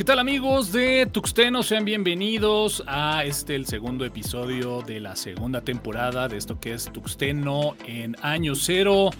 ¿Qué 0.00 0.04
tal 0.04 0.18
amigos 0.18 0.72
de 0.72 1.04
Tuxteno? 1.12 1.62
Sean 1.62 1.84
bienvenidos 1.84 2.82
a 2.86 3.22
este, 3.22 3.54
el 3.54 3.66
segundo 3.66 4.06
episodio 4.06 4.80
de 4.80 4.98
la 4.98 5.14
segunda 5.14 5.60
temporada 5.60 6.26
de 6.26 6.38
esto 6.38 6.58
que 6.58 6.72
es 6.72 6.90
Tuxteno 6.90 7.76
en 7.86 8.16
año 8.22 8.54
cero. 8.54 9.10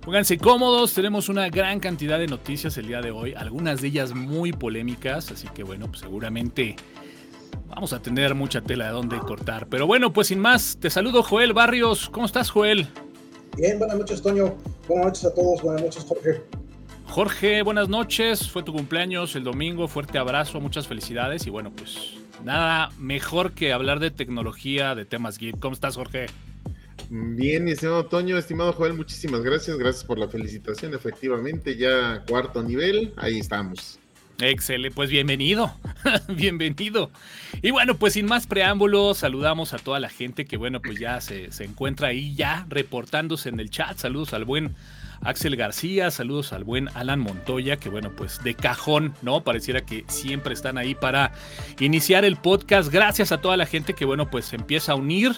Pónganse 0.00 0.38
cómodos, 0.38 0.94
tenemos 0.94 1.28
una 1.28 1.50
gran 1.50 1.80
cantidad 1.80 2.18
de 2.18 2.28
noticias 2.28 2.78
el 2.78 2.86
día 2.88 3.02
de 3.02 3.10
hoy, 3.10 3.34
algunas 3.34 3.82
de 3.82 3.88
ellas 3.88 4.14
muy 4.14 4.54
polémicas, 4.54 5.30
así 5.30 5.48
que 5.48 5.62
bueno, 5.64 5.86
pues 5.86 6.00
seguramente 6.00 6.76
vamos 7.68 7.92
a 7.92 8.00
tener 8.00 8.34
mucha 8.34 8.62
tela 8.62 8.86
de 8.86 8.92
dónde 8.92 9.18
cortar. 9.18 9.66
Pero 9.68 9.86
bueno, 9.86 10.14
pues 10.14 10.28
sin 10.28 10.38
más, 10.38 10.78
te 10.80 10.88
saludo 10.88 11.22
Joel 11.22 11.52
Barrios. 11.52 12.08
¿Cómo 12.08 12.24
estás, 12.24 12.48
Joel? 12.48 12.88
Bien, 13.58 13.78
buenas 13.78 13.98
noches, 13.98 14.22
Toño. 14.22 14.54
Buenas 14.88 15.08
noches 15.08 15.24
a 15.26 15.34
todos, 15.34 15.60
buenas 15.60 15.82
noches, 15.82 16.06
Jorge. 16.08 16.42
Jorge, 17.08 17.62
buenas 17.62 17.88
noches. 17.88 18.50
Fue 18.50 18.62
tu 18.62 18.72
cumpleaños 18.72 19.36
el 19.36 19.44
domingo. 19.44 19.88
Fuerte 19.88 20.18
abrazo, 20.18 20.60
muchas 20.60 20.86
felicidades. 20.86 21.46
Y 21.46 21.50
bueno, 21.50 21.72
pues 21.74 22.14
nada 22.44 22.90
mejor 22.98 23.52
que 23.52 23.72
hablar 23.72 24.00
de 24.00 24.10
tecnología, 24.10 24.94
de 24.94 25.04
temas 25.04 25.38
geek. 25.38 25.58
¿Cómo 25.58 25.74
estás, 25.74 25.96
Jorge? 25.96 26.26
Bien, 27.08 27.68
estimado 27.68 28.06
Toño, 28.06 28.36
estimado 28.36 28.72
Joel, 28.72 28.94
muchísimas 28.94 29.42
gracias. 29.42 29.78
Gracias 29.78 30.04
por 30.04 30.18
la 30.18 30.28
felicitación. 30.28 30.92
Efectivamente, 30.94 31.76
ya 31.76 32.22
cuarto 32.28 32.62
nivel, 32.62 33.12
ahí 33.16 33.38
estamos. 33.38 33.98
Excelente, 34.38 34.94
pues 34.94 35.08
bienvenido, 35.08 35.74
bienvenido. 36.28 37.10
Y 37.62 37.70
bueno, 37.70 37.96
pues 37.96 38.12
sin 38.12 38.26
más 38.26 38.46
preámbulos, 38.46 39.18
saludamos 39.18 39.72
a 39.72 39.78
toda 39.78 39.98
la 39.98 40.10
gente 40.10 40.44
que 40.44 40.58
bueno, 40.58 40.82
pues 40.82 40.98
ya 40.98 41.22
se, 41.22 41.50
se 41.52 41.64
encuentra 41.64 42.08
ahí 42.08 42.34
ya 42.34 42.66
reportándose 42.68 43.48
en 43.48 43.60
el 43.60 43.70
chat. 43.70 43.96
Saludos 43.96 44.34
al 44.34 44.44
buen 44.44 44.74
Axel 45.26 45.56
García, 45.56 46.12
saludos 46.12 46.52
al 46.52 46.62
buen 46.62 46.88
Alan 46.94 47.18
Montoya, 47.18 47.76
que 47.76 47.88
bueno, 47.88 48.12
pues 48.16 48.42
de 48.44 48.54
cajón, 48.54 49.14
¿no? 49.22 49.42
Pareciera 49.42 49.84
que 49.84 50.04
siempre 50.06 50.54
están 50.54 50.78
ahí 50.78 50.94
para 50.94 51.32
iniciar 51.80 52.24
el 52.24 52.36
podcast. 52.36 52.92
Gracias 52.92 53.32
a 53.32 53.40
toda 53.40 53.56
la 53.56 53.66
gente 53.66 53.94
que 53.94 54.04
bueno, 54.04 54.30
pues 54.30 54.44
se 54.44 54.56
empieza 54.56 54.92
a 54.92 54.94
unir 54.94 55.32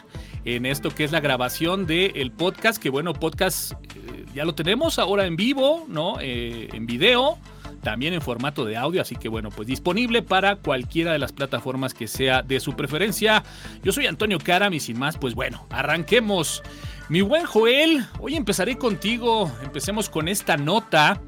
en 0.45 0.67
esto 0.67 0.91
que 0.91 1.05
es 1.05 1.13
la 1.13 1.21
grabación 1.21 1.87
del 1.87 2.31
podcast, 2.33 2.81
que 2.83 2.91
bueno, 2.91 3.15
podcast 3.15 3.73
eh, 3.73 4.27
ya 4.35 4.45
lo 4.45 4.55
tenemos 4.55 4.99
ahora 4.99 5.25
en 5.25 5.37
vivo, 5.37 5.87
¿no? 5.89 6.19
Eh, 6.21 6.69
en 6.73 6.85
video 6.85 7.39
también 7.83 8.13
en 8.13 8.21
formato 8.21 8.65
de 8.65 8.77
audio, 8.77 9.01
así 9.01 9.17
que 9.17 9.29
bueno, 9.29 9.51
pues 9.51 9.69
disponible 9.69 10.21
para 10.23 10.57
cualquiera 10.57 11.13
de 11.13 11.19
las 11.19 11.33
plataformas 11.33 11.95
que 11.95 12.09
sea 12.09 12.43
de 12.43 12.61
su 12.61 12.75
preferencia. 12.75 13.43
Yo 13.83 13.93
soy 13.93 14.07
Antonio 14.07 14.39
Caram 14.39 14.75
y 14.75 14.81
sin 14.81 14.99
más, 14.99 15.17
pues 15.17 15.35
bueno, 15.35 15.67
arranquemos. 15.71 16.63
Mi 17.09 17.23
buen 17.23 17.47
Joel, 17.47 18.05
hoy 18.21 18.37
empezaré 18.37 18.77
contigo. 18.77 19.51
Empecemos 19.63 20.11
con 20.11 20.29
esta 20.29 20.59
nota 20.59 21.23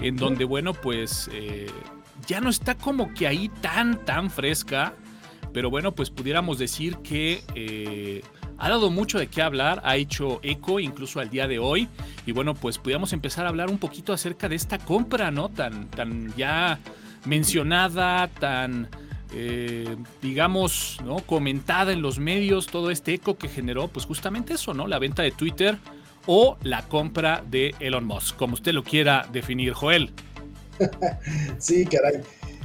en 0.00 0.16
donde, 0.16 0.46
bueno, 0.46 0.72
pues 0.72 1.28
eh, 1.30 1.66
ya 2.26 2.40
no 2.40 2.48
está 2.48 2.74
como 2.74 3.12
que 3.12 3.26
ahí 3.26 3.50
tan, 3.60 4.02
tan 4.06 4.30
fresca. 4.30 4.94
Pero 5.52 5.68
bueno, 5.68 5.94
pues 5.94 6.08
pudiéramos 6.08 6.58
decir 6.58 6.96
que 6.98 7.44
eh, 7.54 8.22
ha 8.56 8.70
dado 8.70 8.90
mucho 8.90 9.18
de 9.18 9.26
qué 9.26 9.42
hablar, 9.42 9.82
ha 9.84 9.96
hecho 9.96 10.40
eco 10.42 10.80
incluso 10.80 11.20
al 11.20 11.28
día 11.28 11.46
de 11.46 11.58
hoy. 11.58 11.86
Y 12.24 12.32
bueno, 12.32 12.54
pues 12.54 12.78
pudiéramos 12.78 13.12
empezar 13.12 13.44
a 13.44 13.50
hablar 13.50 13.68
un 13.68 13.78
poquito 13.78 14.14
acerca 14.14 14.48
de 14.48 14.56
esta 14.56 14.78
compra, 14.78 15.30
¿no? 15.30 15.50
Tan, 15.50 15.90
tan 15.90 16.34
ya 16.34 16.78
mencionada, 17.26 18.28
tan 18.28 18.88
eh, 19.32 19.96
digamos, 20.22 20.98
¿no? 21.04 21.16
comentada 21.18 21.92
en 21.92 22.02
los 22.02 22.18
medios, 22.18 22.66
todo 22.66 22.90
este 22.90 23.14
eco 23.14 23.36
que 23.36 23.48
generó, 23.48 23.88
pues 23.88 24.06
justamente 24.06 24.54
eso, 24.54 24.74
¿no? 24.74 24.86
La 24.86 24.98
venta 24.98 25.22
de 25.22 25.32
Twitter 25.32 25.78
o 26.26 26.56
la 26.62 26.88
compra 26.88 27.42
de 27.48 27.74
Elon 27.80 28.04
Musk, 28.04 28.36
como 28.36 28.54
usted 28.54 28.72
lo 28.72 28.82
quiera 28.82 29.28
definir, 29.32 29.72
Joel. 29.72 30.12
sí, 31.58 31.84
caray. 31.86 32.20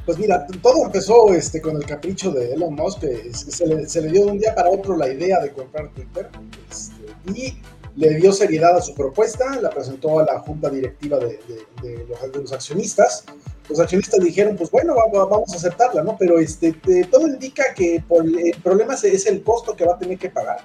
Pues 0.06 0.18
mira, 0.18 0.48
todo 0.62 0.86
empezó 0.86 1.32
este, 1.34 1.62
con 1.62 1.76
el 1.76 1.86
capricho 1.86 2.32
de 2.32 2.54
Elon 2.54 2.74
Musk, 2.74 3.02
que 3.02 3.34
se 3.34 3.68
le, 3.68 4.12
dio 4.12 4.26
de 4.26 4.32
un 4.32 4.40
día 4.40 4.56
para 4.56 4.70
otro 4.70 4.98
la 4.98 5.12
idea 5.12 5.40
de 5.40 5.52
comprar 5.52 5.90
Twitter 5.90 6.30
este, 6.70 7.40
y 7.40 7.58
le 7.96 8.16
dio 8.16 8.32
seriedad 8.32 8.78
a 8.78 8.82
su 8.82 8.94
propuesta, 8.94 9.60
la 9.62 9.70
presentó 9.70 10.20
a 10.20 10.26
la 10.26 10.40
junta 10.40 10.70
directiva 10.70 11.18
de, 11.20 11.40
los, 12.08 12.32
de 12.32 12.40
los, 12.40 12.52
accionistas 12.54 13.26
los 13.72 13.80
accionistas 13.80 14.20
dijeron, 14.20 14.58
pues 14.58 14.70
bueno, 14.70 14.96
vamos 14.96 15.54
a 15.54 15.56
aceptarla, 15.56 16.04
¿no? 16.04 16.18
Pero 16.18 16.40
este, 16.40 16.74
todo 17.10 17.28
indica 17.28 17.74
que 17.74 17.96
el 17.96 18.62
problema 18.62 18.96
es 18.96 19.26
el 19.26 19.44
costo 19.44 19.76
que 19.76 19.86
va 19.86 19.94
a 19.94 19.98
tener 19.98 20.18
que 20.18 20.30
pagar. 20.30 20.60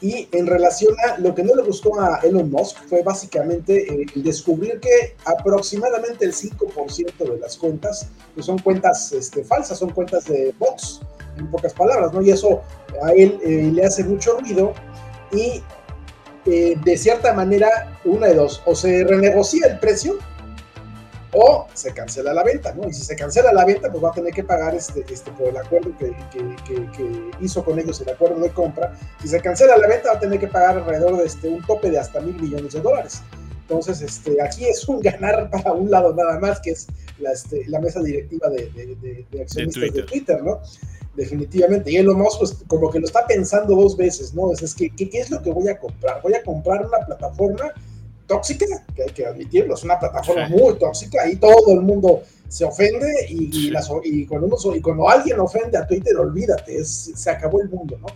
Y 0.00 0.28
en 0.32 0.46
relación 0.46 0.94
a 1.06 1.18
lo 1.18 1.34
que 1.34 1.42
no 1.42 1.54
le 1.54 1.62
gustó 1.62 1.98
a 1.98 2.20
Elon 2.22 2.50
Musk 2.50 2.76
fue 2.88 3.02
básicamente 3.02 3.86
el 4.14 4.22
descubrir 4.22 4.78
que 4.78 5.16
aproximadamente 5.24 6.26
el 6.26 6.34
5% 6.34 7.16
de 7.18 7.38
las 7.38 7.56
cuentas 7.56 8.08
pues 8.34 8.46
son 8.46 8.58
cuentas 8.58 9.12
este, 9.12 9.42
falsas, 9.42 9.78
son 9.78 9.90
cuentas 9.90 10.26
de 10.26 10.54
bots, 10.58 11.00
en 11.38 11.50
pocas 11.50 11.72
palabras, 11.72 12.12
¿no? 12.12 12.20
Y 12.20 12.30
eso 12.30 12.62
a 13.02 13.12
él 13.12 13.38
eh, 13.42 13.70
le 13.72 13.84
hace 13.84 14.04
mucho 14.04 14.38
ruido 14.38 14.74
y 15.32 15.62
eh, 16.46 16.76
de 16.84 16.96
cierta 16.96 17.32
manera, 17.32 17.98
una 18.04 18.28
de 18.28 18.34
dos, 18.34 18.62
o 18.64 18.74
se 18.74 19.04
renegocia 19.04 19.66
el 19.66 19.78
precio 19.78 20.18
o 21.32 21.66
se 21.74 21.92
cancela 21.92 22.32
la 22.32 22.42
venta, 22.42 22.72
¿no? 22.72 22.88
Y 22.88 22.94
si 22.94 23.02
se 23.02 23.14
cancela 23.14 23.52
la 23.52 23.64
venta, 23.64 23.90
pues 23.90 24.02
va 24.02 24.10
a 24.10 24.12
tener 24.12 24.32
que 24.32 24.42
pagar 24.42 24.74
este, 24.74 25.04
este 25.12 25.30
por 25.32 25.48
el 25.48 25.56
acuerdo 25.56 25.92
que, 25.98 26.14
hizo 27.40 27.64
con 27.64 27.78
ellos, 27.78 28.00
el 28.00 28.08
acuerdo 28.08 28.40
de 28.40 28.50
compra. 28.50 28.94
Si 29.20 29.28
se 29.28 29.40
cancela 29.40 29.76
la 29.76 29.86
venta, 29.86 30.12
va 30.12 30.16
a 30.16 30.20
tener 30.20 30.40
que 30.40 30.48
pagar 30.48 30.78
alrededor 30.78 31.18
de 31.18 31.26
este, 31.26 31.48
un 31.48 31.62
tope 31.66 31.90
de 31.90 31.98
hasta 31.98 32.20
mil 32.20 32.40
millones 32.40 32.72
de 32.72 32.80
dólares. 32.80 33.22
Entonces, 33.62 34.00
este, 34.00 34.40
aquí 34.40 34.66
es 34.66 34.88
un 34.88 35.00
ganar 35.00 35.50
para 35.50 35.72
un 35.72 35.90
lado 35.90 36.14
nada 36.14 36.38
más, 36.38 36.60
que 36.60 36.70
es 36.70 36.86
la, 37.18 37.32
este, 37.32 37.66
la 37.66 37.80
mesa 37.80 38.00
directiva 38.00 38.48
de, 38.48 38.70
de, 39.30 39.42
accionistas 39.42 39.92
de 39.92 40.02
Twitter. 40.04 40.42
¿no? 40.42 40.60
Definitivamente. 41.16 41.90
Y 41.90 41.96
Elon 41.96 42.18
Musk, 42.18 42.38
pues, 42.38 42.56
como 42.66 42.90
que 42.90 43.00
lo 43.00 43.06
está 43.06 43.26
pensando 43.26 43.74
dos 43.74 43.96
veces, 43.96 44.34
¿no? 44.34 44.52
Es, 44.52 44.62
es 44.62 44.74
que, 44.74 44.90
¿qué 44.90 45.08
es 45.12 45.30
lo 45.30 45.42
que 45.42 45.50
voy 45.50 45.68
a 45.68 45.78
comprar? 45.78 46.20
Voy 46.22 46.34
a 46.34 46.42
comprar 46.42 46.86
una 46.86 46.98
plataforma 47.06 47.72
tóxica, 48.26 48.66
que 48.94 49.02
hay 49.04 49.10
que 49.10 49.26
admitirlo, 49.26 49.74
es 49.74 49.84
una 49.84 49.98
plataforma 49.98 50.48
muy 50.48 50.74
tóxica 50.78 51.28
y 51.28 51.36
todo 51.36 51.72
el 51.72 51.80
mundo 51.80 52.22
se 52.48 52.64
ofende 52.64 53.08
y, 53.28 53.70
y, 54.04 54.26
cuando, 54.26 54.56
y 54.74 54.80
cuando 54.80 55.08
alguien 55.08 55.38
ofende 55.40 55.78
a 55.78 55.86
Twitter, 55.86 56.16
olvídate, 56.16 56.78
es, 56.78 57.12
se 57.14 57.30
acabó 57.30 57.60
el 57.60 57.68
mundo, 57.68 57.98
¿no? 58.00 58.06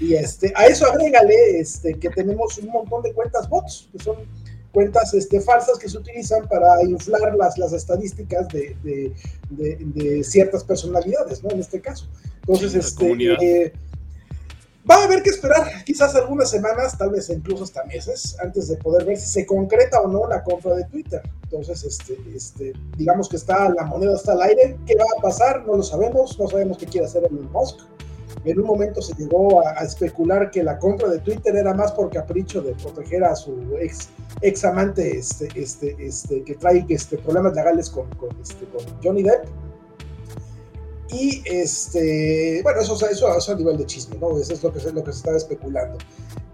Y 0.00 0.14
este, 0.14 0.52
a 0.54 0.66
eso 0.66 0.86
agrégale 0.86 1.58
este, 1.58 1.94
que 1.98 2.08
tenemos 2.10 2.56
un 2.58 2.68
montón 2.68 3.02
de 3.02 3.12
cuentas 3.12 3.48
bots, 3.48 3.88
que 3.92 4.02
son 4.02 4.16
cuentas 4.78 5.12
este, 5.12 5.40
falsas 5.40 5.76
que 5.76 5.88
se 5.88 5.98
utilizan 5.98 6.46
para 6.46 6.84
inflar 6.84 7.34
las, 7.34 7.58
las 7.58 7.72
estadísticas 7.72 8.46
de, 8.46 8.76
de, 9.50 10.22
ciertas 10.22 10.62
personalidades, 10.62 11.42
¿no? 11.42 11.50
En 11.50 11.58
este 11.58 11.80
caso. 11.80 12.06
Entonces, 12.42 12.76
este, 12.76 13.12
eh, 13.42 13.72
Va 14.88 14.94
a 14.94 15.04
haber 15.04 15.24
que 15.24 15.30
esperar 15.30 15.82
quizás 15.84 16.14
algunas 16.14 16.48
semanas, 16.48 16.96
tal 16.96 17.10
vez 17.10 17.28
incluso 17.28 17.64
hasta 17.64 17.82
meses, 17.86 18.36
antes 18.40 18.68
de 18.68 18.76
poder 18.76 19.04
ver 19.04 19.16
si 19.16 19.26
se 19.26 19.44
concreta 19.44 20.00
o 20.00 20.06
no 20.06 20.28
la 20.28 20.44
compra 20.44 20.76
de 20.76 20.84
Twitter. 20.84 21.22
Entonces, 21.42 21.82
este, 21.82 22.16
este, 22.32 22.72
digamos 22.96 23.28
que 23.28 23.34
está 23.34 23.68
la 23.70 23.82
moneda 23.82 24.14
está 24.14 24.32
al 24.34 24.42
aire. 24.42 24.78
¿Qué 24.86 24.94
va 24.94 25.06
a 25.18 25.20
pasar? 25.20 25.66
No 25.66 25.74
lo 25.74 25.82
sabemos. 25.82 26.38
No 26.38 26.46
sabemos 26.46 26.78
qué 26.78 26.86
quiere 26.86 27.08
hacer 27.08 27.24
Elon 27.24 27.50
Musk. 27.50 27.80
En 28.44 28.60
un 28.60 28.66
momento 28.66 29.02
se 29.02 29.14
llegó 29.14 29.66
a, 29.66 29.72
especular 29.84 30.50
que 30.50 30.62
la 30.62 30.78
compra 30.78 31.08
de 31.08 31.18
Twitter 31.18 31.54
era 31.56 31.74
más 31.74 31.92
por 31.92 32.10
capricho 32.10 32.62
de 32.62 32.74
proteger 32.74 33.24
a 33.24 33.34
su 33.34 33.56
ex, 33.80 34.08
ex 34.40 34.64
amante 34.64 35.18
este, 35.18 35.48
este, 35.54 35.96
este, 35.98 36.42
que 36.44 36.54
trae 36.54 36.84
este, 36.88 37.18
problemas 37.18 37.54
legales 37.54 37.90
con, 37.90 38.08
con, 38.10 38.30
este, 38.40 38.64
con 38.66 38.82
Johnny 39.02 39.22
Depp 39.22 39.46
y 41.10 41.42
este, 41.46 42.60
bueno, 42.62 42.80
eso, 42.80 42.94
eso, 43.08 43.34
eso 43.36 43.52
a 43.52 43.54
nivel 43.54 43.78
de 43.78 43.86
chisme, 43.86 44.18
¿no? 44.18 44.38
Eso 44.38 44.52
es 44.52 44.62
lo 44.62 44.72
que, 44.72 44.80
lo 44.92 45.02
que 45.02 45.12
se 45.12 45.18
estaba 45.18 45.36
especulando. 45.36 45.98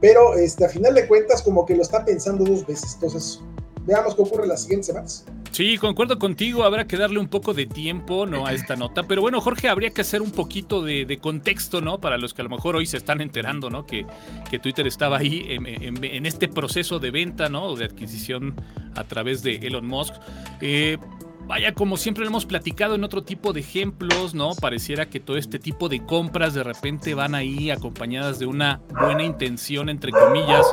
Pero 0.00 0.34
este, 0.34 0.64
a 0.64 0.68
final 0.68 0.94
de 0.94 1.08
cuentas, 1.08 1.42
como 1.42 1.66
que 1.66 1.74
lo 1.74 1.82
está 1.82 2.04
pensando 2.04 2.44
dos 2.44 2.64
veces. 2.64 2.94
Entonces, 2.94 3.40
veamos 3.84 4.14
qué 4.14 4.22
ocurre 4.22 4.46
las 4.46 4.62
siguientes 4.62 4.86
semanas. 4.86 5.24
Sí, 5.54 5.78
concuerdo 5.78 6.18
contigo, 6.18 6.64
habrá 6.64 6.88
que 6.88 6.96
darle 6.96 7.20
un 7.20 7.28
poco 7.28 7.54
de 7.54 7.64
tiempo 7.66 8.26
¿no? 8.26 8.44
a 8.44 8.52
esta 8.52 8.74
nota, 8.74 9.04
pero 9.04 9.22
bueno, 9.22 9.40
Jorge, 9.40 9.68
habría 9.68 9.90
que 9.90 10.00
hacer 10.00 10.20
un 10.20 10.32
poquito 10.32 10.82
de, 10.82 11.16
contexto, 11.22 11.80
¿no? 11.80 12.00
Para 12.00 12.18
los 12.18 12.34
que 12.34 12.42
a 12.42 12.44
lo 12.44 12.50
mejor 12.50 12.74
hoy 12.74 12.86
se 12.86 12.96
están 12.96 13.20
enterando, 13.20 13.70
¿no? 13.70 13.86
Que, 13.86 14.04
que 14.50 14.58
Twitter 14.58 14.84
estaba 14.88 15.18
ahí 15.18 15.46
en, 15.50 16.02
en, 16.02 16.26
este 16.26 16.48
proceso 16.48 16.98
de 16.98 17.12
venta, 17.12 17.48
¿no? 17.48 17.76
De 17.76 17.84
adquisición 17.84 18.56
a 18.96 19.04
través 19.04 19.44
de 19.44 19.54
Elon 19.58 19.86
Musk. 19.86 20.14
Eh, 20.60 20.98
vaya, 21.46 21.74
como 21.74 21.96
siempre 21.96 22.24
lo 22.24 22.30
hemos 22.30 22.46
platicado 22.46 22.94
en 22.94 23.04
otro 23.04 23.22
tipo 23.22 23.52
de 23.52 23.60
ejemplos, 23.60 24.34
¿no? 24.34 24.54
Pareciera 24.54 25.08
que 25.08 25.20
todo 25.20 25.36
este 25.36 25.58
tipo 25.58 25.88
de 25.88 26.04
compras 26.04 26.54
de 26.54 26.62
repente 26.62 27.14
van 27.14 27.34
ahí 27.34 27.70
acompañadas 27.70 28.38
de 28.38 28.46
una 28.46 28.80
buena 28.88 29.24
intención, 29.24 29.88
entre 29.88 30.12
comillas. 30.12 30.66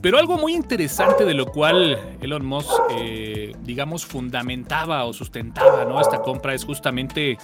Pero 0.00 0.18
algo 0.18 0.38
muy 0.38 0.54
interesante 0.54 1.24
de 1.24 1.34
lo 1.34 1.46
cual 1.46 1.98
Elon 2.20 2.46
Musk, 2.46 2.70
eh, 2.96 3.52
digamos, 3.62 4.06
fundamentaba 4.06 5.04
o 5.04 5.12
sustentaba, 5.12 5.84
¿no? 5.84 6.00
Esta 6.00 6.22
compra 6.22 6.54
es 6.54 6.64
justamente 6.64 7.36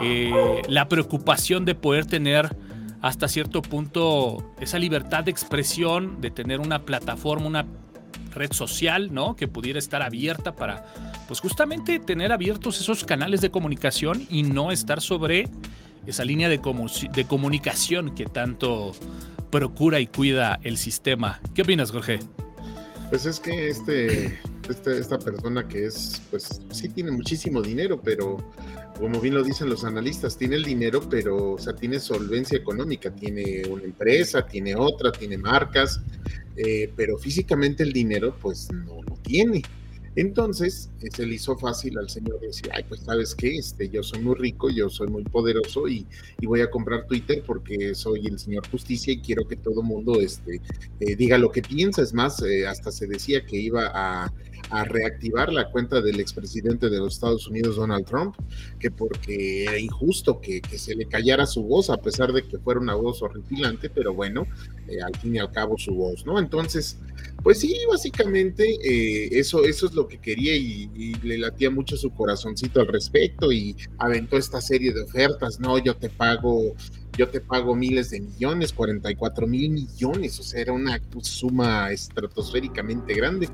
eh, 0.00 0.62
la 0.68 0.88
preocupación 0.88 1.64
de 1.64 1.76
poder 1.76 2.06
tener 2.06 2.56
hasta 3.02 3.28
cierto 3.28 3.62
punto 3.62 4.52
esa 4.60 4.78
libertad 4.78 5.24
de 5.24 5.30
expresión, 5.30 6.20
de 6.20 6.30
tener 6.30 6.60
una 6.60 6.82
plataforma, 6.82 7.46
una 7.46 7.66
red 8.32 8.52
social, 8.52 9.12
¿no? 9.12 9.36
Que 9.36 9.48
pudiera 9.48 9.78
estar 9.78 10.02
abierta 10.02 10.54
para, 10.56 10.84
pues 11.28 11.40
justamente 11.40 11.98
tener 11.98 12.32
abiertos 12.32 12.80
esos 12.80 13.04
canales 13.04 13.40
de 13.40 13.50
comunicación 13.50 14.26
y 14.30 14.42
no 14.42 14.72
estar 14.72 15.00
sobre 15.00 15.48
esa 16.06 16.24
línea 16.24 16.48
de, 16.48 16.60
de 17.12 17.24
comunicación 17.24 18.14
que 18.14 18.26
tanto 18.26 18.92
procura 19.50 20.00
y 20.00 20.06
cuida 20.06 20.58
el 20.62 20.78
sistema. 20.78 21.40
¿Qué 21.54 21.62
opinas, 21.62 21.92
Jorge? 21.92 22.20
Pues 23.10 23.26
es 23.26 23.38
que 23.38 23.68
este, 23.68 24.40
esta 24.70 25.18
persona 25.18 25.66
que 25.66 25.86
es, 25.86 26.22
pues 26.30 26.60
sí 26.70 26.88
tiene 26.88 27.10
muchísimo 27.10 27.60
dinero, 27.62 28.00
pero 28.02 28.38
como 28.98 29.20
bien 29.20 29.34
lo 29.34 29.42
dicen 29.42 29.68
los 29.68 29.84
analistas, 29.84 30.36
tiene 30.36 30.56
el 30.56 30.64
dinero, 30.64 31.00
pero, 31.08 31.54
o 31.54 31.58
sea, 31.58 31.74
tiene 31.74 31.98
solvencia 31.98 32.56
económica, 32.56 33.10
tiene 33.10 33.62
una 33.68 33.84
empresa, 33.84 34.46
tiene 34.46 34.76
otra, 34.76 35.10
tiene 35.10 35.38
marcas, 35.38 36.00
eh, 36.56 36.92
pero 36.94 37.18
físicamente 37.18 37.82
el 37.82 37.92
dinero, 37.92 38.36
pues 38.40 38.68
no 38.70 39.02
lo 39.02 39.16
tiene. 39.22 39.62
Entonces 40.14 40.90
eh, 41.00 41.08
se 41.10 41.24
le 41.24 41.34
hizo 41.34 41.56
fácil 41.56 41.98
al 41.98 42.10
señor 42.10 42.38
decir, 42.40 42.68
ay, 42.74 42.84
pues 42.86 43.00
sabes 43.00 43.34
qué, 43.34 43.56
este, 43.56 43.88
yo 43.88 44.02
soy 44.02 44.20
muy 44.20 44.34
rico, 44.34 44.68
yo 44.68 44.90
soy 44.90 45.08
muy 45.08 45.24
poderoso 45.24 45.88
y, 45.88 46.06
voy 46.42 46.60
a 46.60 46.70
comprar 46.70 47.06
Twitter 47.06 47.42
porque 47.46 47.94
soy 47.94 48.26
el 48.26 48.38
señor 48.38 48.68
justicia 48.68 49.12
y 49.12 49.22
quiero 49.22 49.48
que 49.48 49.56
todo 49.56 49.82
mundo 49.82 50.20
este, 50.20 50.60
eh, 51.00 51.16
diga 51.16 51.38
lo 51.38 51.50
que 51.50 51.62
piensa. 51.62 52.02
Es 52.02 52.12
más, 52.12 52.42
hasta 52.68 52.92
se 52.92 53.06
decía 53.06 53.44
que 53.46 53.56
iba 53.56 53.90
a, 53.94 54.30
reactivar 54.84 55.52
la 55.52 55.70
cuenta 55.70 56.00
del 56.00 56.18
expresidente 56.18 56.88
de 56.88 56.98
los 56.98 57.14
Estados 57.14 57.46
Unidos, 57.46 57.76
Donald 57.76 58.06
Trump, 58.06 58.34
que 58.78 58.90
porque 58.90 59.64
era 59.64 59.78
injusto 59.78 60.40
que, 60.40 60.62
se 60.76 60.94
le 60.94 61.06
callara 61.06 61.46
su 61.46 61.62
voz, 61.62 61.90
a 61.90 61.98
pesar 61.98 62.32
de 62.32 62.42
que 62.42 62.58
fuera 62.58 62.80
una 62.80 62.94
voz 62.94 63.22
horripilante, 63.22 63.90
pero 63.90 64.14
bueno, 64.14 64.46
al 65.04 65.14
fin 65.20 65.36
y 65.36 65.38
al 65.38 65.50
cabo 65.50 65.76
su 65.76 65.94
voz, 65.94 66.24
¿no? 66.24 66.38
Entonces, 66.38 66.98
pues 67.42 67.60
sí, 67.60 67.76
básicamente 67.90 68.64
eh, 68.82 69.28
eso, 69.32 69.64
eso 69.64 69.86
es 69.86 69.94
lo 69.94 70.08
que 70.08 70.18
quería 70.18 70.56
y, 70.56 70.88
le 71.22 71.38
latía 71.38 71.70
mucho 71.70 71.96
su 71.96 72.10
corazoncito 72.10 72.80
al 72.80 72.88
respecto 72.88 73.52
y 73.52 73.76
aventó 73.98 74.36
esta 74.36 74.60
serie 74.60 74.92
de 74.92 75.02
ofertas, 75.02 75.60
no, 75.60 75.78
yo 75.78 75.94
te 75.96 76.08
pago, 76.08 76.74
yo 77.16 77.28
te 77.28 77.40
pago 77.40 77.74
miles 77.74 78.10
de 78.10 78.20
millones, 78.20 78.72
44 78.72 79.46
mil 79.46 79.70
millones, 79.70 80.40
o 80.40 80.42
sea, 80.42 80.60
era 80.60 80.72
una 80.72 81.00
suma 81.20 81.90
estratosféricamente 81.90 83.14
grande. 83.14 83.48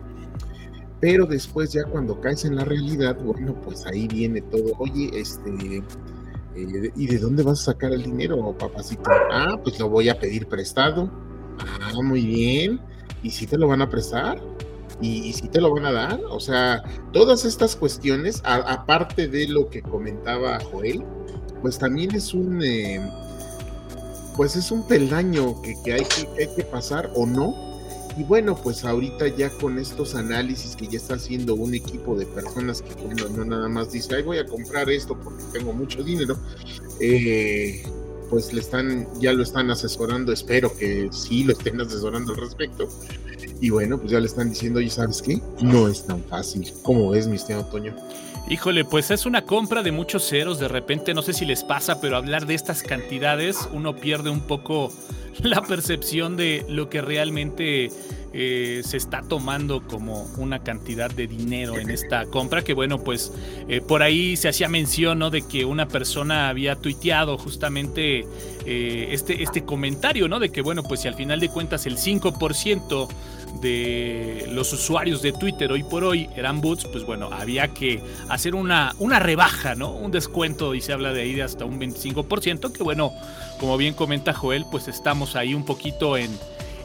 Pero 1.00 1.26
después 1.26 1.72
ya 1.72 1.84
cuando 1.84 2.20
caes 2.20 2.44
en 2.44 2.56
la 2.56 2.64
realidad, 2.64 3.16
bueno, 3.22 3.54
pues 3.62 3.86
ahí 3.86 4.08
viene 4.08 4.40
todo, 4.42 4.72
oye, 4.78 5.10
este, 5.14 5.82
eh, 6.56 6.92
¿y 6.96 7.06
de 7.06 7.18
dónde 7.18 7.42
vas 7.42 7.60
a 7.60 7.72
sacar 7.72 7.92
el 7.92 8.02
dinero, 8.02 8.56
papacito? 8.58 9.10
Ah, 9.30 9.58
pues 9.62 9.78
lo 9.78 9.88
voy 9.88 10.08
a 10.08 10.18
pedir 10.18 10.46
prestado. 10.46 11.10
Ah, 11.60 11.92
muy 12.02 12.26
bien 12.26 12.80
y 13.22 13.30
si 13.30 13.46
te 13.46 13.58
lo 13.58 13.68
van 13.68 13.82
a 13.82 13.90
prestar 13.90 14.40
y, 15.00 15.32
si 15.32 15.48
te 15.48 15.60
lo 15.60 15.72
van 15.72 15.86
a 15.86 15.92
dar. 15.92 16.20
O 16.30 16.40
sea, 16.40 16.82
todas 17.12 17.44
estas 17.44 17.76
cuestiones, 17.76 18.42
aparte 18.44 19.28
de 19.28 19.48
lo 19.48 19.68
que 19.68 19.82
comentaba 19.82 20.58
Joel, 20.60 21.04
pues 21.62 21.78
también 21.78 22.14
es 22.14 22.34
un, 22.34 22.62
eh, 22.62 23.00
pues 24.36 24.56
es 24.56 24.70
un 24.70 24.86
peldaño 24.86 25.60
que, 25.62 25.92
hay 25.92 26.02
que, 26.02 26.42
hay 26.42 26.54
que 26.54 26.64
pasar 26.64 27.10
o 27.14 27.26
no. 27.26 27.67
Y 28.18 28.24
bueno, 28.24 28.56
pues 28.56 28.84
ahorita 28.84 29.28
ya 29.28 29.48
con 29.48 29.78
estos 29.78 30.16
análisis 30.16 30.74
que 30.74 30.88
ya 30.88 30.96
está 30.96 31.14
haciendo 31.14 31.54
un 31.54 31.72
equipo 31.72 32.16
de 32.16 32.26
personas 32.26 32.82
que, 32.82 32.92
bueno, 32.94 33.28
no 33.28 33.44
nada 33.44 33.68
más 33.68 33.92
dice, 33.92 34.16
ay, 34.16 34.24
voy 34.24 34.38
a 34.38 34.44
comprar 34.44 34.90
esto 34.90 35.16
porque 35.22 35.44
tengo 35.52 35.72
mucho 35.72 36.02
dinero, 36.02 36.36
eh, 37.00 37.80
pues 38.28 38.52
le 38.52 38.60
están, 38.60 39.06
ya 39.20 39.32
lo 39.32 39.44
están 39.44 39.70
asesorando, 39.70 40.32
espero 40.32 40.76
que 40.76 41.08
sí 41.12 41.44
lo 41.44 41.52
estén 41.52 41.80
asesorando 41.80 42.32
al 42.32 42.40
respecto. 42.40 42.88
Y 43.60 43.70
bueno, 43.70 43.98
pues 43.98 44.10
ya 44.10 44.18
le 44.18 44.26
están 44.26 44.50
diciendo, 44.50 44.80
y 44.80 44.90
sabes 44.90 45.22
qué, 45.22 45.40
no 45.60 45.86
es 45.86 46.04
tan 46.04 46.20
fácil. 46.24 46.72
¿Cómo 46.82 47.14
es, 47.14 47.28
mi 47.28 47.36
estimado 47.36 47.66
Toño? 47.66 47.94
Híjole, 48.50 48.84
pues 48.84 49.12
es 49.12 49.26
una 49.26 49.44
compra 49.44 49.84
de 49.84 49.92
muchos 49.92 50.28
ceros. 50.28 50.58
De 50.58 50.66
repente, 50.66 51.14
no 51.14 51.22
sé 51.22 51.34
si 51.34 51.44
les 51.44 51.62
pasa, 51.62 52.00
pero 52.00 52.16
hablar 52.16 52.46
de 52.46 52.54
estas 52.54 52.82
cantidades, 52.82 53.68
uno 53.72 53.94
pierde 53.94 54.30
un 54.30 54.40
poco 54.40 54.90
la 55.42 55.62
percepción 55.62 56.36
de 56.36 56.64
lo 56.68 56.88
que 56.88 57.00
realmente 57.00 57.90
eh, 58.32 58.82
se 58.84 58.98
está 58.98 59.22
tomando 59.22 59.80
como 59.86 60.24
una 60.36 60.62
cantidad 60.62 61.10
de 61.10 61.26
dinero 61.26 61.78
en 61.78 61.88
esta 61.90 62.26
compra, 62.26 62.62
que 62.62 62.74
bueno, 62.74 62.98
pues 62.98 63.32
eh, 63.68 63.80
por 63.80 64.02
ahí 64.02 64.36
se 64.36 64.48
hacía 64.48 64.68
mención 64.68 65.18
¿no? 65.18 65.30
de 65.30 65.42
que 65.42 65.64
una 65.64 65.88
persona 65.88 66.48
había 66.48 66.76
tuiteado 66.76 67.38
justamente 67.38 68.26
eh, 68.66 69.08
este, 69.12 69.42
este 69.42 69.64
comentario, 69.64 70.28
¿no? 70.28 70.38
De 70.40 70.50
que 70.50 70.60
bueno, 70.60 70.82
pues 70.82 71.00
si 71.00 71.08
al 71.08 71.14
final 71.14 71.40
de 71.40 71.48
cuentas 71.48 71.86
el 71.86 71.96
5% 71.96 73.08
de 73.62 74.46
los 74.52 74.72
usuarios 74.74 75.22
de 75.22 75.32
Twitter 75.32 75.72
hoy 75.72 75.82
por 75.82 76.04
hoy 76.04 76.28
eran 76.36 76.60
bots, 76.60 76.84
pues 76.84 77.04
bueno, 77.04 77.30
había 77.32 77.68
que 77.68 78.02
hacer 78.28 78.54
una, 78.54 78.94
una 78.98 79.18
rebaja, 79.18 79.74
¿no? 79.74 79.92
Un 79.92 80.10
descuento 80.10 80.74
y 80.74 80.82
se 80.82 80.92
habla 80.92 81.14
de 81.14 81.22
ahí 81.22 81.32
de 81.32 81.42
hasta 81.42 81.64
un 81.64 81.80
25%, 81.80 82.72
que 82.72 82.82
bueno, 82.82 83.12
como 83.58 83.76
bien 83.76 83.94
comenta 83.94 84.32
Joel, 84.32 84.64
pues 84.70 84.88
estamos 84.88 85.36
ahí 85.36 85.54
un 85.54 85.64
poquito 85.64 86.16
en 86.16 86.30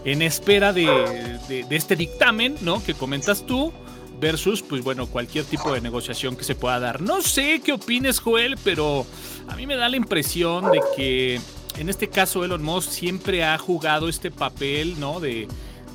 en 0.06 0.22
espera 0.22 0.74
de, 0.74 1.40
este 1.70 1.96
dictamen, 1.96 2.56
¿no? 2.62 2.84
Que 2.84 2.94
comentas 2.94 3.46
tú 3.46 3.72
versus, 4.20 4.62
pues 4.62 4.84
bueno, 4.84 5.08
cualquier 5.08 5.46
tipo 5.46 5.74
de 5.74 5.82
negociación 5.82 6.36
que 6.36 6.44
se 6.44 6.56
pueda 6.56 6.80
dar. 6.80 7.02
No 7.02 7.22
sé 7.22 7.62
qué 7.64 7.74
opines, 7.74 8.20
Joel, 8.20 8.58
pero 8.64 9.06
a 9.48 9.56
mí 9.56 9.68
me 9.68 9.76
da 9.76 9.90
la 9.90 9.98
impresión 9.98 10.72
de 10.72 10.82
que 10.96 11.42
en 11.78 11.90
este 11.90 12.10
caso 12.10 12.44
Elon 12.44 12.64
Musk 12.64 12.90
siempre 12.90 13.44
ha 13.44 13.58
jugado 13.58 14.08
este 14.08 14.32
papel, 14.32 15.00
¿no? 15.00 15.20
De, 15.20 15.48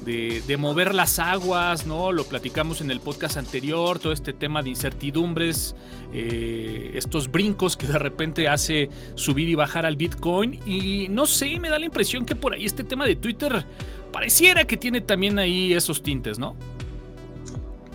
de, 0.04 0.56
mover 0.56 0.94
las 0.94 1.18
aguas, 1.18 1.86
¿no? 1.86 2.12
Lo 2.12 2.24
platicamos 2.24 2.80
en 2.80 2.90
el 2.90 3.00
podcast 3.00 3.36
anterior, 3.36 3.98
todo 3.98 4.12
este 4.12 4.32
tema 4.32 4.62
de 4.62 4.70
incertidumbres, 4.70 5.74
eh, 6.12 6.92
estos 6.94 7.30
brincos 7.30 7.76
que 7.76 7.86
de 7.86 7.98
repente 7.98 8.48
hace 8.48 8.88
subir 9.14 9.48
y 9.48 9.54
bajar 9.54 9.86
al 9.86 9.96
Bitcoin. 9.96 10.60
Y 10.66 11.08
no 11.08 11.26
sé, 11.26 11.58
me 11.60 11.68
da 11.68 11.78
la 11.78 11.86
impresión 11.86 12.24
que 12.24 12.34
por 12.34 12.54
ahí 12.54 12.64
este 12.64 12.84
tema 12.84 13.06
de 13.06 13.16
Twitter 13.16 13.64
pareciera 14.12 14.64
que 14.64 14.76
tiene 14.76 15.00
también 15.00 15.38
ahí 15.38 15.72
esos 15.72 16.02
tintes, 16.02 16.38
¿no? 16.38 16.56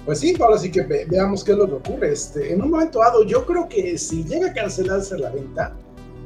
Pues 0.05 0.19
sí, 0.19 0.35
ahora 0.39 0.57
sí 0.57 0.69
que 0.69 0.81
veamos 0.81 1.43
qué 1.43 1.53
es 1.53 1.57
lo 1.57 1.67
que 1.67 1.75
ocurre. 1.75 2.11
Este, 2.11 2.51
en 2.51 2.61
un 2.61 2.71
momento 2.71 2.99
dado, 2.99 3.23
yo 3.23 3.45
creo 3.45 3.69
que 3.69 3.97
si 3.97 4.23
llega 4.23 4.49
a 4.49 4.53
cancelarse 4.53 5.17
la 5.17 5.29
venta, 5.29 5.73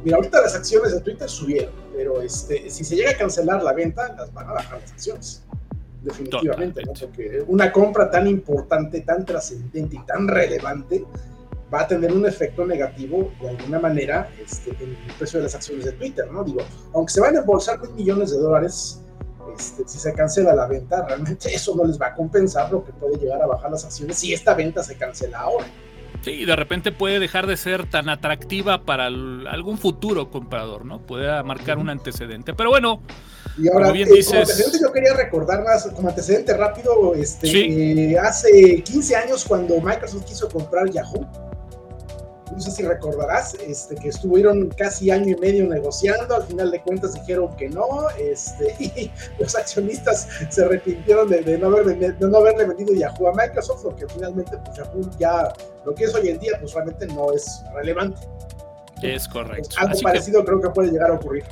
mira, 0.04 0.18
ahorita 0.18 0.42
las 0.42 0.56
acciones 0.56 0.94
de 0.94 1.02
Twitter 1.02 1.30
subieron, 1.30 1.72
pero 1.96 2.22
este, 2.22 2.70
si 2.70 2.84
se 2.84 2.96
llega 2.96 3.12
a 3.12 3.18
cancelar 3.18 3.62
la 3.62 3.74
venta, 3.74 4.16
las 4.18 4.34
van 4.34 4.50
a 4.50 4.54
bajar 4.54 4.82
las 4.82 4.92
acciones. 4.92 5.44
Definitivamente, 6.08 6.84
¿no? 6.86 6.94
Porque 6.94 7.44
una 7.48 7.72
compra 7.72 8.10
tan 8.10 8.28
importante, 8.28 9.02
tan 9.02 9.26
trascendente 9.26 9.98
y 9.98 10.00
tan 10.06 10.28
relevante 10.28 11.06
va 11.74 11.82
a 11.82 11.88
tener 11.88 12.14
un 12.14 12.26
efecto 12.26 12.66
negativo 12.66 13.30
de 13.42 13.50
alguna 13.50 13.80
manera 13.80 14.30
este, 14.42 14.72
en 14.82 14.92
el 14.92 15.14
precio 15.18 15.40
de 15.40 15.44
las 15.44 15.56
acciones 15.56 15.84
de 15.84 15.92
Twitter, 15.92 16.32
¿no? 16.32 16.44
Digo, 16.44 16.62
aunque 16.94 17.12
se 17.12 17.20
van 17.20 17.36
a 17.36 17.40
embolsar 17.40 17.82
mil 17.82 17.92
millones 17.94 18.32
de 18.32 18.38
dólares, 18.38 19.02
este, 19.58 19.84
si 19.86 19.98
se 20.00 20.14
cancela 20.14 20.56
la 20.56 20.68
venta, 20.68 21.06
realmente 21.06 21.54
eso 21.54 21.76
no 21.76 21.84
les 21.84 22.00
va 22.00 22.08
a 22.08 22.16
compensar 22.16 22.72
lo 22.72 22.86
que 22.86 22.94
puede 22.94 23.18
llegar 23.18 23.42
a 23.42 23.48
bajar 23.48 23.70
las 23.72 23.84
acciones 23.84 24.18
si 24.18 24.34
esta 24.34 24.54
venta 24.54 24.82
se 24.82 24.96
cancela 24.96 25.40
ahora. 25.40 25.66
Sí, 26.24 26.46
de 26.46 26.56
repente 26.56 26.92
puede 26.92 27.20
dejar 27.20 27.48
de 27.48 27.58
ser 27.58 27.90
tan 27.90 28.10
atractiva 28.10 28.84
para 28.84 29.06
algún 29.06 29.78
futuro 29.78 30.30
comprador, 30.30 30.86
¿no? 30.86 31.00
Puede 31.00 31.42
marcar 31.44 31.78
un 31.78 31.90
antecedente. 31.90 32.54
Pero 32.54 32.70
bueno, 32.70 33.02
y 33.58 33.68
ahora, 33.70 33.86
como 33.86 33.94
bien 33.94 34.10
dices... 34.10 34.28
como 34.28 34.42
antecedente 34.42 34.80
yo 34.82 34.92
quería 34.92 35.14
recordar 35.14 35.64
más, 35.64 35.88
como 35.96 36.10
antecedente 36.10 36.56
rápido, 36.56 37.16
este, 37.16 38.12
eh, 38.12 38.20
hace 38.20 38.84
15 38.84 39.16
años 39.16 39.46
cuando 39.46 39.80
Microsoft 39.80 40.26
quiso 40.26 40.50
comprar 40.50 40.90
Yahoo, 40.90 41.26
no 42.58 42.64
sé 42.64 42.72
si 42.72 42.82
recordarás, 42.82 43.54
este, 43.54 43.94
que 43.94 44.10
estuvieron 44.10 44.70
casi 44.70 45.12
año 45.12 45.36
y 45.38 45.40
medio 45.40 45.68
negociando, 45.68 46.38
al 46.38 46.44
final 46.44 46.72
de 46.72 46.82
cuentas 46.82 47.14
dijeron 47.14 47.56
que 47.56 47.70
no, 47.70 48.10
este, 48.20 48.76
y 48.80 49.12
los 49.38 49.56
accionistas 49.56 50.28
se 50.50 50.66
arrepintieron 50.66 51.30
de, 51.30 51.60
no, 51.60 51.68
haberle 51.68 52.66
vendido 52.66 52.96
Yahoo 52.96 53.28
a 53.28 53.34
Microsoft, 53.36 53.84
porque 53.84 54.08
finalmente 54.08 54.58
pues, 54.58 54.76
Yahoo 54.76 55.08
ya, 55.20 55.54
lo 55.86 55.94
que 55.94 56.06
es 56.06 56.16
hoy 56.16 56.30
en 56.30 56.40
día, 56.40 56.54
pues 56.60 56.74
realmente 56.74 57.06
no 57.06 57.32
es 57.32 57.62
relevante. 57.76 58.22
Es 59.04 59.28
correcto. 59.28 59.76
algo 59.78 60.00
parecido 60.02 60.44
creo 60.44 60.60
que 60.60 60.70
puede 60.72 60.90
llegar 60.90 61.12
a 61.12 61.14
ocurrir. 61.14 61.44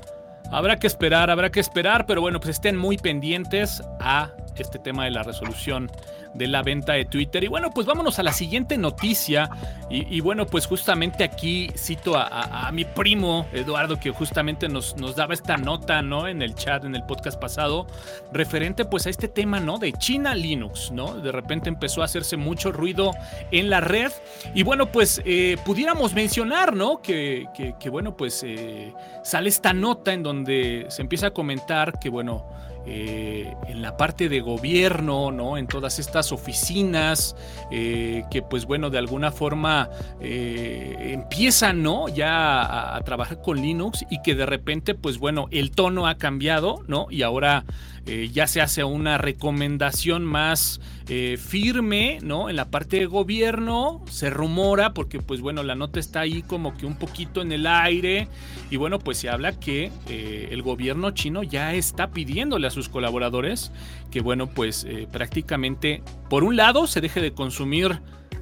Habrá 0.50 0.78
que 0.78 0.88
esperar, 0.88 1.30
habrá 1.30 1.52
que 1.52 1.60
esperar, 1.60 2.08
pero 2.08 2.22
bueno, 2.22 2.40
pues 2.40 2.56
estén 2.56 2.78
muy 2.78 2.98
pendientes 2.98 3.84
a 4.00 4.32
este 4.56 4.80
tema 4.80 5.06
de 5.06 5.12
la 5.12 5.22
resolución 5.22 5.92
de 6.36 6.48
la 6.48 6.62
venta 6.62 6.94
de 6.94 7.06
Twitter. 7.06 7.44
Y 7.44 7.48
bueno, 7.48 7.72
pues 7.72 7.88
vámonos 7.88 8.20
a 8.20 8.24
la 8.24 8.34
siguiente 8.34 8.77
noticia. 8.77 9.50
Y, 9.89 10.20
bueno, 10.20 10.48
pues 10.48 10.65
justamente 10.65 11.24
aquí 11.24 11.70
cito 11.77 12.15
a, 12.18 12.70
mi 12.74 12.86
primo 12.86 13.48
Eduardo, 13.54 14.00
que 14.00 14.10
justamente 14.10 14.68
nos, 14.68 14.98
nos 14.98 15.15
daba 15.15 15.34
esta 15.34 15.58
nota, 15.58 16.01
¿no? 16.01 16.27
En 16.27 16.42
el 16.42 16.56
chat, 16.56 16.84
en 16.86 16.96
el 16.96 17.04
podcast 17.04 17.39
pasado, 17.39 17.86
referente 18.34 18.86
pues 18.86 19.06
a 19.06 19.10
este 19.10 19.27
tema, 19.27 19.60
¿no? 19.60 19.77
De 19.77 19.94
China 19.94 20.34
Linux, 20.34 20.92
¿no? 20.92 21.13
De 21.13 21.32
repente 21.32 21.70
empezó 21.70 22.01
a 22.01 22.06
hacerse 22.06 22.36
mucho 22.36 22.72
ruido 22.72 23.12
en 23.51 23.70
la 23.70 23.80
red. 23.80 24.12
Y 24.54 24.63
bueno, 24.63 24.92
pues 24.92 25.22
eh, 25.24 25.58
pudiéramos 25.63 26.13
mencionar, 26.13 26.75
¿no? 26.75 27.01
Que, 27.01 27.48
que, 27.80 27.89
bueno, 27.89 28.18
pues 28.18 28.44
eh, 28.44 28.94
sale 29.24 29.50
esta 29.50 29.74
nota 29.74 30.13
en 30.13 30.24
donde 30.24 30.86
se 30.89 31.01
empieza 31.01 31.27
a 31.27 31.32
comentar 31.32 32.00
que, 32.00 32.10
bueno, 32.10 32.46
eh, 32.86 33.54
en 33.68 33.82
la 33.82 33.98
parte 33.98 34.30
de 34.30 34.42
gobierno, 34.42 35.32
¿no? 35.32 35.58
En 35.58 35.68
todas 35.68 36.00
estas 36.00 36.32
oficinas 36.32 37.36
eh, 37.72 38.24
que, 38.30 38.42
pues 38.42 38.65
bueno, 38.65 38.89
de 38.89 38.98
alguna 38.98 39.32
forma 39.32 39.89
eh, 40.20 41.12
empiezan, 41.13 41.82
¿no? 41.82 42.08
Ya 42.08 42.62
a, 42.62 42.96
a, 42.96 43.01
trabajar 43.01 43.42
con 43.42 43.62
Linux 43.62 44.06
y 44.10 44.22
que 44.22 44.36
de 44.36 44.46
repente, 44.46 44.94
pues 44.96 45.18
bueno, 45.18 45.48
el 45.51 45.72
tono 45.72 46.08
ha 46.08 46.15
cambiado, 46.15 46.84
¿no? 46.88 47.08
Y 47.10 47.24
ahora 47.24 47.65
eh, 48.08 48.30
ya 48.32 48.46
se 48.46 48.62
hace 48.62 48.84
una 48.84 49.18
recomendación 49.18 50.26
más 50.26 50.80
eh, 51.08 51.38
firme, 51.44 52.20
¿no? 52.22 52.50
En 52.50 52.56
la 52.56 52.70
parte 52.70 53.00
de 53.00 53.06
gobierno 53.08 54.04
se 54.10 54.30
rumora, 54.30 54.94
porque 54.94 55.20
pues 55.20 55.42
bueno, 55.42 55.64
la 55.64 55.74
nota 55.74 56.00
está 56.00 56.20
ahí 56.20 56.44
como 56.44 56.78
que 56.78 56.86
un 56.86 56.98
poquito 56.98 57.42
en 57.42 57.52
el 57.52 57.66
aire, 57.66 58.28
y 58.70 58.78
bueno, 58.78 59.00
pues 59.00 59.18
se 59.18 59.30
habla 59.30 59.60
que 59.60 59.92
eh, 60.08 60.50
el 60.52 60.62
gobierno 60.62 61.12
chino 61.12 61.42
ya 61.42 61.74
está 61.74 62.12
pidiéndole 62.12 62.68
a 62.68 62.72
sus 62.72 62.90
colaboradores 62.90 63.72
que 64.12 64.22
bueno, 64.22 64.48
pues 64.48 64.88
prácticamente, 65.12 66.02
por 66.30 66.46
un 66.46 66.56
lado, 66.56 66.88
se 66.88 67.02
deje 67.02 67.20
de 67.20 67.34
consumir 67.34 68.00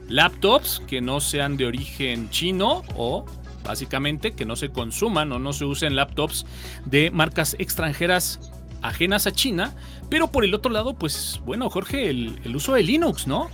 laptops 0.08 0.84
que 0.86 1.02
no 1.02 1.20
sean 1.20 1.58
de 1.58 1.66
origen 1.66 2.30
chino 2.30 2.84
o 2.96 3.26
básicamente 3.64 4.34
que 4.34 4.46
no 4.46 4.56
se 4.56 4.70
consuman 4.70 5.32
o 5.32 5.40
no 5.40 5.54
se 5.54 5.66
usen 5.66 5.96
laptops 5.96 6.46
de 6.86 7.10
marcas 7.12 7.56
extranjeras 7.60 8.52
ajenas 8.84 9.26
a 9.26 9.32
China, 9.32 9.74
pero 10.10 10.32
por 10.32 10.44
el 10.44 10.54
otro 10.54 10.72
lado, 10.72 10.94
pues 10.94 11.42
bueno, 11.46 11.70
Jorge, 11.70 12.10
el, 12.10 12.56
uso 12.56 12.74
de 12.76 12.84
Linux, 12.84 13.26
¿no? 13.26 13.50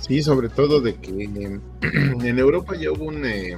Sí, 0.00 0.22
sobre 0.22 0.48
todo 0.48 0.80
de 0.80 0.94
que 0.94 1.24
en 1.82 2.38
Europa 2.38 2.76
ya 2.76 2.92
hubo 2.92 3.06
un, 3.06 3.24
eh, 3.24 3.56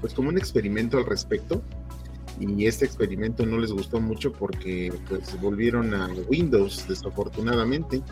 pues 0.00 0.12
como 0.12 0.28
un 0.28 0.36
experimento 0.36 0.98
al 0.98 1.06
respecto, 1.06 1.62
y 2.38 2.66
este 2.66 2.84
experimento 2.84 3.46
no 3.46 3.58
les 3.58 3.72
gustó 3.72 4.00
mucho 4.00 4.32
porque 4.32 4.92
pues 5.08 5.40
volvieron 5.40 5.94
a 5.94 6.08
Windows 6.28 6.86
desafortunadamente. 6.86 8.02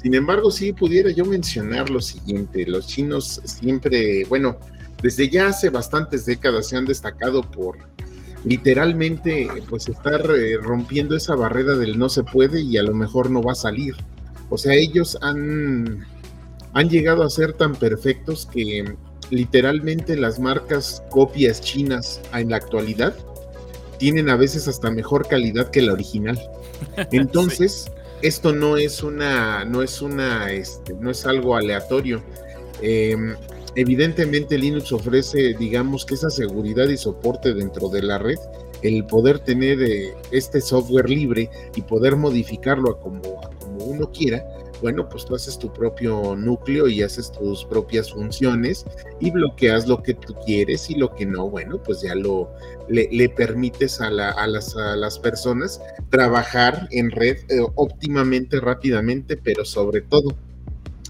Sin 0.00 0.14
embargo, 0.14 0.50
sí 0.50 0.72
pudiera 0.72 1.10
yo 1.10 1.24
mencionar 1.24 1.90
lo 1.90 2.00
siguiente, 2.00 2.66
los 2.66 2.86
chinos 2.86 3.40
siempre, 3.44 4.24
bueno, 4.26 4.58
desde 5.02 5.28
ya 5.28 5.48
hace 5.48 5.70
bastantes 5.70 6.26
décadas 6.26 6.68
se 6.68 6.76
han 6.76 6.84
destacado 6.84 7.42
por 7.42 7.76
literalmente 8.44 9.48
pues 9.68 9.88
estar 9.88 10.20
eh, 10.36 10.56
rompiendo 10.60 11.16
esa 11.16 11.34
barrera 11.34 11.74
del 11.74 11.98
no 11.98 12.08
se 12.08 12.24
puede 12.24 12.60
y 12.60 12.76
a 12.76 12.82
lo 12.82 12.94
mejor 12.94 13.30
no 13.30 13.42
va 13.42 13.52
a 13.52 13.56
salir. 13.56 13.94
O 14.50 14.58
sea, 14.58 14.74
ellos 14.74 15.16
han, 15.22 16.04
han 16.72 16.90
llegado 16.90 17.22
a 17.22 17.30
ser 17.30 17.52
tan 17.52 17.74
perfectos 17.74 18.46
que 18.52 18.94
literalmente 19.30 20.16
las 20.16 20.38
marcas 20.38 21.02
copias 21.10 21.60
chinas 21.60 22.20
en 22.34 22.50
la 22.50 22.56
actualidad 22.56 23.14
tienen 23.98 24.28
a 24.28 24.36
veces 24.36 24.68
hasta 24.68 24.90
mejor 24.90 25.28
calidad 25.28 25.70
que 25.70 25.80
la 25.80 25.92
original. 25.92 26.38
Entonces, 27.12 27.90
esto 28.20 28.52
no 28.52 28.76
es 28.76 29.02
una, 29.02 29.64
no 29.64 29.82
es 29.82 30.02
una, 30.02 30.50
este, 30.52 30.94
no 30.94 31.10
es 31.10 31.24
algo 31.24 31.56
aleatorio. 31.56 32.22
Em, 32.80 33.36
evidentemente 33.76 34.58
Linux 34.58 34.92
ofrece, 34.92 35.54
digamos 35.54 36.04
que 36.04 36.14
esa 36.14 36.30
seguridad 36.30 36.88
y 36.88 36.96
soporte 36.96 37.54
dentro 37.54 37.88
de 37.88 38.02
la 38.02 38.18
red, 38.18 38.38
el 38.82 39.06
poder 39.06 39.38
tener 39.38 39.82
eh, 39.82 40.14
este 40.30 40.60
software 40.60 41.08
libre 41.08 41.50
y 41.74 41.82
poder 41.82 42.16
modificarlo 42.16 42.90
a 42.90 43.00
como, 43.00 43.40
uno 43.78 44.10
quiera, 44.12 44.44
bueno, 44.80 45.08
pues 45.08 45.24
tú 45.24 45.34
haces 45.34 45.58
tu 45.58 45.72
propio 45.72 46.36
núcleo 46.36 46.88
y 46.88 47.02
haces 47.02 47.32
tus 47.32 47.64
propias 47.64 48.12
funciones 48.12 48.84
y 49.20 49.30
bloqueas 49.30 49.86
lo 49.86 50.02
que 50.02 50.14
tú 50.14 50.34
quieres 50.44 50.90
y 50.90 50.96
lo 50.96 51.14
que 51.14 51.24
no, 51.24 51.48
bueno, 51.48 51.80
pues 51.82 52.02
ya 52.02 52.14
lo 52.14 52.50
le, 52.88 53.28
permites 53.28 54.00
a, 54.00 54.08
a, 54.08 54.46
las, 54.46 54.76
a, 54.76 54.96
las, 54.96 55.18
personas 55.18 55.80
trabajar 56.10 56.88
en 56.90 57.10
red 57.10 57.38
eh, 57.48 57.64
óptimamente, 57.76 58.60
rápidamente, 58.60 59.36
pero 59.36 59.64
sobre 59.64 60.02
todo, 60.02 60.36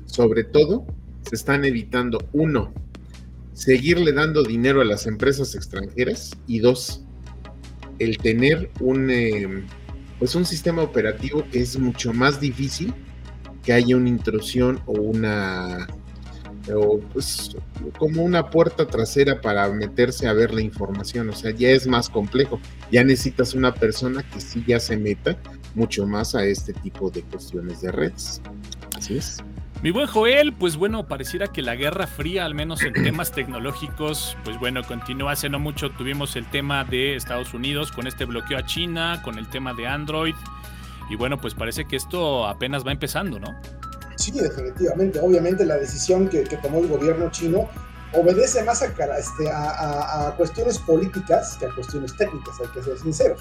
sobre 0.06 0.44
todo, 0.44 0.86
se 1.22 1.34
están 1.34 1.64
evitando, 1.64 2.18
uno, 2.32 2.72
seguirle 3.52 4.12
dando 4.12 4.42
dinero 4.42 4.80
a 4.80 4.84
las 4.84 5.06
empresas 5.06 5.54
extranjeras 5.54 6.32
y 6.46 6.60
dos, 6.60 7.04
el 7.98 8.18
tener 8.18 8.70
un, 8.80 9.10
eh, 9.10 9.64
pues 10.18 10.34
un 10.34 10.44
sistema 10.44 10.82
operativo 10.82 11.44
es 11.52 11.78
mucho 11.78 12.12
más 12.12 12.40
difícil 12.40 12.92
que 13.62 13.72
haya 13.72 13.96
una 13.96 14.08
intrusión 14.08 14.80
o 14.86 14.92
una 14.92 15.86
o 16.72 17.00
pues 17.12 17.56
como 17.98 18.22
una 18.22 18.50
puerta 18.50 18.86
trasera 18.86 19.40
para 19.40 19.68
meterse 19.68 20.28
a 20.28 20.32
ver 20.32 20.54
la 20.54 20.60
información, 20.60 21.28
o 21.28 21.32
sea, 21.32 21.50
ya 21.50 21.70
es 21.70 21.86
más 21.86 22.08
complejo, 22.08 22.60
ya 22.90 23.02
necesitas 23.02 23.54
una 23.54 23.74
persona 23.74 24.22
que 24.22 24.40
sí 24.40 24.62
ya 24.66 24.78
se 24.78 24.96
meta 24.96 25.36
mucho 25.74 26.06
más 26.06 26.34
a 26.34 26.44
este 26.44 26.72
tipo 26.72 27.10
de 27.10 27.22
cuestiones 27.22 27.80
de 27.80 27.90
redes. 27.90 28.40
Así 28.96 29.16
es. 29.16 29.38
Mi 29.82 29.90
buen 29.90 30.06
Joel, 30.06 30.52
pues 30.52 30.76
bueno, 30.76 31.08
pareciera 31.08 31.48
que 31.48 31.60
la 31.60 31.74
Guerra 31.74 32.06
Fría, 32.06 32.44
al 32.44 32.54
menos 32.54 32.82
en 32.82 32.92
temas 32.92 33.32
tecnológicos, 33.32 34.36
pues 34.44 34.56
bueno, 34.60 34.84
continúa. 34.84 35.32
Hace 35.32 35.48
no 35.48 35.58
mucho 35.58 35.90
tuvimos 35.90 36.36
el 36.36 36.48
tema 36.48 36.84
de 36.84 37.16
Estados 37.16 37.52
Unidos 37.52 37.90
con 37.90 38.06
este 38.06 38.24
bloqueo 38.24 38.58
a 38.58 38.64
China, 38.64 39.20
con 39.24 39.38
el 39.38 39.50
tema 39.50 39.74
de 39.74 39.88
Android. 39.88 40.36
Y 41.10 41.16
bueno, 41.16 41.36
pues 41.40 41.54
parece 41.54 41.84
que 41.84 41.96
esto 41.96 42.46
apenas 42.46 42.86
va 42.86 42.92
empezando, 42.92 43.40
¿no? 43.40 43.48
Sí, 44.14 44.30
definitivamente. 44.30 45.18
Obviamente 45.18 45.64
la 45.64 45.74
decisión 45.74 46.28
que, 46.28 46.44
tomó 46.62 46.78
el 46.78 46.86
gobierno 46.86 47.28
chino 47.32 47.68
obedece 48.12 48.62
más 48.62 48.82
a, 48.82 48.86
este, 48.86 49.50
a 49.50 50.32
cuestiones 50.36 50.78
políticas 50.78 51.56
que 51.58 51.66
a 51.66 51.70
cuestiones 51.74 52.16
técnicas, 52.16 52.54
hay 52.60 52.68
que 52.68 52.84
ser 52.84 52.98
sinceros. 52.98 53.40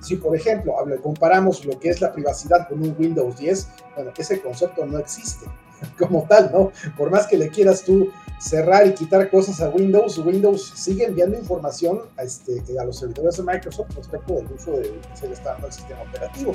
Si, 0.00 0.16
por 0.16 0.34
ejemplo, 0.36 0.74
comparamos 1.02 1.64
lo 1.64 1.78
que 1.78 1.90
es 1.90 2.00
la 2.00 2.12
privacidad 2.12 2.68
con 2.68 2.82
un 2.82 2.94
Windows 2.98 3.36
10, 3.38 3.68
bueno, 3.96 4.12
ese 4.16 4.40
concepto 4.40 4.84
no 4.86 4.98
existe 4.98 5.46
como 5.98 6.26
tal, 6.28 6.50
¿no? 6.52 6.72
Por 6.96 7.10
más 7.10 7.26
que 7.26 7.36
le 7.36 7.48
quieras 7.48 7.82
tú 7.82 8.10
cerrar 8.40 8.86
y 8.86 8.94
quitar 8.94 9.30
cosas 9.30 9.60
a 9.60 9.68
Windows, 9.68 10.18
Windows 10.18 10.72
sigue 10.74 11.04
enviando 11.04 11.38
información 11.38 12.00
a, 12.16 12.24
este, 12.24 12.62
a 12.78 12.84
los 12.84 12.98
servidores 12.98 13.36
de 13.36 13.44
Microsoft 13.44 13.94
respecto 13.94 14.34
del 14.34 14.46
uso 14.52 14.72
de, 14.72 14.90
del 15.20 15.72
sistema 15.72 16.02
operativo. 16.02 16.54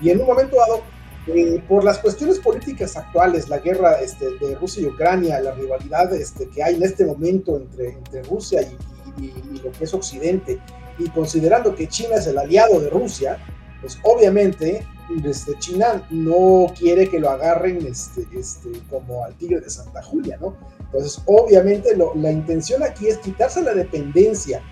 Y 0.00 0.10
en 0.10 0.20
un 0.20 0.26
momento 0.26 0.56
dado, 0.56 0.82
eh, 1.28 1.62
por 1.68 1.84
las 1.84 1.98
cuestiones 1.98 2.38
políticas 2.38 2.96
actuales, 2.96 3.48
la 3.48 3.58
guerra 3.58 4.00
este, 4.00 4.36
de 4.38 4.54
Rusia 4.56 4.82
y 4.82 4.86
Ucrania, 4.86 5.40
la 5.40 5.52
rivalidad 5.52 6.12
este, 6.12 6.48
que 6.48 6.62
hay 6.62 6.74
en 6.74 6.82
este 6.82 7.06
momento 7.06 7.56
entre, 7.56 7.90
entre 7.90 8.22
Rusia 8.24 8.62
y, 8.62 9.24
y, 9.24 9.60
lo 9.62 9.70
que 9.70 9.84
es 9.84 9.94
Occidente, 9.94 10.58
y 11.04 11.10
considerando 11.10 11.74
que 11.74 11.88
China 11.88 12.16
es 12.16 12.26
el 12.26 12.38
aliado 12.38 12.80
de 12.80 12.90
Rusia, 12.90 13.38
pues 13.80 13.98
obviamente 14.04 14.86
este, 15.24 15.58
China 15.58 16.06
no 16.10 16.66
quiere 16.78 17.08
que 17.08 17.18
lo 17.18 17.30
agarren 17.30 17.84
este, 17.86 18.26
este, 18.32 18.70
como 18.88 19.24
al 19.24 19.34
tigre 19.34 19.60
de 19.60 19.68
Santa 19.68 20.02
Julia, 20.02 20.38
¿no? 20.40 20.56
Entonces, 20.80 21.22
obviamente 21.26 21.96
la 21.96 22.30
intención 22.30 22.82
aquí 22.82 23.08
es 23.08 23.18
quitarse 23.18 23.62
la 23.62 23.74
dependencia 23.74 24.62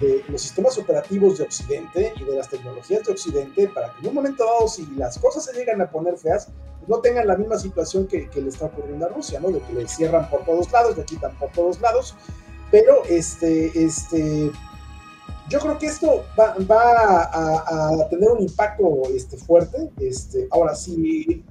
de 0.00 0.24
los 0.28 0.42
sistemas 0.42 0.76
operativos 0.78 1.38
de 1.38 1.44
Occidente 1.44 2.12
y 2.16 2.24
de 2.24 2.36
las 2.36 2.48
tecnologías 2.48 3.04
de 3.04 3.12
Occidente 3.12 3.68
para 3.68 3.92
que 3.92 4.00
en 4.00 4.08
un 4.08 4.14
momento 4.14 4.44
dado, 4.44 4.68
si 4.68 4.86
las 4.96 5.18
cosas 5.18 5.44
se 5.44 5.52
llegan 5.52 5.80
a 5.80 5.90
poner 5.90 6.16
feas, 6.18 6.48
pues 6.78 6.88
no 6.88 6.98
tengan 6.98 7.26
la 7.26 7.36
misma 7.36 7.58
situación 7.58 8.06
que, 8.06 8.28
le 8.34 8.48
está 8.48 8.66
ocurriendo 8.66 9.06
a 9.06 9.08
Rusia, 9.08 9.40
¿no? 9.40 9.50
De 9.50 9.60
que 9.60 9.72
le 9.72 9.86
cierran 9.88 10.28
por 10.28 10.44
todos 10.44 10.70
lados, 10.72 10.96
le 10.96 11.04
quitan 11.04 11.36
por 11.38 11.50
todos 11.52 11.80
lados, 11.80 12.16
pero 12.70 13.04
este, 13.08 13.70
este, 13.84 14.50
yo 15.48 15.58
creo 15.58 15.78
que 15.78 15.86
esto 15.86 16.24
va, 16.38 16.54
a, 17.32 18.08
tener 18.08 18.30
un 18.30 18.42
impacto 18.42 19.02
este, 19.14 19.36
fuerte. 19.36 19.90
Este, 20.00 20.48
ahora, 20.50 20.74
si 20.74 21.44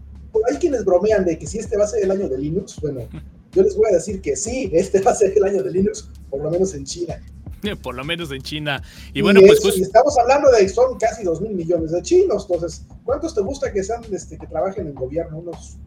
hay 0.50 0.58
quienes 0.58 0.86
bromean 0.86 1.26
de 1.26 1.38
que 1.38 1.46
si 1.46 1.60
este 1.60 1.78
va 1.78 1.84
a 1.84 1.88
ser 1.88 2.04
el 2.04 2.12
año 2.12 2.30
de 2.30 2.38
Linux, 2.38 2.80
bueno, 2.82 3.02
yo 3.52 3.64
les 3.64 3.76
voy 3.76 3.90
a 3.90 3.96
decir 3.96 4.22
que 4.22 4.36
sí, 4.36 4.70
este 4.74 5.02
va 5.02 5.12
a 5.12 5.16
ser 5.16 5.34
el 5.36 5.44
año 5.44 5.64
de 5.64 5.72
Linux, 5.72 6.10
por 6.30 6.42
lo 6.42 6.50
menos 6.50 6.74
en 6.74 6.86
China. 6.86 7.22
Por 7.84 7.94
lo 7.94 8.04
menos 8.04 8.32
en 8.32 8.42
China. 8.42 8.82
Y, 9.14 9.22
bueno, 9.22 9.40
pues, 9.40 9.60
pues, 9.62 9.78
estamos 9.78 10.18
hablando 10.18 10.50
de 10.50 10.68
son 10.68 10.98
casi 10.98 11.24
2 11.24 11.42
mil 11.42 11.54
millones 11.54 11.92
de 11.92 12.02
chinos. 12.02 12.48
Entonces, 12.50 12.86
¿cuántos 13.06 13.36
te 13.36 13.42
gusta 13.42 13.72
que 13.72 13.84
sean 13.84 14.02
este, 14.12 14.40
que 14.40 14.48
trabajen 14.48 14.88
en 14.88 14.96
gobierno? 14.96 15.38
Unos, 15.38 15.78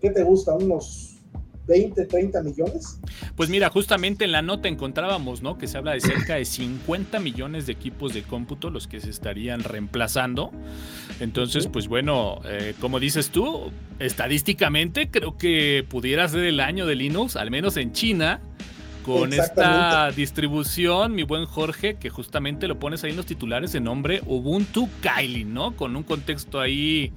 ¿qué 0.00 0.10
te 0.10 0.22
gusta? 0.22 0.54
Unos 0.54 1.17
20, 1.68 2.06
30 2.06 2.42
millones? 2.42 2.98
Pues 3.36 3.48
mira, 3.48 3.68
justamente 3.68 4.24
en 4.24 4.32
la 4.32 4.42
nota 4.42 4.68
encontrábamos, 4.68 5.42
¿no? 5.42 5.58
Que 5.58 5.68
se 5.68 5.78
habla 5.78 5.92
de 5.92 6.00
cerca 6.00 6.34
de 6.34 6.44
50 6.44 7.20
millones 7.20 7.66
de 7.66 7.72
equipos 7.72 8.14
de 8.14 8.22
cómputo 8.22 8.70
los 8.70 8.88
que 8.88 9.00
se 9.00 9.10
estarían 9.10 9.62
reemplazando. 9.62 10.50
Entonces, 11.20 11.68
pues 11.68 11.86
bueno, 11.86 12.40
eh, 12.46 12.74
como 12.80 12.98
dices 12.98 13.30
tú, 13.30 13.70
estadísticamente 13.98 15.10
creo 15.10 15.36
que 15.36 15.84
pudiera 15.88 16.26
ser 16.28 16.44
el 16.44 16.60
año 16.60 16.86
de 16.86 16.94
Linux, 16.94 17.36
al 17.36 17.50
menos 17.50 17.76
en 17.76 17.92
China. 17.92 18.40
Con 19.04 19.32
esta 19.32 20.10
distribución, 20.10 21.14
mi 21.14 21.22
buen 21.22 21.46
Jorge, 21.46 21.94
que 21.94 22.10
justamente 22.10 22.68
lo 22.68 22.78
pones 22.78 23.04
ahí 23.04 23.10
en 23.12 23.16
los 23.16 23.24
titulares 23.24 23.72
de 23.72 23.80
nombre 23.80 24.20
Ubuntu 24.26 24.86
Kylie, 25.00 25.46
¿no? 25.46 25.74
Con 25.76 25.96
un 25.96 26.02
contexto 26.02 26.60
ahí 26.60 27.14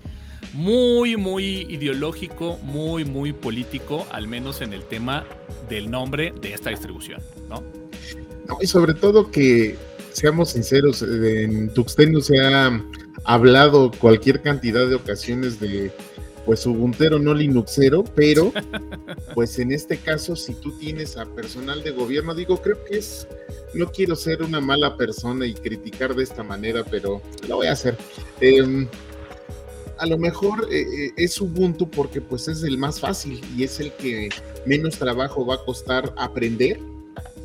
muy, 0.54 1.18
muy 1.18 1.68
ideológico, 1.70 2.58
muy, 2.64 3.06
muy 3.06 3.34
político, 3.34 4.06
al 4.12 4.28
menos 4.28 4.62
en 4.62 4.74
el 4.74 4.84
tema 4.84 5.26
del 5.70 5.90
nombre 5.90 6.34
de 6.42 6.54
esta 6.54 6.70
distribución, 6.70 7.22
¿no? 7.50 7.64
y 8.60 8.68
sobre 8.68 8.94
todo 8.94 9.32
que, 9.32 9.78
seamos 10.12 10.50
sinceros, 10.52 11.02
en 11.02 11.74
Tuxteno 11.74 12.22
se 12.22 12.40
ha 12.40 12.84
hablado 13.24 13.92
cualquier 13.92 14.42
cantidad 14.42 14.88
de 14.88 14.96
ocasiones 14.96 15.60
de 15.60 15.92
pues 16.46 16.66
Ubuntero 16.66 17.20
no 17.20 17.34
Linuxero, 17.34 18.04
pero 18.04 18.52
pues 19.36 19.60
en 19.60 19.72
este 19.72 19.98
caso 19.98 20.36
si 20.36 20.54
tú 20.56 20.72
tienes 20.80 21.18
a 21.18 21.26
personal 21.26 21.84
de 21.84 21.92
gobierno, 21.92 22.34
digo, 22.34 22.62
creo 22.62 22.84
que 22.86 22.98
es, 22.98 23.28
no 23.74 23.92
quiero 23.92 24.16
ser 24.16 24.42
una 24.42 24.60
mala 24.60 24.98
persona 24.98 25.46
y 25.46 25.54
criticar 25.54 26.16
de 26.16 26.24
esta 26.24 26.44
manera, 26.44 26.84
pero 26.84 27.22
lo 27.48 27.58
voy 27.58 27.68
a 27.68 27.74
hacer. 27.74 27.96
Em, 28.40 28.88
a 30.02 30.08
lo 30.08 30.18
mejor 30.18 30.68
eh, 30.72 30.82
eh, 30.82 31.12
es 31.16 31.40
Ubuntu 31.40 31.88
porque 31.88 32.22
pues 32.22 32.48
es 32.48 32.64
el 32.64 32.78
más 32.80 33.00
fácil 33.00 33.40
y 33.56 33.64
es 33.64 33.80
el 33.80 33.94
que 33.94 34.30
menos 34.66 34.98
trabajo 34.98 35.46
va 35.46 35.56
a 35.56 35.64
costar 35.64 36.12
aprender 36.18 36.80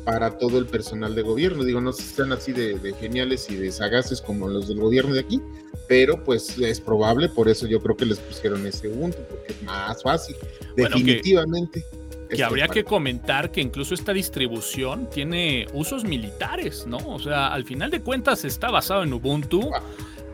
para 0.03 0.39
todo 0.39 0.57
el 0.57 0.65
personal 0.65 1.13
de 1.13 1.21
gobierno. 1.21 1.63
Digo, 1.63 1.81
no 1.81 1.93
sean 1.93 2.31
así 2.31 2.53
de, 2.53 2.95
geniales 2.99 3.47
y 3.51 3.55
de 3.57 3.71
sagaces 3.71 4.21
como 4.21 4.47
los 4.47 4.67
del 4.67 4.79
gobierno 4.79 5.13
de 5.13 5.19
aquí, 5.19 5.39
pero 5.87 6.23
pues 6.23 6.57
es 6.57 6.81
probable, 6.81 7.29
por 7.29 7.47
eso 7.47 7.67
yo 7.67 7.79
creo 7.79 7.95
que 7.95 8.05
les 8.05 8.17
pusieron 8.17 8.65
ese 8.65 8.87
Ubuntu, 8.87 9.19
porque 9.29 9.53
es 9.53 9.61
más 9.61 10.01
fácil, 10.01 10.35
definitivamente. 10.75 11.85
que, 12.27 12.43
habría 12.43 12.67
que 12.69 12.83
comentar 12.83 13.51
que 13.51 13.61
incluso 13.61 13.93
esta 13.93 14.13
distribución 14.13 15.07
tiene 15.11 15.67
usos 15.73 16.05
militares, 16.05 16.87
¿no? 16.87 16.97
O 17.05 17.19
sea, 17.19 17.49
al 17.49 17.65
final 17.65 17.91
de 17.91 18.01
cuentas 18.01 18.45
está 18.45 18.71
basado 18.71 19.03
en 19.03 19.13
Ubuntu. 19.13 19.69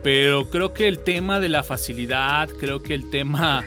Pero 0.04 0.50
creo 0.50 0.74
que 0.74 0.86
el 0.86 0.98
tema 0.98 1.40
de 1.40 1.48
la 1.48 1.62
facilidad, 1.62 2.50
creo 2.50 2.82
que 2.82 2.92
el 2.92 3.08
tema 3.08 3.64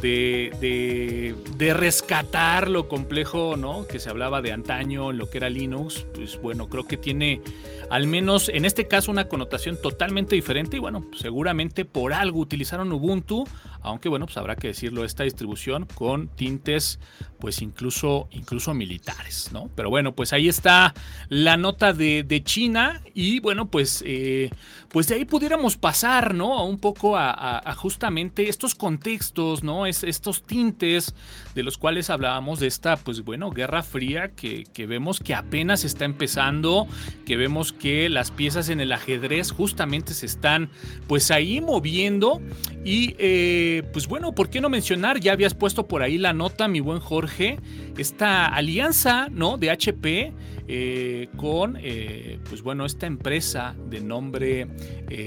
de, 0.00 1.34
de, 1.58 1.74
rescatar 1.74 2.70
lo 2.70 2.88
complejo, 2.88 3.56
¿no? 3.58 3.86
Que 3.86 3.98
se 4.00 4.08
hablaba 4.08 4.40
de 4.40 4.50
antaño, 4.50 5.12
lo 5.12 5.28
que 5.28 5.36
era 5.36 5.50
Linux, 5.50 6.06
pues 6.14 6.40
bueno, 6.40 6.70
creo 6.70 6.84
que 6.84 6.96
tiene 6.96 7.42
al 7.90 8.06
menos 8.06 8.48
en 8.48 8.64
este 8.64 8.86
caso 8.86 9.10
una 9.10 9.28
connotación 9.28 9.80
totalmente 9.80 10.34
diferente 10.34 10.76
y 10.76 10.80
bueno, 10.80 11.06
seguramente 11.16 11.84
por 11.84 12.12
algo 12.12 12.40
utilizaron 12.40 12.92
Ubuntu, 12.92 13.44
aunque 13.82 14.08
bueno, 14.08 14.26
pues 14.26 14.36
habrá 14.36 14.56
que 14.56 14.68
decirlo, 14.68 15.04
esta 15.04 15.24
distribución 15.24 15.86
con 15.94 16.28
tintes 16.28 16.98
pues 17.44 17.60
incluso, 17.60 18.26
incluso 18.30 18.72
militares, 18.72 19.50
¿no? 19.52 19.68
Pero 19.74 19.90
bueno, 19.90 20.14
pues 20.14 20.32
ahí 20.32 20.48
está 20.48 20.94
la 21.28 21.58
nota 21.58 21.92
de, 21.92 22.42
China 22.42 23.02
y 23.12 23.38
bueno, 23.40 23.66
pues, 23.66 24.02
eh, 24.06 24.48
pues 24.88 25.08
de 25.08 25.16
ahí 25.16 25.26
pudiéramos 25.26 25.76
pasar, 25.76 26.32
¿no? 26.32 26.64
Un 26.64 26.78
poco 26.78 27.18
a, 27.18 27.62
justamente 27.76 28.48
estos 28.48 28.74
contextos, 28.74 29.62
¿no? 29.62 29.84
Es, 29.84 30.04
estos 30.04 30.42
tintes 30.42 31.14
de 31.54 31.62
los 31.62 31.76
cuales 31.76 32.08
hablábamos 32.08 32.60
de 32.60 32.66
esta, 32.66 32.96
pues 32.96 33.22
bueno, 33.22 33.50
guerra 33.50 33.82
fría 33.82 34.30
que, 34.30 34.64
que 34.72 34.86
vemos 34.86 35.20
que 35.20 35.34
apenas 35.34 35.84
está 35.84 36.06
empezando, 36.06 36.86
que 37.26 37.36
vemos 37.36 37.73
que 37.78 38.08
las 38.08 38.30
piezas 38.30 38.68
en 38.68 38.80
el 38.80 38.92
ajedrez 38.92 39.50
justamente 39.50 40.14
se 40.14 40.26
están 40.26 40.70
pues 41.06 41.30
ahí 41.30 41.60
moviendo 41.60 42.40
y 42.84 43.14
eh, 43.18 43.82
pues 43.92 44.06
bueno, 44.06 44.34
¿por 44.34 44.50
qué 44.50 44.60
no 44.60 44.68
mencionar? 44.68 45.20
Ya 45.20 45.32
habías 45.32 45.54
puesto 45.54 45.86
por 45.88 46.02
ahí 46.02 46.18
la 46.18 46.32
nota, 46.32 46.68
mi 46.68 46.80
buen 46.80 47.00
Jorge, 47.00 47.58
esta 47.96 48.46
alianza, 48.46 49.28
¿no? 49.30 49.56
De 49.56 49.70
HP 49.70 50.32
eh, 50.66 51.28
con, 51.36 51.78
eh, 51.80 52.38
pues 52.48 52.62
bueno, 52.62 52.84
esta 52.84 53.06
empresa 53.06 53.74
de 53.88 54.00
nombre 54.00 54.66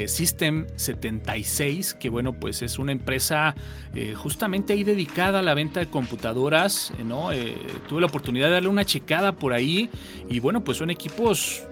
System 0.07 0.67
76, 0.75 1.95
que 1.95 2.09
bueno, 2.09 2.33
pues 2.33 2.61
es 2.61 2.77
una 2.79 2.91
empresa 2.91 3.55
justamente 4.15 4.73
ahí 4.73 4.83
dedicada 4.83 5.39
a 5.39 5.41
la 5.41 5.53
venta 5.53 5.79
de 5.79 5.87
computadoras, 5.87 6.93
¿no? 7.03 7.29
tuve 7.87 8.01
la 8.01 8.07
oportunidad 8.07 8.47
de 8.47 8.53
darle 8.53 8.69
una 8.69 8.85
checada 8.85 9.33
por 9.33 9.53
ahí 9.53 9.89
y 10.29 10.39
bueno, 10.39 10.63
pues 10.63 10.77
son 10.77 10.89
equipos 10.89 11.63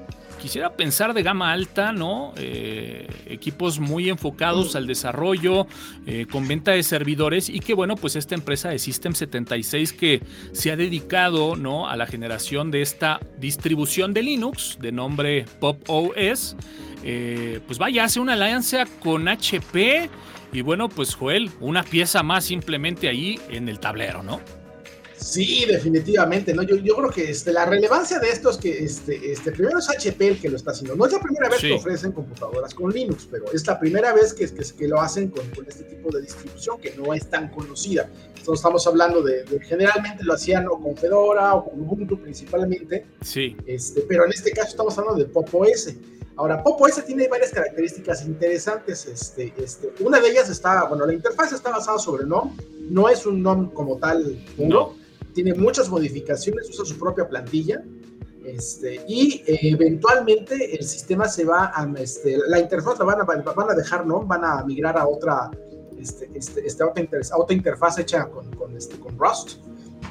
quisiera 0.45 0.77
pensar 0.77 1.15
de 1.15 1.23
gama 1.23 1.51
alta, 1.51 1.91
¿no? 1.91 2.31
Eh, 2.37 3.07
equipos 3.25 3.79
muy 3.79 4.09
enfocados 4.09 4.75
al 4.75 4.85
desarrollo, 4.85 5.65
eh, 6.05 6.27
con 6.29 6.47
venta 6.47 6.73
de 6.73 6.83
servidores 6.83 7.49
y 7.49 7.59
que 7.59 7.73
bueno, 7.73 7.95
pues 7.95 8.15
esta 8.15 8.35
empresa 8.35 8.69
de 8.69 8.77
System 8.77 9.15
76 9.15 9.93
que 9.93 10.21
se 10.51 10.71
ha 10.71 10.75
dedicado, 10.75 11.55
¿no? 11.55 11.89
A 11.89 11.95
la 11.95 12.05
generación 12.05 12.69
de 12.69 12.83
esta 12.83 13.19
distribución 13.39 14.13
de 14.13 14.21
Linux 14.21 14.77
de 14.79 14.91
nombre 14.91 15.45
Pop 15.59 15.81
OS, 15.87 16.55
eh, 17.03 17.59
pues 17.65 17.79
vaya, 17.79 18.03
hace 18.03 18.19
una 18.19 18.33
alianza 18.33 18.85
con 18.99 19.27
HP 19.27 20.11
y 20.53 20.61
bueno, 20.61 20.89
pues 20.89 21.15
Joel, 21.15 21.49
una 21.59 21.81
pieza 21.81 22.21
más 22.21 22.45
simplemente 22.45 23.07
ahí 23.07 23.39
en 23.49 23.67
el 23.67 23.79
tablero, 23.79 24.21
¿no? 24.21 24.41
Sí, 25.25 25.65
definitivamente, 25.67 26.53
¿no? 26.53 26.61
Yo, 26.61 26.75
yo 26.75 26.95
creo 26.97 27.09
que 27.09 27.31
este, 27.31 27.51
la 27.51 27.65
relevancia 27.65 28.19
de 28.19 28.29
esto 28.29 28.51
es 28.51 28.57
que 28.57 28.83
este, 28.83 29.31
este, 29.31 29.51
primero 29.51 29.79
es 29.79 29.89
HP 29.89 30.27
el 30.27 30.39
que 30.39 30.49
lo 30.49 30.55
está 30.55 30.69
haciendo. 30.69 30.95
No 30.95 31.07
es 31.07 31.13
la 31.13 31.19
primera 31.19 31.49
vez 31.49 31.61
que 31.61 31.73
ofrecen 31.73 32.11
computadoras 32.11 32.75
con 32.75 32.91
Linux, 32.91 33.27
pero 33.31 33.45
es 33.51 33.65
la 33.65 33.79
primera 33.79 34.13
vez 34.13 34.35
que, 34.35 34.47
que, 34.53 34.63
que 34.77 34.87
lo 34.87 35.01
hacen 35.01 35.29
con, 35.29 35.49
con, 35.49 35.65
este 35.67 35.83
tipo 35.85 36.15
de 36.15 36.21
distribución 36.21 36.79
que 36.79 36.93
no 36.95 37.11
es 37.11 37.27
tan 37.27 37.49
conocida. 37.49 38.07
Entonces 38.27 38.53
estamos 38.53 38.85
hablando 38.85 39.23
de, 39.23 39.45
generalmente 39.63 40.23
lo 40.23 40.35
hacían 40.35 40.67
o 40.67 40.79
con 40.79 40.95
Fedora 40.95 41.55
o 41.55 41.71
con 41.71 41.81
Ubuntu 41.81 42.21
principalmente. 42.21 43.07
Sí. 43.21 43.57
Este, 43.65 44.01
pero 44.01 44.25
en 44.25 44.31
este 44.31 44.51
caso 44.51 44.69
estamos 44.69 44.95
hablando 44.99 45.23
de 45.23 45.25
Pop 45.25 45.49
OS. 45.55 45.91
Ahora, 46.35 46.61
Pop 46.61 46.79
OS 46.79 47.03
tiene 47.03 47.27
varias 47.27 47.49
características 47.49 48.23
interesantes. 48.27 49.07
Este, 49.07 49.51
este, 49.57 49.91
una 50.01 50.19
de 50.19 50.29
ellas 50.29 50.51
está, 50.51 50.83
bueno, 50.83 51.07
la 51.07 51.13
interfaz 51.13 51.51
está 51.51 51.71
basada 51.71 51.97
sobre 51.97 52.27
NOM, 52.27 52.55
no 52.91 53.09
es 53.09 53.25
un 53.25 53.41
NOM 53.41 53.71
como 53.71 53.97
tal 53.97 54.37
puro 54.55 55.03
tiene 55.35 55.53
muchas 55.53 55.89
modificaciones, 55.89 56.69
usa 56.69 56.85
su 56.85 56.97
propia 56.97 57.27
plantilla. 57.27 57.83
Este, 58.43 59.03
y 59.07 59.43
eh, 59.45 59.59
eventualmente 59.63 60.75
el 60.75 60.83
sistema 60.85 61.27
se 61.27 61.45
va 61.45 61.71
a, 61.75 61.91
este, 61.99 62.37
la 62.47 62.59
interfaz 62.59 62.97
la 62.99 63.05
van 63.05 63.21
a, 63.21 63.23
van 63.23 63.69
a 63.69 63.73
dejar, 63.73 64.05
¿no? 64.05 64.21
Van 64.21 64.45
a 64.45 64.63
migrar 64.63 64.97
a 64.97 65.07
otra, 65.07 65.51
este, 65.99 66.29
este, 66.33 66.65
este 66.65 66.83
otra, 66.83 67.03
otra, 67.37 67.55
interfaz 67.55 67.99
hecha 67.99 68.27
con, 68.29 68.49
con, 68.55 68.75
este, 68.77 68.97
con 68.97 69.17
Rust. 69.17 69.57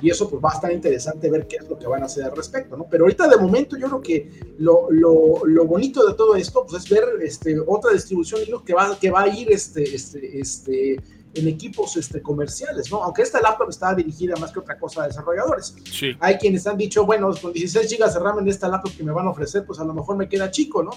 Y 0.02 0.10
eso 0.10 0.28
pues 0.28 0.44
va 0.44 0.50
a 0.50 0.54
estar 0.54 0.72
interesante 0.72 1.30
ver 1.30 1.46
qué 1.46 1.56
es 1.56 1.68
lo 1.68 1.78
que 1.78 1.86
van 1.86 2.02
a 2.02 2.06
hacer 2.06 2.24
al 2.24 2.36
respecto, 2.36 2.76
¿no? 2.76 2.86
Pero 2.90 3.04
ahorita 3.04 3.28
de 3.28 3.36
momento 3.36 3.78
yo 3.78 3.86
creo 3.86 4.02
que 4.02 4.30
lo, 4.58 4.90
lo, 4.90 5.46
lo 5.46 5.64
bonito 5.64 6.04
de 6.06 6.14
todo 6.14 6.34
esto 6.34 6.66
pues 6.68 6.84
es 6.84 6.90
ver 6.90 7.04
este, 7.22 7.56
otra 7.66 7.92
distribución 7.92 8.40
que 8.66 8.74
va, 8.74 8.98
que 8.98 9.10
va 9.10 9.22
a 9.22 9.28
ir 9.28 9.50
este, 9.50 9.94
este, 9.94 10.40
este, 10.40 11.00
en 11.34 11.48
equipos 11.48 11.96
este, 11.96 12.22
comerciales, 12.22 12.90
¿no? 12.90 13.02
Aunque 13.02 13.22
esta 13.22 13.40
laptop 13.40 13.68
está 13.68 13.94
dirigida 13.94 14.36
más 14.36 14.52
que 14.52 14.60
otra 14.60 14.78
cosa 14.78 15.04
a 15.04 15.06
desarrolladores. 15.08 15.74
Sí. 15.90 16.12
Hay 16.20 16.36
quienes 16.38 16.66
han 16.66 16.76
dicho, 16.76 17.04
bueno, 17.04 17.30
con 17.40 17.52
16 17.52 17.98
GB 17.98 18.12
de 18.12 18.18
RAM 18.18 18.38
en 18.38 18.48
esta 18.48 18.68
laptop 18.68 18.96
que 18.96 19.02
me 19.02 19.12
van 19.12 19.26
a 19.26 19.30
ofrecer, 19.30 19.64
pues 19.66 19.78
a 19.80 19.84
lo 19.84 19.94
mejor 19.94 20.16
me 20.16 20.28
queda 20.28 20.50
chico, 20.50 20.82
¿no? 20.82 20.92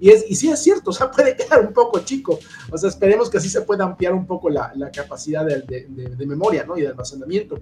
Y, 0.00 0.10
es, 0.10 0.24
y 0.28 0.34
sí 0.34 0.50
es 0.50 0.60
cierto, 0.60 0.90
o 0.90 0.92
sea, 0.92 1.10
puede 1.10 1.36
quedar 1.36 1.60
un 1.60 1.72
poco 1.72 2.00
chico. 2.00 2.38
O 2.70 2.78
sea, 2.78 2.88
esperemos 2.88 3.30
que 3.30 3.38
así 3.38 3.48
se 3.48 3.60
pueda 3.62 3.84
ampliar 3.84 4.14
un 4.14 4.26
poco 4.26 4.50
la, 4.50 4.72
la 4.74 4.90
capacidad 4.90 5.44
de, 5.44 5.62
de, 5.88 6.26
memoria, 6.26 6.64
¿no? 6.64 6.76
Y 6.76 6.82
de 6.82 6.88
almacenamiento. 6.88 7.58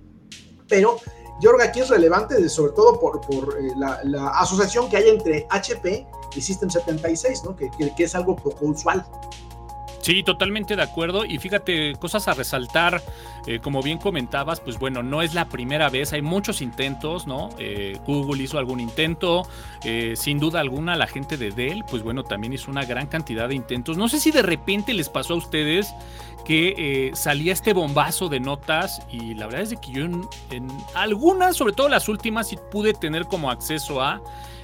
Pero 0.68 0.98
yo 1.40 1.50
creo 1.50 1.58
que 1.58 1.64
aquí 1.64 1.80
es 1.80 1.88
relevante, 1.88 2.48
sobre 2.48 2.72
todo 2.72 3.00
por, 3.00 3.20
por 3.20 3.58
eh, 3.58 3.72
la, 3.76 4.00
la, 4.04 4.28
asociación 4.28 4.88
que 4.88 4.96
hay 4.96 5.08
entre 5.08 5.46
HP 5.50 6.06
y 6.36 6.40
System 6.40 6.70
76, 6.70 7.42
¿no? 7.44 7.56
Que, 7.56 7.70
que, 7.76 7.94
que 7.94 8.04
es 8.04 8.14
algo 8.14 8.36
poco 8.36 8.66
usual. 8.66 9.04
Sí, 10.00 10.22
totalmente 10.22 10.76
de 10.76 10.82
acuerdo. 10.82 11.24
Y 11.26 11.38
fíjate, 11.38 11.94
cosas 11.96 12.26
a 12.26 12.34
resaltar, 12.34 13.02
eh, 13.46 13.60
como 13.60 13.82
bien 13.82 13.98
comentabas, 13.98 14.60
pues 14.60 14.78
bueno, 14.78 15.02
no 15.02 15.20
es 15.20 15.34
la 15.34 15.48
primera 15.48 15.90
vez, 15.90 16.12
hay 16.14 16.22
muchos 16.22 16.62
intentos, 16.62 17.26
¿no? 17.26 17.50
Eh, 17.58 17.98
Google 18.06 18.42
hizo 18.42 18.58
algún 18.58 18.80
intento, 18.80 19.42
eh, 19.84 20.14
sin 20.16 20.38
duda 20.38 20.60
alguna 20.60 20.96
la 20.96 21.06
gente 21.06 21.36
de 21.36 21.50
Dell, 21.50 21.84
pues 21.84 22.02
bueno, 22.02 22.24
también 22.24 22.54
hizo 22.54 22.70
una 22.70 22.84
gran 22.84 23.08
cantidad 23.08 23.48
de 23.48 23.54
intentos. 23.54 23.98
No 23.98 24.08
sé 24.08 24.20
si 24.20 24.30
de 24.30 24.42
repente 24.42 24.94
les 24.94 25.10
pasó 25.10 25.34
a 25.34 25.36
ustedes 25.36 25.92
que 26.46 27.12
salía 27.14 27.52
este 27.52 27.74
bombazo 27.74 28.30
de 28.30 28.40
notas 28.40 29.02
y 29.10 29.34
la 29.34 29.46
verdad 29.46 29.62
es 29.62 29.78
que 29.78 29.92
yo 29.92 30.04
en, 30.06 30.26
en 30.50 30.68
algunas, 30.94 31.56
sobre 31.56 31.74
todo 31.74 31.90
las 31.90 32.08
últimas, 32.08 32.48
sí 32.48 32.58
pude 32.70 32.94
tener 32.94 33.26
como 33.26 33.50
acceso 33.50 34.00
a 34.00 34.22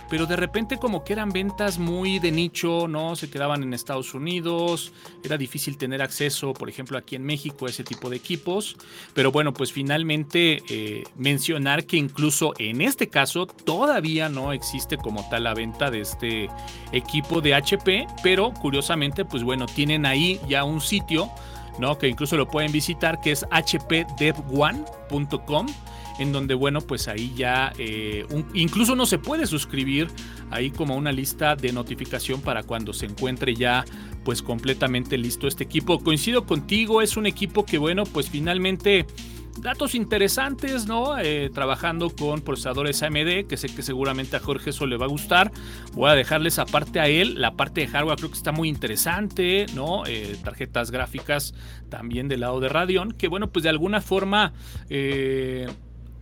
pero 0.09 0.27
de 0.27 0.37
repente 0.37 0.79
como 0.79 1.05
que 1.05 1.13
eran 1.13 1.31
ventas 1.31 1.79
muy 1.79 2.19
de 2.19 2.33
nicho, 2.33 2.89
¿no? 2.89 3.17
Se 3.17 3.31
quedaban 3.31 3.63
en 3.63 3.75
Estados 3.75 4.15
Unidos, 4.15 4.93
era 5.25 5.37
difícil 5.37 5.77
tener 5.77 6.03
acceso, 6.03 6.53
por 6.53 6.69
ejemplo, 6.69 6.99
aquí 6.99 7.17
en 7.17 7.25
México 7.25 7.67
a 7.67 7.71
ese 7.71 7.85
tipo 7.85 8.11
de 8.11 8.17
equipos, 8.17 8.77
pero 9.15 9.33
bueno, 9.33 9.53
pues 9.53 9.73
finalmente 9.73 10.63
eh, 10.69 11.05
mencionar 11.17 11.87
que 11.87 11.97
incluso 11.97 12.53
en 12.59 12.81
este 12.81 13.09
caso 13.09 13.47
todavía 13.47 14.29
no 14.29 14.53
existe 14.53 14.97
como 14.97 15.29
tal 15.29 15.45
la 15.45 15.55
venta 15.55 15.91
de 15.91 16.01
este 16.01 16.49
equipo 16.93 17.41
de 17.41 17.55
HP, 17.55 18.07
pero 18.23 18.53
curiosamente, 18.53 19.25
pues 19.25 19.43
bueno, 19.43 19.67
tienen 19.67 20.07
ahí 20.07 20.41
ya 20.49 20.65
un 20.65 20.81
sitio, 20.81 21.31
¿no? 21.79 21.99
Que 21.99 22.09
incluso 22.09 22.37
lo 22.37 22.49
pueden 22.49 22.73
visitar, 22.73 23.21
que 23.21 23.33
es 23.33 23.45
hpdevone.com 23.51 24.87
en 26.19 26.33
donde, 26.33 26.55
bueno, 26.55 26.81
pues 26.81 27.09
ahí 27.09 27.33
ya 27.37 27.73
eh, 27.79 28.27
incluso 28.55 28.95
no 28.97 29.07
se 29.07 29.19
puede 29.19 29.47
suscribir 29.47 30.09
ahí 30.51 30.71
como 30.71 30.97
una 30.97 31.13
lista 31.13 31.57
de 31.57 31.73
notificación 31.73 32.41
para 32.41 32.63
cuando 32.63 32.93
se 32.93 33.07
encuentre 33.07 33.55
ya 33.55 33.85
pues 34.25 34.43
completamente 34.43 35.19
listo 35.19 35.47
este 35.47 35.65
equipo. 35.65 36.01
Coincido 36.01 36.47
contigo, 36.47 37.03
es 37.03 37.17
un 37.17 37.27
equipo 37.27 37.65
que, 37.65 37.79
bueno, 37.79 38.05
pues 38.05 38.29
finalmente 38.29 39.07
datos 39.61 39.95
interesantes, 39.95 40.87
¿no? 40.87 41.19
Eh, 41.19 41.51
trabajando 41.53 42.11
con 42.11 42.41
procesadores 42.41 43.03
AMD, 43.03 43.47
que 43.49 43.57
sé 43.57 43.69
que 43.69 43.83
seguramente 43.83 44.37
a 44.37 44.41
Jorge 44.41 44.71
eso 44.71 44.87
le 44.87 44.97
va 44.97 45.07
a 45.07 45.09
gustar. 45.09 45.53
Voy 45.93 46.11
a 46.11 46.15
dejarles 46.15 46.59
aparte 46.59 47.01
a 47.01 47.09
él. 47.09 47.41
La 47.41 47.53
parte 47.53 47.83
de 47.83 47.89
hardware 47.89 48.17
creo 48.17 48.31
que 48.31 48.37
está 48.37 48.53
muy 48.53 48.69
interesante, 48.69 49.67
¿no? 49.75 50.05
Eh, 50.07 50.37
tarjetas 50.43 50.91
gráficas 50.91 51.55
también 51.89 52.29
del 52.29 52.41
lado 52.41 52.61
de 52.61 52.69
Radeon, 52.69 53.13
que 53.13 53.29
bueno, 53.29 53.51
pues 53.51 53.63
de 53.63 53.71
alguna 53.71 54.01
forma... 54.01 54.53
Eh, 54.89 55.69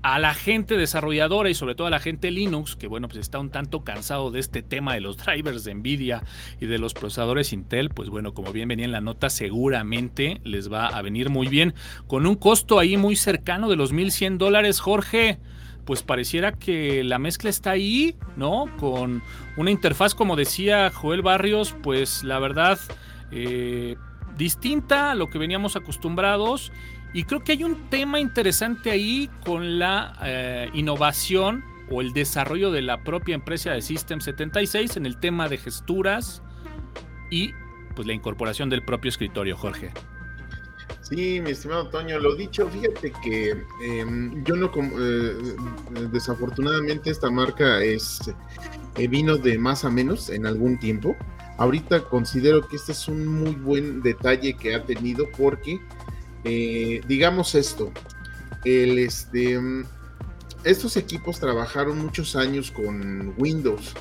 a 0.05 0.19
la 0.19 0.35
gente 0.35 0.77
desarrolladora 0.77 1.49
y 1.49 1.55
sobre 1.55 1.75
todo 1.75 1.87
a 1.87 1.91
la 1.91 1.99
gente 1.99 2.31
Linux, 2.31 2.77
que 2.77 2.89
bueno, 2.89 3.09
pues 3.09 3.21
está 3.21 3.39
un 3.39 3.49
tanto 3.49 3.85
cansado 3.85 4.31
de 4.31 4.39
este 4.39 4.63
tema 4.63 4.93
de 4.93 5.01
los 5.01 5.17
drivers 5.17 5.65
de 5.65 5.75
Nvidia 5.75 6.23
y 6.61 6.67
de 6.67 6.77
los 6.77 6.93
procesadores 6.93 7.55
Intel, 7.55 7.89
pues 7.89 8.11
bueno, 8.11 8.35
como 8.35 8.53
bien 8.53 8.69
venía 8.69 8.85
en 8.85 8.93
la 8.93 9.01
nota, 9.01 9.31
seguramente 9.31 10.43
les 10.45 10.71
va 10.71 10.89
a 10.89 11.01
venir 11.01 11.31
muy 11.31 11.49
bien. 11.49 11.73
Con 12.07 12.27
un 12.27 12.35
costo 12.35 12.79
ahí 12.79 12.99
muy 12.99 13.17
cercano 13.17 13.71
de 13.71 13.77
los 13.77 13.93
1100 13.95 14.37
dólares, 14.37 14.79
Jorge, 14.79 15.39
pues 15.87 16.03
pareciera 16.03 16.53
que 16.53 17.03
la 17.03 17.19
mezcla 17.19 17.49
está 17.49 17.71
ahí, 17.71 18.15
¿no? 18.37 18.67
Con 18.77 19.23
una 19.57 19.71
interfaz, 19.71 20.15
como 20.15 20.37
decía 20.37 20.91
Joel 20.91 21.23
Barrios, 21.23 21.75
pues 21.83 22.25
la 22.25 22.39
verdad, 22.39 22.79
eh, 23.33 23.97
distinta 24.37 25.13
a 25.13 25.15
lo 25.15 25.31
que 25.31 25.39
veníamos 25.39 25.77
acostumbrados 25.77 26.73
y 27.15 27.25
creo 27.25 27.45
que 27.45 27.53
hay 27.53 27.63
un 27.63 27.89
tema 27.89 28.19
interesante 28.19 28.91
ahí 28.91 29.31
con 29.47 29.79
la 29.79 30.19
eh, 30.25 30.69
innovación 30.75 31.65
o 31.89 32.01
el 32.01 32.13
desarrollo 32.13 32.73
de 32.73 32.83
la 32.83 33.05
propia 33.05 33.37
empresa 33.37 33.71
de 33.71 33.83
System 33.83 34.21
76 34.21 34.97
en 34.97 35.07
el 35.07 35.19
tema 35.21 35.49
de 35.49 35.59
gesturas 35.59 36.43
y 37.31 37.53
pues 37.95 38.07
la 38.09 38.13
incorporación 38.13 38.69
del 38.69 38.85
propio 38.85 39.11
escritorio, 39.11 39.57
Jorge. 39.57 39.93
Sí, 41.03 41.41
mi 41.41 41.51
estimado 41.51 41.89
Toño, 41.89 42.19
lo 42.19 42.35
dicho, 42.35 42.69
fíjate 42.69 43.13
que 43.23 43.55
em, 43.85 44.43
yo 44.43 44.57
no, 44.57 44.73
eh, 44.75 45.55
desafortunadamente 46.11 47.11
esta 47.11 47.31
marca 47.31 47.81
es 47.83 48.33
eh, 48.97 49.07
vino 49.07 49.37
de 49.37 49.57
más 49.57 49.85
a 49.85 49.91
menos 49.91 50.31
en 50.31 50.47
algún 50.47 50.79
tiempo. 50.79 51.15
Ahorita 51.59 52.01
considero 52.05 52.67
que 52.67 52.77
este 52.77 52.93
es 52.93 53.07
un 53.07 53.27
muy 53.27 53.55
buen 53.55 54.03
detalle 54.03 54.55
que 54.55 54.75
ha 54.75 54.83
tenido 54.83 55.29
porque 55.39 55.79
eh, 56.45 57.01
digamos 57.07 57.55
esto, 57.55 57.93
el, 58.65 58.99
este, 58.99 59.59
estos 60.65 60.97
equipos 60.97 61.41
trabajaron 61.41 61.99
muchos 61.99 62.37
años 62.37 62.71
con 62.71 63.35
Windows 63.39 63.95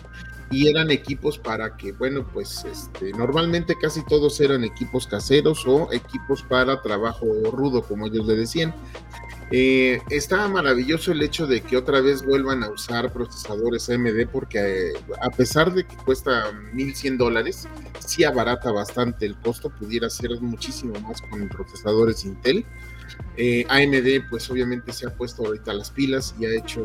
y 0.54 0.68
eran 0.68 0.92
equipos 0.92 1.38
para 1.40 1.76
que, 1.76 1.92
bueno, 1.94 2.26
pues 2.32 2.64
este, 2.66 3.12
normalmente 3.14 3.76
casi 3.82 4.06
todos 4.06 4.40
eran 4.40 4.64
equipos 4.64 5.08
caseros 5.08 5.66
o 5.66 5.92
equipos 5.92 6.44
para 6.44 6.82
trabajo 6.82 7.26
rudo, 7.52 7.82
como 7.82 8.06
ellos 8.08 8.26
le 8.28 8.36
decían. 8.36 8.74
Eh, 9.56 10.02
estaba 10.10 10.48
maravilloso 10.48 11.12
el 11.12 11.22
hecho 11.22 11.46
de 11.46 11.62
que 11.62 11.78
otra 11.78 12.02
vez 12.02 12.26
vuelvan 12.26 12.64
a 12.64 12.72
usar 12.72 13.14
procesadores 13.14 13.88
AMD 13.88 14.26
porque 14.32 14.88
eh, 14.88 14.94
a 15.22 15.30
pesar 15.30 15.72
de 15.72 15.84
que 15.84 15.96
cuesta 15.96 16.52
1100 16.74 17.20
dólares, 17.20 17.68
sí 18.00 18.24
abarata 18.24 18.72
bastante 18.72 19.28
el 19.28 19.38
costo, 19.38 19.70
pudiera 19.70 20.10
ser 20.10 20.42
muchísimo 20.42 21.00
más 21.02 21.22
con 21.22 21.48
procesadores 21.50 22.26
Intel. 22.26 22.66
Eh, 23.38 23.64
AMD 23.70 24.28
pues 24.28 24.50
obviamente 24.50 24.92
se 24.92 25.06
ha 25.06 25.14
puesto 25.14 25.46
ahorita 25.46 25.72
las 25.72 25.92
pilas 25.92 26.34
y 26.40 26.46
ha 26.46 26.58
hecho 26.58 26.82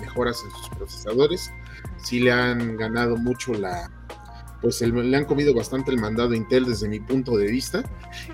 mejoras 0.00 0.42
en 0.44 0.50
sus 0.50 0.70
procesadores. 0.76 1.52
Sí 2.02 2.18
le 2.18 2.32
han 2.32 2.76
ganado 2.76 3.16
mucho 3.16 3.54
la, 3.54 3.88
pues 4.60 4.80
le 4.80 5.16
han 5.16 5.24
comido 5.24 5.54
bastante 5.54 5.90
el 5.90 5.98
mandado 5.98 6.34
Intel 6.34 6.64
desde 6.64 6.88
mi 6.88 7.00
punto 7.00 7.36
de 7.36 7.46
vista. 7.46 7.82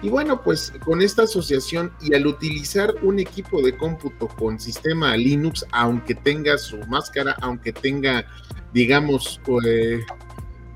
Y 0.02 0.08
bueno, 0.08 0.42
pues 0.42 0.72
con 0.84 1.02
esta 1.02 1.22
asociación 1.22 1.92
y 2.00 2.14
al 2.14 2.26
utilizar 2.26 2.94
un 3.02 3.18
equipo 3.18 3.62
de 3.62 3.76
cómputo 3.76 4.28
con 4.28 4.58
sistema 4.58 5.16
Linux, 5.16 5.66
aunque 5.72 6.14
tenga 6.14 6.56
su 6.58 6.78
máscara, 6.88 7.37
aunque 7.40 7.72
tenga, 7.72 8.26
digamos, 8.72 9.40
eh, 9.66 10.00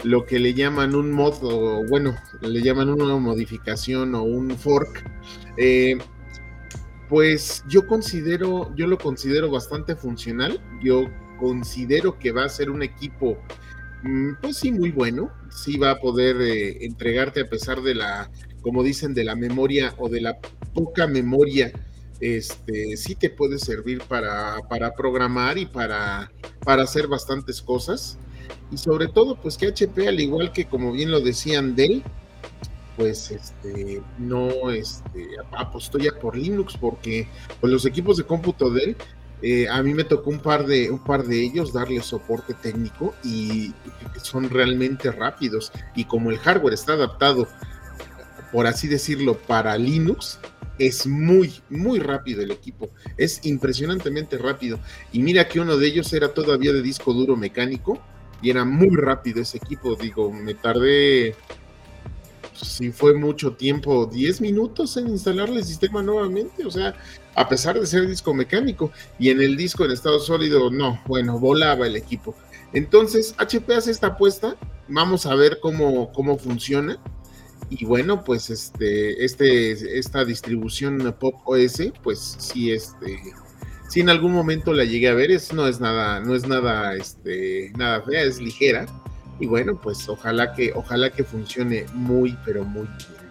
lo 0.04 0.26
que 0.26 0.38
le 0.38 0.54
llaman 0.54 0.94
un 0.94 1.12
mod, 1.12 1.34
o 1.42 1.84
bueno, 1.88 2.14
le 2.40 2.62
llaman 2.62 2.90
una 2.90 3.16
modificación 3.16 4.14
o 4.14 4.22
un 4.22 4.50
fork, 4.50 5.02
eh, 5.56 5.98
pues 7.08 7.64
yo 7.68 7.86
considero, 7.86 8.74
yo 8.76 8.86
lo 8.86 8.98
considero 8.98 9.50
bastante 9.50 9.96
funcional. 9.96 10.60
Yo 10.82 11.08
considero 11.38 12.18
que 12.18 12.32
va 12.32 12.44
a 12.44 12.48
ser 12.48 12.70
un 12.70 12.82
equipo 12.82 13.38
pues 14.40 14.56
sí, 14.56 14.72
muy 14.72 14.90
bueno. 14.90 15.30
Sí 15.50 15.76
va 15.76 15.92
a 15.92 16.00
poder 16.00 16.40
eh, 16.40 16.84
entregarte 16.84 17.40
a 17.40 17.48
pesar 17.48 17.82
de 17.82 17.94
la, 17.94 18.30
como 18.60 18.82
dicen, 18.82 19.14
de 19.14 19.24
la 19.24 19.34
memoria 19.34 19.94
o 19.98 20.08
de 20.08 20.20
la 20.20 20.38
poca 20.74 21.06
memoria. 21.06 21.72
Este 22.20 22.96
sí 22.96 23.14
te 23.14 23.30
puede 23.30 23.58
servir 23.58 24.02
para, 24.02 24.56
para 24.68 24.92
programar 24.92 25.56
y 25.56 25.66
para, 25.66 26.32
para 26.64 26.82
hacer 26.82 27.06
bastantes 27.06 27.62
cosas. 27.62 28.18
Y 28.70 28.76
sobre 28.76 29.08
todo, 29.08 29.40
pues 29.40 29.56
que 29.56 29.68
HP, 29.68 30.08
al 30.08 30.20
igual 30.20 30.52
que 30.52 30.66
como 30.66 30.92
bien 30.92 31.10
lo 31.10 31.20
decían 31.20 31.74
Dell, 31.74 32.02
pues 32.96 33.30
este 33.30 34.02
no 34.18 34.70
este, 34.70 35.28
apostó 35.56 35.98
ya 35.98 36.10
por 36.20 36.36
Linux 36.36 36.76
porque 36.76 37.28
pues, 37.60 37.72
los 37.72 37.86
equipos 37.86 38.16
de 38.16 38.24
cómputo 38.24 38.70
Dell 38.70 38.96
eh, 39.40 39.68
a 39.68 39.82
mí 39.82 39.94
me 39.94 40.04
tocó 40.04 40.30
un 40.30 40.40
par 40.40 40.66
de 40.66 40.90
un 40.90 40.98
par 40.98 41.24
de 41.24 41.42
ellos 41.42 41.72
darle 41.72 42.02
soporte 42.02 42.54
técnico 42.54 43.14
y 43.22 43.72
son 44.22 44.50
realmente 44.50 45.12
rápidos. 45.12 45.72
Y 45.94 46.04
como 46.04 46.30
el 46.30 46.38
hardware 46.38 46.74
está 46.74 46.94
adaptado 46.94 47.46
por 48.52 48.66
así 48.66 48.88
decirlo 48.88 49.34
para 49.36 49.76
Linux 49.76 50.40
es 50.78 51.06
muy 51.06 51.60
muy 51.70 51.98
rápido 52.00 52.42
el 52.42 52.50
equipo. 52.50 52.90
Es 53.16 53.44
impresionantemente 53.44 54.38
rápido. 54.38 54.78
Y 55.12 55.20
mira 55.22 55.48
que 55.48 55.60
uno 55.60 55.76
de 55.76 55.86
ellos 55.86 56.12
era 56.12 56.34
todavía 56.34 56.72
de 56.72 56.82
disco 56.82 57.12
duro 57.12 57.36
mecánico 57.36 58.00
y 58.42 58.50
era 58.50 58.64
muy 58.64 58.96
rápido 58.96 59.40
ese 59.40 59.58
equipo. 59.58 59.96
Digo 59.96 60.32
me 60.32 60.54
tardé 60.54 61.36
si 62.64 62.92
fue 62.92 63.14
mucho 63.14 63.52
tiempo, 63.52 64.06
10 64.06 64.40
minutos 64.40 64.96
en 64.96 65.08
instalarle 65.08 65.60
el 65.60 65.64
sistema 65.64 66.02
nuevamente, 66.02 66.64
o 66.64 66.70
sea, 66.70 66.94
a 67.34 67.48
pesar 67.48 67.78
de 67.78 67.86
ser 67.86 68.06
disco 68.06 68.34
mecánico, 68.34 68.90
y 69.18 69.30
en 69.30 69.40
el 69.40 69.56
disco 69.56 69.84
en 69.84 69.92
estado 69.92 70.20
sólido, 70.20 70.70
no, 70.70 71.00
bueno, 71.06 71.38
volaba 71.38 71.86
el 71.86 71.96
equipo. 71.96 72.34
Entonces, 72.72 73.34
HP 73.38 73.74
hace 73.74 73.90
esta 73.90 74.08
apuesta, 74.08 74.56
vamos 74.88 75.26
a 75.26 75.34
ver 75.34 75.58
cómo, 75.60 76.12
cómo 76.12 76.38
funciona. 76.38 76.98
Y 77.70 77.84
bueno, 77.84 78.24
pues 78.24 78.48
este, 78.50 79.24
este, 79.24 79.98
esta 79.98 80.24
distribución 80.24 81.14
Pop 81.18 81.34
OS, 81.44 81.92
pues 82.02 82.36
sí, 82.38 82.72
este, 82.72 83.20
si 83.88 84.00
en 84.00 84.08
algún 84.08 84.32
momento 84.32 84.72
la 84.72 84.84
llegué 84.84 85.08
a 85.08 85.14
ver, 85.14 85.30
es, 85.30 85.52
no 85.52 85.66
es 85.66 85.78
nada, 85.78 86.20
no 86.20 86.34
es 86.34 86.46
nada, 86.46 86.94
este, 86.94 87.70
nada 87.76 88.02
fea, 88.02 88.22
es 88.22 88.40
ligera 88.40 88.86
y 89.40 89.46
bueno, 89.46 89.78
pues 89.80 90.08
ojalá 90.08 90.52
que, 90.52 90.72
ojalá 90.74 91.10
que 91.10 91.24
funcione 91.24 91.86
muy, 91.94 92.36
pero 92.44 92.64
muy 92.64 92.86
bien. 92.86 93.28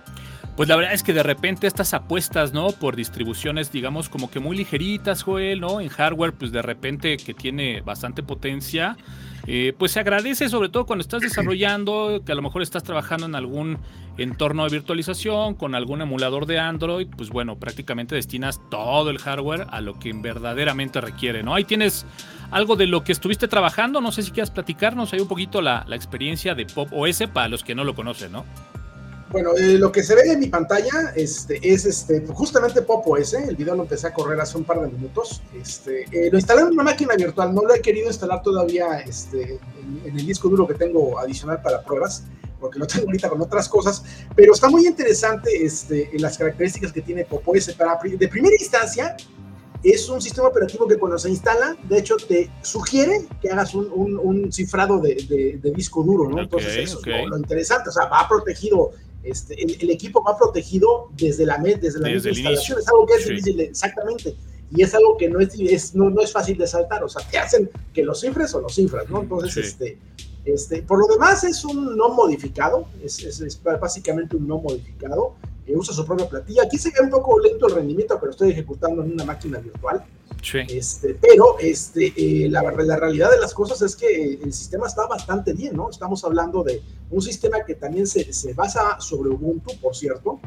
Pues 0.58 0.67
la 0.67 0.76
verdad 0.76 0.93
es 0.93 1.04
que 1.04 1.13
de 1.13 1.22
repente 1.22 1.67
estas 1.67 1.93
apuestas, 1.93 2.52
¿no? 2.52 2.70
Por 2.70 2.96
distribuciones, 2.96 3.72
digamos, 3.72 4.10
como 4.10 4.32
que 4.32 4.39
muy 4.39 4.58
ligeritas, 4.58 5.22
Joel, 5.22 5.60
¿no? 5.60 5.80
En 5.80 5.88
hardware, 5.88 6.34
pues 6.34 6.52
de 6.52 6.63
repente 6.63 7.15
que 7.17 7.36
tiene 7.36 7.82
bastante 7.82 8.24
potencia, 8.24 8.98
eh, 9.46 9.74
pues 9.78 9.91
se 9.91 10.00
agradece 10.00 10.50
sobre 10.50 10.70
todo 10.70 10.88
cuando 10.88 11.02
estás 11.02 11.22
desarrollando, 11.22 12.24
que 12.26 12.32
a 12.32 12.36
lo 12.36 12.41
mejor 12.41 12.63
estás 12.63 12.82
trabajando 12.82 13.28
en 13.28 13.36
algún 13.36 13.78
entorno 14.17 14.63
de 14.63 14.72
virtualización, 14.72 15.54
con 15.54 15.76
algún 15.76 16.02
emulador 16.02 16.48
de 16.48 16.58
Android, 16.58 17.08
pues 17.15 17.30
bueno, 17.30 17.60
prácticamente 17.60 18.15
destinas 18.15 18.60
todo 18.72 19.12
el 19.12 19.20
hardware 19.20 19.67
a 19.70 19.80
lo 19.80 20.00
que 20.00 20.12
verdaderamente 20.12 21.00
requiere, 21.02 21.43
¿no? 21.43 21.54
Ahí 21.54 21.65
tienes 21.65 22.04
algo 22.52 22.76
de 22.76 22.88
lo 22.88 23.04
que 23.04 23.12
estuviste 23.12 23.48
trabajando, 23.48 24.02
no 24.02 24.12
sé 24.12 24.24
si 24.24 24.32
quieras 24.32 24.52
platicarnos 24.52 25.14
ahí 25.14 25.20
un 25.20 25.28
poquito 25.28 25.62
la, 25.62 25.86
la 25.88 25.96
experiencia 25.96 26.56
de 26.56 26.66
Pop 26.66 26.90
OS 26.92 27.24
para 27.34 27.48
los 27.50 27.64
que 27.64 27.76
no 27.76 27.84
lo 27.84 27.96
conocen, 27.96 28.32
¿no? 28.32 28.46
Bueno, 29.30 29.52
eh, 29.58 29.78
lo 29.78 29.92
que 29.92 30.04
se 30.04 30.16
ve 30.16 30.22
en 30.32 30.40
mi 30.40 30.48
pantalla 30.48 31.12
este, 31.16 31.60
es 31.62 31.86
este, 31.86 32.26
justamente 32.28 32.82
Pop 32.82 33.06
OS. 33.06 33.34
El 33.34 33.58
video 33.58 33.76
lo 33.76 33.84
empecé 33.84 34.08
a 34.08 34.14
correr 34.14 34.40
hace 34.40 34.58
un 34.58 34.64
par 34.64 34.80
de 34.80 34.88
minutos. 34.88 35.42
Este, 35.60 36.04
eh, 36.04 36.30
lo 36.32 36.38
instalé 36.38 36.62
en 36.62 36.68
una 36.68 36.84
máquina 36.84 37.14
virtual. 37.16 37.54
No 37.54 37.64
lo 37.64 37.74
he 37.76 37.82
querido 37.82 38.08
instalar 38.08 38.42
todavía 38.42 39.00
este, 39.00 39.60
en, 40.06 40.18
el 40.18 40.26
disco 40.26 40.48
duro 40.48 40.66
que 40.66 40.76
tengo 40.76 41.20
adicional 41.20 41.62
para 41.62 41.84
pruebas, 41.84 42.24
porque 42.58 42.80
lo 42.80 42.88
tengo 42.88 43.08
ahorita 43.08 43.30
con 43.30 43.42
otras 43.42 43.68
cosas. 43.68 44.02
Pero 44.34 44.54
está 44.54 44.70
muy 44.70 44.88
interesante 44.88 45.50
este, 45.62 46.10
las 46.14 46.38
características 46.38 46.94
que 46.94 47.02
tiene 47.02 47.26
Pop 47.26 47.46
OS. 47.46 47.74
Para, 47.74 48.00
de 48.02 48.28
primera 48.30 48.56
instancia, 48.58 49.18
es 49.91 50.10
un 50.10 50.21
sistema 50.21 50.47
operativo 50.47 50.88
que 50.88 50.97
cuando 50.97 51.17
se 51.17 51.30
instala, 51.30 51.78
de 51.88 52.00
hecho, 52.00 52.15
te 52.17 52.50
sugiere 52.62 53.26
que 53.41 53.50
hagas 53.50 53.73
un, 53.73 53.89
un, 53.91 54.52
cifrado 54.52 55.00
de, 55.00 55.60
de, 55.62 55.71
disco 55.71 56.04
duro, 56.04 56.30
¿no? 56.30 56.41
Entonces, 56.41 56.76
eso 56.78 57.00
es 57.06 57.28
lo, 57.28 57.38
interesante. 57.38 57.89
O 57.89 57.91
sea, 57.91 58.06
va 58.06 58.28
protegido 58.28 58.91
este, 59.23 59.62
el, 59.62 59.89
equipo 59.89 60.23
va 60.23 60.38
protegido 60.38 61.10
desde 61.17 61.45
la, 61.45 61.58
desde 61.58 62.00
la 62.00 62.10
misma 62.10 62.30
instalación. 62.30 62.80
Es 62.80 62.88
algo 62.88 63.06
que 63.06 63.13
es 63.15 63.28
difícil, 63.28 63.60
exactamente. 63.60 64.36
Y 64.71 64.84
es 64.84 64.93
algo 64.93 65.17
que 65.17 65.30
no 65.30 65.39
es, 65.39 65.95
no, 65.95 66.10
no, 66.10 66.21
es 66.21 66.32
fácil 66.32 66.58
de 66.58 66.67
saltar. 66.67 67.04
O 67.04 67.10
sea, 67.10 67.28
te 67.30 67.38
hacen 67.38 67.69
que 67.93 68.04
los 68.04 68.21
cifres 68.21 68.54
o 68.54 68.62
los 68.62 68.76
cifras, 68.76 69.10
¿no? 69.10 69.21
Entonces, 69.21 69.58
este, 69.58 69.97
este, 70.45 70.82
por 70.84 71.00
lo 71.00 71.08
demás 71.08 71.43
es 71.43 71.63
un 71.65 71.97
no 71.97 72.10
modificado. 72.10 72.88
Es, 73.04 73.21
es, 73.23 73.62
básicamente 73.63 74.36
un 74.36 74.47
no 74.47 74.60
modificado. 74.60 75.36
Usa 75.75 75.93
su 75.93 76.06
propia 76.06 76.30
platilla. 76.30 76.63
Aquí 76.63 76.77
se 76.77 76.89
ve 76.91 77.01
un 77.01 77.10
poco 77.10 77.39
lento 77.39 77.67
el 77.67 77.75
rendimiento, 77.75 78.17
pero 78.19 78.32
estoy 78.32 78.51
ejecutando 78.51 79.03
en 79.03 79.13
una 79.13 79.25
máquina 79.25 79.60
virtual. 79.60 80.06
Este, 80.69 81.15
pero 81.15 81.58
este, 81.60 82.13
eh, 82.15 82.47
la, 82.49 82.62
la, 82.62 82.95
realidad 82.95 83.32
de 83.32 83.39
las 83.39 83.53
cosas 83.53 83.82
es 83.82 83.95
que 83.95 84.36
el 84.36 84.53
sistema 84.53 84.88
está 84.88 85.06
bastante 85.08 85.51
bien, 85.53 85.75
¿no? 85.75 85.89
Estamos 85.89 86.23
hablando 86.23 86.63
de 86.63 86.82
un 87.10 87.21
sistema 87.21 87.65
que 87.65 87.75
también 87.75 88.08
se, 88.08 88.32
se 88.32 88.53
basa 88.53 88.99
sobre 88.99 89.30
Ubuntu, 89.30 89.77
por 89.82 89.95
cierto, 89.95 90.39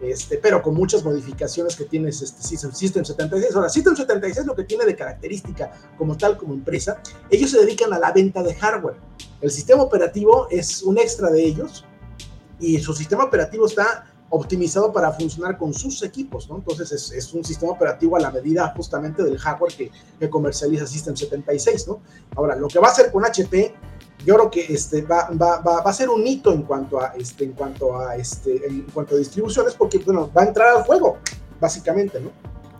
este, 0.00 0.38
pero 0.38 0.62
con 0.62 0.74
muchas 0.74 1.04
modificaciones 1.04 1.74
que 1.74 1.84
tiene 1.84 2.10
este 2.10 2.26
System, 2.26 2.72
System 2.72 3.04
76. 3.04 3.54
Ahora, 3.56 3.68
System 3.68 3.96
76 3.96 4.46
lo 4.46 4.54
que 4.54 4.64
tiene 4.64 4.84
de 4.84 4.94
característica 4.94 5.72
como 5.96 6.16
tal, 6.16 6.36
como 6.36 6.54
empresa, 6.54 7.00
ellos 7.30 7.50
se 7.50 7.60
dedican 7.60 7.92
a 7.92 7.98
la 7.98 8.12
venta 8.12 8.42
de 8.42 8.54
hardware. 8.54 8.96
El 9.40 9.50
sistema 9.50 9.82
operativo 9.82 10.46
es 10.50 10.82
un 10.82 10.98
extra 10.98 11.30
de 11.30 11.44
ellos 11.44 11.84
y 12.60 12.78
su 12.78 12.92
sistema 12.92 13.24
operativo 13.24 13.66
está 13.66 14.07
optimizado 14.30 14.92
para 14.92 15.12
funcionar 15.12 15.56
con 15.56 15.72
sus 15.72 16.02
equipos, 16.02 16.48
¿no? 16.48 16.56
Entonces 16.56 16.92
es, 16.92 17.12
es, 17.12 17.32
un 17.32 17.44
sistema 17.44 17.72
operativo 17.72 18.16
a 18.16 18.20
la 18.20 18.30
medida 18.30 18.72
justamente 18.76 19.22
del 19.22 19.38
hardware 19.38 19.72
que, 19.74 19.90
que, 20.18 20.28
comercializa 20.28 20.86
System 20.86 21.16
76, 21.16 21.88
¿no? 21.88 22.00
Ahora, 22.36 22.56
lo 22.56 22.68
que 22.68 22.78
va 22.78 22.88
a 22.88 22.90
hacer 22.90 23.10
con 23.10 23.24
HP, 23.24 23.74
yo 24.26 24.34
creo 24.34 24.50
que 24.50 24.66
este, 24.72 25.02
va, 25.02 25.30
va, 25.30 25.60
va, 25.60 25.82
va 25.82 25.90
a 25.90 25.94
ser 25.94 26.10
un 26.10 26.26
hito 26.26 26.52
en 26.52 26.62
cuanto 26.62 27.00
a, 27.00 27.14
este, 27.16 27.44
en 27.44 27.52
cuanto 27.52 27.98
a, 27.98 28.16
este, 28.16 28.66
en 28.66 28.82
cuanto 28.92 29.14
a 29.14 29.18
distribuciones, 29.18 29.74
porque, 29.74 29.98
bueno, 29.98 30.30
va 30.36 30.42
a 30.42 30.46
entrar 30.46 30.76
al 30.76 30.82
juego, 30.82 31.18
básicamente, 31.60 32.20
¿no? 32.20 32.30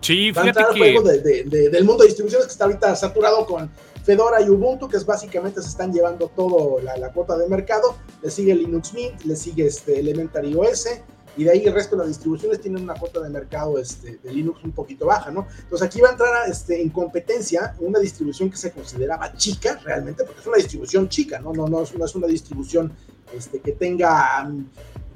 Sí, 0.00 0.30
va 0.30 0.42
a 0.42 0.48
entrar 0.48 0.66
al 0.68 0.78
juego 0.78 1.02
de, 1.02 1.20
de, 1.44 1.70
del 1.70 1.84
mundo 1.84 2.02
de 2.02 2.08
distribuciones 2.08 2.46
que 2.46 2.52
está 2.52 2.64
ahorita 2.64 2.94
saturado 2.94 3.46
con 3.46 3.70
Fedora 4.04 4.40
y 4.40 4.48
Ubuntu, 4.48 4.88
que 4.88 4.96
es 4.96 5.04
básicamente 5.04 5.60
se 5.60 5.68
están 5.68 5.92
llevando 5.92 6.28
todo 6.28 6.80
la, 6.80 6.96
la 6.96 7.12
cuota 7.12 7.36
de 7.36 7.48
mercado, 7.48 7.96
le 8.22 8.30
sigue 8.30 8.54
Linux 8.54 8.94
Mint, 8.94 9.22
le 9.24 9.34
sigue 9.34 9.66
este 9.66 9.98
Elementary 9.98 10.54
OS, 10.54 10.88
y 11.38 11.44
de 11.44 11.52
ahí 11.52 11.64
el 11.64 11.72
resto 11.72 11.94
de 11.94 12.00
las 12.00 12.08
distribuciones 12.08 12.60
tienen 12.60 12.82
una 12.82 12.94
cuota 12.94 13.20
de 13.20 13.30
mercado 13.30 13.78
este, 13.78 14.18
de 14.20 14.32
Linux 14.32 14.64
un 14.64 14.72
poquito 14.72 15.06
baja, 15.06 15.30
¿no? 15.30 15.46
Entonces 15.62 15.86
aquí 15.86 16.00
va 16.00 16.08
a 16.08 16.12
entrar 16.12 16.50
este, 16.50 16.82
en 16.82 16.90
competencia 16.90 17.76
una 17.78 18.00
distribución 18.00 18.50
que 18.50 18.56
se 18.56 18.72
consideraba 18.72 19.32
chica 19.36 19.78
realmente, 19.84 20.24
porque 20.24 20.40
es 20.40 20.46
una 20.48 20.56
distribución 20.56 21.08
chica, 21.08 21.38
¿no? 21.38 21.52
No, 21.52 21.68
no, 21.68 21.82
es, 21.82 21.94
no 21.96 22.04
es 22.04 22.14
una 22.16 22.26
distribución 22.26 22.92
este, 23.32 23.60
que 23.60 23.72
tenga 23.72 24.50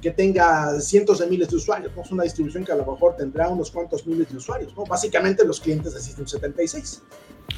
que 0.01 0.11
tenga 0.11 0.81
cientos 0.81 1.21
de 1.21 1.27
miles 1.27 1.49
de 1.49 1.57
usuarios. 1.57 1.93
Es 1.97 2.11
una 2.11 2.25
distribución 2.25 2.65
que 2.65 2.73
a 2.73 2.77
lo 2.77 2.85
mejor 2.85 3.17
tendrá 3.17 3.49
unos 3.49 3.71
cuantos 3.71 4.05
miles 4.07 4.29
de 4.31 4.37
usuarios, 4.37 4.77
¿no? 4.77 4.85
Básicamente 4.85 5.45
los 5.45 5.61
clientes 5.61 5.95
de 5.95 6.01
System 6.01 6.27
76. 6.27 7.03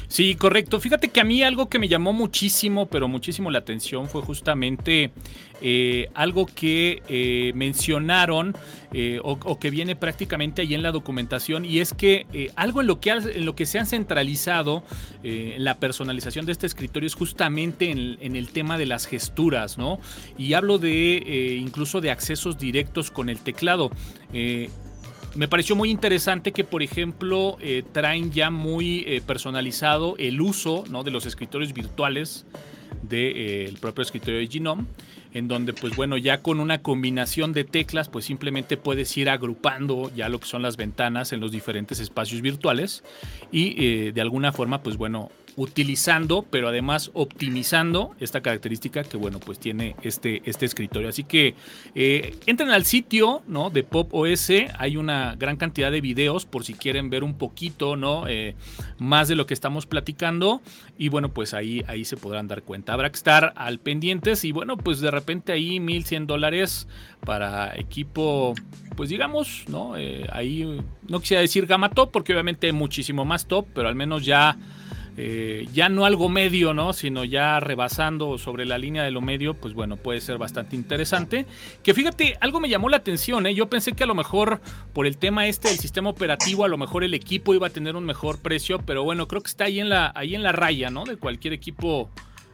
Sí, 0.07 0.35
correcto. 0.35 0.79
Fíjate 0.79 1.09
que 1.09 1.19
a 1.19 1.23
mí 1.23 1.43
algo 1.43 1.67
que 1.67 1.79
me 1.79 1.87
llamó 1.87 2.13
muchísimo, 2.13 2.87
pero 2.87 3.07
muchísimo 3.07 3.51
la 3.51 3.59
atención 3.59 4.07
fue 4.07 4.21
justamente 4.21 5.11
eh, 5.61 6.09
algo 6.13 6.45
que 6.45 7.01
eh, 7.07 7.51
mencionaron 7.55 8.55
eh, 8.93 9.19
o, 9.23 9.59
que 9.59 9.69
viene 9.69 9.95
prácticamente 9.95 10.61
ahí 10.61 10.73
en 10.73 10.83
la 10.83 10.91
documentación 10.91 11.65
y 11.65 11.79
es 11.79 11.93
que 11.93 12.51
algo 12.55 12.81
en 12.81 12.87
lo 12.87 12.99
que, 12.99 13.09
en 13.09 13.45
lo 13.45 13.55
que 13.55 13.65
se 13.65 13.79
han 13.79 13.87
centralizado 13.87 14.83
la 15.23 15.79
personalización 15.79 16.45
de 16.45 16.51
este 16.51 16.67
escritorio 16.67 17.07
es 17.07 17.15
justamente 17.15 17.89
en, 17.89 18.17
en, 18.21 18.35
el 18.35 18.49
tema 18.49 18.77
de 18.77 18.85
las 18.85 19.07
gesturas, 19.07 19.77
¿no? 19.77 19.99
Y 20.37 20.53
hablo 20.53 20.77
de 20.77 21.57
incluso 21.59 21.99
de 21.99 22.11
accesos 22.11 22.57
directos 22.59 23.09
con 23.09 23.29
el 23.29 23.39
teclado 23.39 23.91
me 25.35 25.47
pareció 25.47 25.75
muy 25.75 25.91
interesante 25.91 26.51
que, 26.51 26.63
por 26.63 26.81
ejemplo, 26.81 27.57
eh, 27.59 27.83
traen 27.91 28.31
ya 28.31 28.49
muy 28.49 29.03
eh, 29.05 29.21
personalizado 29.25 30.15
el 30.17 30.39
uso 30.41 30.85
¿no? 30.89 31.03
de 31.03 31.11
los 31.11 31.25
escritorios 31.25 31.73
virtuales 31.73 32.45
del 33.01 33.09
de, 33.09 33.65
eh, 33.65 33.73
propio 33.79 34.01
escritorio 34.01 34.39
de 34.39 34.47
Genome, 34.47 34.85
en 35.33 35.49
donde, 35.49 35.73
pues 35.73 35.95
bueno, 35.95 36.17
ya 36.17 36.41
con 36.41 36.61
una 36.61 36.81
combinación 36.81 37.51
de 37.51 37.65
teclas, 37.65 38.07
pues 38.07 38.23
simplemente 38.23 38.77
puedes 38.77 39.15
ir 39.17 39.29
agrupando 39.29 40.09
ya 40.15 40.29
lo 40.29 40.39
que 40.39 40.47
son 40.47 40.61
las 40.61 40.77
ventanas 40.77 41.33
en 41.33 41.41
los 41.41 41.51
diferentes 41.51 41.99
espacios 41.99 42.41
virtuales 42.41 43.03
y 43.51 44.11
de 44.11 44.21
alguna 44.21 44.53
forma, 44.53 44.81
pues 44.81 44.95
bueno, 44.95 45.29
utilizando, 45.57 46.43
pero 46.49 46.67
además 46.67 47.11
optimizando 47.13 48.15
esta 48.19 48.41
característica 48.41 49.03
que, 49.03 49.17
bueno, 49.17 49.39
pues 49.39 49.59
tiene 49.59 49.95
este, 50.01 50.41
este 50.45 50.65
escritorio. 50.65 51.09
Así 51.09 51.23
que 51.23 51.55
eh, 51.93 52.35
entren 52.45 52.69
al 52.71 52.85
sitio, 52.85 53.41
¿no? 53.47 53.69
De 53.69 53.83
Pop 53.83 54.13
OS, 54.13 54.51
hay 54.77 54.97
una 54.97 55.35
gran 55.35 55.55
cantidad 55.55 55.91
de 55.91 56.01
videos 56.01 56.45
por 56.45 56.65
si 56.65 56.73
quieren 56.73 57.09
ver 57.09 57.23
un 57.23 57.37
poquito, 57.37 57.95
¿no? 57.95 58.27
Eh, 58.27 58.55
más 58.97 59.27
de 59.27 59.35
lo 59.35 59.45
que 59.45 59.53
estamos 59.53 59.85
platicando 59.85 60.61
y 60.97 61.09
bueno, 61.09 61.29
pues 61.29 61.53
ahí, 61.53 61.83
ahí 61.87 62.05
se 62.05 62.17
podrán 62.17 62.47
dar 62.47 62.63
cuenta. 62.63 62.93
Habrá 62.93 63.09
que 63.09 63.17
estar 63.17 63.53
al 63.55 63.79
pendientes 63.79 64.43
y 64.43 64.51
bueno, 64.51 64.77
pues 64.77 64.99
de 64.99 65.11
repente 65.11 65.51
ahí 65.51 65.79
1100 65.79 66.27
dólares 66.27 66.87
para 67.21 67.75
equipo, 67.77 68.53
pues 68.95 69.09
digamos, 69.09 69.65
¿no? 69.67 69.97
Eh, 69.97 70.27
ahí 70.31 70.79
no 71.07 71.19
quisiera 71.19 71.41
decir 71.41 71.65
gama 71.65 71.89
top 71.89 72.11
porque 72.11 72.33
obviamente 72.33 72.71
muchísimo 72.71 73.25
más 73.25 73.45
top, 73.45 73.67
pero 73.73 73.87
al 73.87 73.95
menos 73.95 74.25
ya 74.25 74.57
eh, 75.17 75.67
ya 75.73 75.87
no 75.87 76.05
algo 76.05 76.27
medio, 76.27 76.73
¿no? 76.73 76.91
Sino 76.91 77.23
ya 77.23 77.59
rebasando 77.59 78.37
sobre 78.37 78.65
la 78.65 78.77
línea 78.77 79.03
de 79.03 79.11
lo 79.11 79.21
medio, 79.21 79.53
pues 79.53 79.73
bueno, 79.73 79.95
puede 79.95 80.19
ser 80.19 80.37
bastante 80.37 80.75
interesante. 80.75 81.45
Que 81.83 81.93
fíjate, 81.93 82.37
algo 82.41 82.59
me 82.59 82.67
llamó 82.67 82.89
la 82.89 82.97
atención, 82.97 83.45
¿eh? 83.45 83.55
Yo 83.55 83.69
pensé 83.69 83.93
que 83.93 84.03
a 84.03 84.07
lo 84.07 84.15
mejor 84.15 84.59
por 84.93 85.07
el 85.07 85.17
tema 85.17 85.47
este 85.47 85.69
del 85.69 85.79
sistema 85.79 86.09
operativo, 86.09 86.65
a 86.65 86.67
lo 86.67 86.77
mejor 86.77 87.03
el 87.03 87.13
equipo 87.13 87.53
iba 87.53 87.67
a 87.67 87.69
tener 87.69 87.95
un 87.95 88.05
mejor 88.05 88.41
precio, 88.41 88.79
pero 88.79 89.03
bueno, 89.03 89.27
creo 89.27 89.41
que 89.41 89.49
está 89.49 89.65
ahí 89.65 89.79
en 89.79 89.89
la, 89.89 90.11
ahí 90.15 90.35
en 90.35 90.43
la 90.43 90.51
raya, 90.51 90.89
¿no? 90.89 91.05
De 91.05 91.15
cualquier 91.15 91.53
equipo 91.53 92.09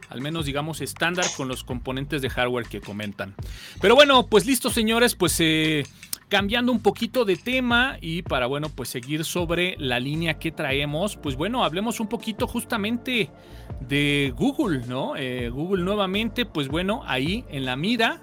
al 0.08 0.20
menos 0.20 0.44
digamos 0.44 0.82
estándar 0.82 1.24
con 1.38 1.48
los 1.48 1.64
componentes 1.64 2.20
de 2.20 2.28
hardware 2.28 2.66
que 2.66 2.82
comentan. 2.82 3.34
Pero 3.80 3.94
bueno, 3.94 4.26
pues 4.26 4.44
listo 4.44 4.68
señores, 4.68 5.14
pues 5.14 5.40
eh, 5.40 5.84
cambiando 6.32 6.72
un 6.72 6.80
poquito 6.80 7.26
de 7.26 7.36
tema 7.36 7.98
y 8.00 8.22
para, 8.22 8.46
bueno, 8.46 8.70
pues 8.70 8.88
seguir 8.88 9.22
sobre 9.22 9.76
la 9.78 10.00
línea 10.00 10.38
que 10.38 10.50
traemos, 10.50 11.18
pues 11.18 11.36
bueno, 11.36 11.62
hablemos 11.62 12.00
un 12.00 12.08
poquito 12.08 12.46
justamente 12.46 13.28
de 13.86 14.32
Google, 14.34 14.86
¿no? 14.86 15.14
Eh, 15.14 15.50
Google 15.50 15.84
nuevamente, 15.84 16.46
pues 16.46 16.68
bueno, 16.68 17.02
ahí 17.04 17.44
en 17.50 17.66
la 17.66 17.76
mira. 17.76 18.22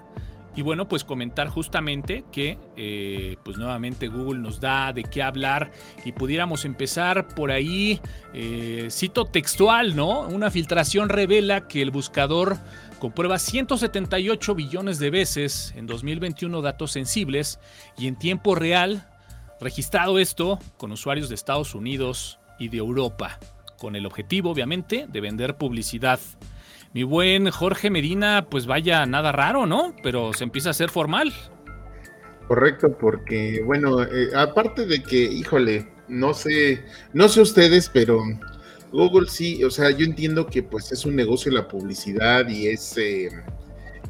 Y 0.56 0.62
bueno, 0.62 0.88
pues 0.88 1.04
comentar 1.04 1.46
justamente 1.46 2.24
que 2.32 2.58
eh, 2.76 3.36
pues 3.44 3.56
nuevamente 3.56 4.08
Google 4.08 4.40
nos 4.40 4.58
da 4.60 4.92
de 4.92 5.04
qué 5.04 5.22
hablar 5.22 5.70
y 6.04 6.10
pudiéramos 6.10 6.64
empezar 6.64 7.28
por 7.28 7.52
ahí, 7.52 8.00
eh, 8.34 8.88
cito 8.90 9.26
textual, 9.26 9.94
¿no? 9.94 10.22
Una 10.22 10.50
filtración 10.50 11.08
revela 11.10 11.68
que 11.68 11.80
el 11.80 11.92
buscador 11.92 12.58
comprueba 13.00 13.40
178 13.40 14.54
billones 14.54 15.00
de 15.00 15.10
veces 15.10 15.74
en 15.76 15.88
2021 15.88 16.62
datos 16.62 16.92
sensibles 16.92 17.58
y 17.98 18.06
en 18.06 18.16
tiempo 18.16 18.54
real, 18.54 19.08
registrado 19.60 20.20
esto 20.20 20.60
con 20.76 20.92
usuarios 20.92 21.28
de 21.28 21.34
Estados 21.34 21.74
Unidos 21.74 22.38
y 22.60 22.68
de 22.68 22.76
Europa, 22.76 23.40
con 23.78 23.96
el 23.96 24.06
objetivo 24.06 24.50
obviamente 24.50 25.06
de 25.08 25.20
vender 25.20 25.56
publicidad. 25.56 26.20
Mi 26.92 27.02
buen 27.02 27.50
Jorge 27.50 27.90
Medina, 27.90 28.46
pues 28.48 28.66
vaya, 28.66 29.06
nada 29.06 29.32
raro, 29.32 29.66
¿no? 29.66 29.94
Pero 30.02 30.32
se 30.32 30.44
empieza 30.44 30.68
a 30.68 30.72
hacer 30.72 30.90
formal. 30.90 31.32
Correcto, 32.46 32.96
porque 32.98 33.62
bueno, 33.64 34.02
eh, 34.02 34.30
aparte 34.36 34.86
de 34.86 35.02
que, 35.02 35.22
híjole, 35.22 35.88
no 36.08 36.34
sé, 36.34 36.84
no 37.12 37.28
sé 37.28 37.40
ustedes, 37.40 37.88
pero 37.88 38.20
Google 38.92 39.28
sí, 39.28 39.62
o 39.64 39.70
sea, 39.70 39.90
yo 39.90 40.04
entiendo 40.04 40.46
que 40.46 40.62
pues 40.62 40.90
es 40.92 41.04
un 41.04 41.14
negocio 41.14 41.52
la 41.52 41.68
publicidad 41.68 42.48
y 42.48 42.68
es 42.68 42.96
eh, 42.98 43.30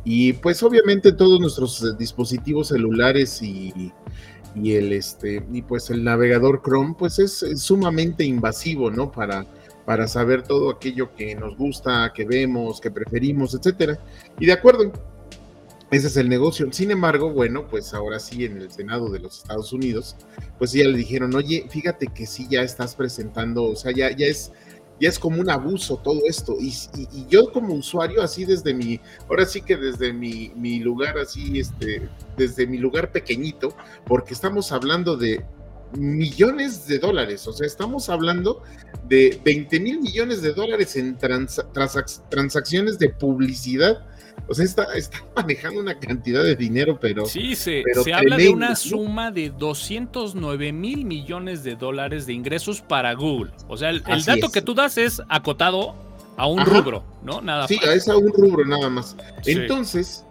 y 0.04 0.32
pues 0.32 0.62
obviamente 0.62 1.12
todos 1.12 1.40
nuestros 1.40 1.98
dispositivos 1.98 2.68
celulares 2.68 3.42
y, 3.42 3.92
y, 4.54 4.72
el 4.72 4.92
este 4.92 5.44
y 5.52 5.62
pues 5.62 5.90
el 5.90 6.02
navegador 6.02 6.62
Chrome 6.64 6.94
pues 6.98 7.18
es, 7.18 7.42
es, 7.42 7.60
sumamente 7.60 8.24
invasivo, 8.24 8.90
¿no? 8.90 9.12
Para 9.12 9.46
para 9.84 10.06
saber 10.06 10.42
todo 10.42 10.70
aquello 10.70 11.14
que 11.14 11.34
nos 11.34 11.56
gusta, 11.56 12.12
que 12.14 12.24
vemos, 12.24 12.80
que 12.80 12.90
preferimos, 12.90 13.54
etcétera. 13.54 13.98
Y 14.38 14.46
de 14.46 14.52
acuerdo, 14.52 14.92
ese 15.90 16.06
es 16.06 16.16
el 16.16 16.28
negocio. 16.28 16.72
Sin 16.72 16.92
embargo, 16.92 17.32
bueno, 17.32 17.66
pues 17.66 17.92
ahora 17.92 18.20
sí 18.20 18.44
en 18.44 18.58
el 18.58 18.70
Senado 18.70 19.10
de 19.10 19.18
los 19.18 19.38
Estados 19.38 19.72
Unidos, 19.72 20.14
pues 20.58 20.72
ya 20.72 20.84
le 20.84 20.96
dijeron, 20.96 21.34
oye, 21.34 21.66
fíjate 21.68 22.06
que 22.06 22.26
sí 22.26 22.46
ya 22.48 22.62
estás 22.62 22.94
presentando, 22.94 23.64
o 23.64 23.74
sea, 23.74 23.90
ya, 23.90 24.14
ya 24.16 24.26
es 24.26 24.52
ya 25.00 25.08
es 25.08 25.18
como 25.18 25.40
un 25.40 25.50
abuso 25.50 25.96
todo 25.96 26.20
esto. 26.26 26.56
Y, 26.60 26.68
y, 26.68 27.08
y, 27.12 27.26
yo 27.28 27.50
como 27.52 27.74
usuario, 27.74 28.22
así 28.22 28.44
desde 28.44 28.74
mi, 28.74 29.00
ahora 29.28 29.46
sí 29.46 29.62
que 29.62 29.76
desde 29.76 30.12
mi, 30.12 30.52
mi, 30.54 30.78
lugar, 30.78 31.18
así, 31.18 31.58
este, 31.58 32.08
desde 32.36 32.66
mi 32.66 32.78
lugar 32.78 33.10
pequeñito, 33.10 33.74
porque 34.06 34.34
estamos 34.34 34.70
hablando 34.72 35.16
de 35.16 35.44
millones 35.96 36.86
de 36.86 36.98
dólares, 36.98 37.48
o 37.48 37.52
sea, 37.52 37.66
estamos 37.66 38.08
hablando 38.08 38.62
de 39.08 39.40
20 39.44 39.80
mil 39.80 40.00
millones 40.00 40.40
de 40.42 40.52
dólares 40.52 40.94
en 40.96 41.16
trans, 41.18 41.60
transacciones 42.28 42.98
de 42.98 43.08
publicidad 43.08 44.06
o 44.48 44.54
sea, 44.54 44.64
está, 44.64 44.84
está, 44.94 45.24
manejando 45.36 45.80
una 45.80 45.98
cantidad 45.98 46.42
de 46.42 46.56
dinero, 46.56 46.98
pero. 47.00 47.26
Sí, 47.26 47.54
se, 47.54 47.82
pero 47.84 48.02
se 48.02 48.12
habla 48.12 48.36
de 48.36 48.48
una 48.48 48.74
suma 48.76 49.30
de 49.30 49.50
209 49.50 50.72
mil 50.72 51.04
millones 51.04 51.62
de 51.62 51.76
dólares 51.76 52.26
de 52.26 52.32
ingresos 52.32 52.80
para 52.80 53.14
Google. 53.14 53.52
O 53.68 53.76
sea, 53.76 53.90
el, 53.90 54.02
el 54.06 54.24
dato 54.24 54.46
es. 54.46 54.52
que 54.52 54.62
tú 54.62 54.74
das 54.74 54.98
es 54.98 55.22
acotado 55.28 55.94
a 56.36 56.46
un 56.46 56.60
Ajá. 56.60 56.70
rubro, 56.70 57.04
¿no? 57.22 57.40
Nada 57.40 57.68
Sí, 57.68 57.78
es 57.82 58.08
a 58.08 58.16
un 58.16 58.32
rubro 58.32 58.64
nada 58.64 58.88
más. 58.88 59.16
Sí. 59.42 59.52
Entonces, 59.52 60.24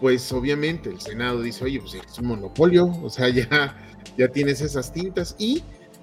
pues 0.00 0.30
obviamente 0.32 0.90
el 0.90 1.00
Senado 1.00 1.40
dice, 1.40 1.64
oye, 1.64 1.80
pues 1.80 1.94
es 1.94 2.18
un 2.18 2.26
monopolio, 2.26 2.86
o 3.02 3.08
sea, 3.08 3.28
ya, 3.30 3.76
ya 4.18 4.28
tienes 4.28 4.60
esas 4.60 4.92
tintas 4.92 5.34
y 5.38 5.62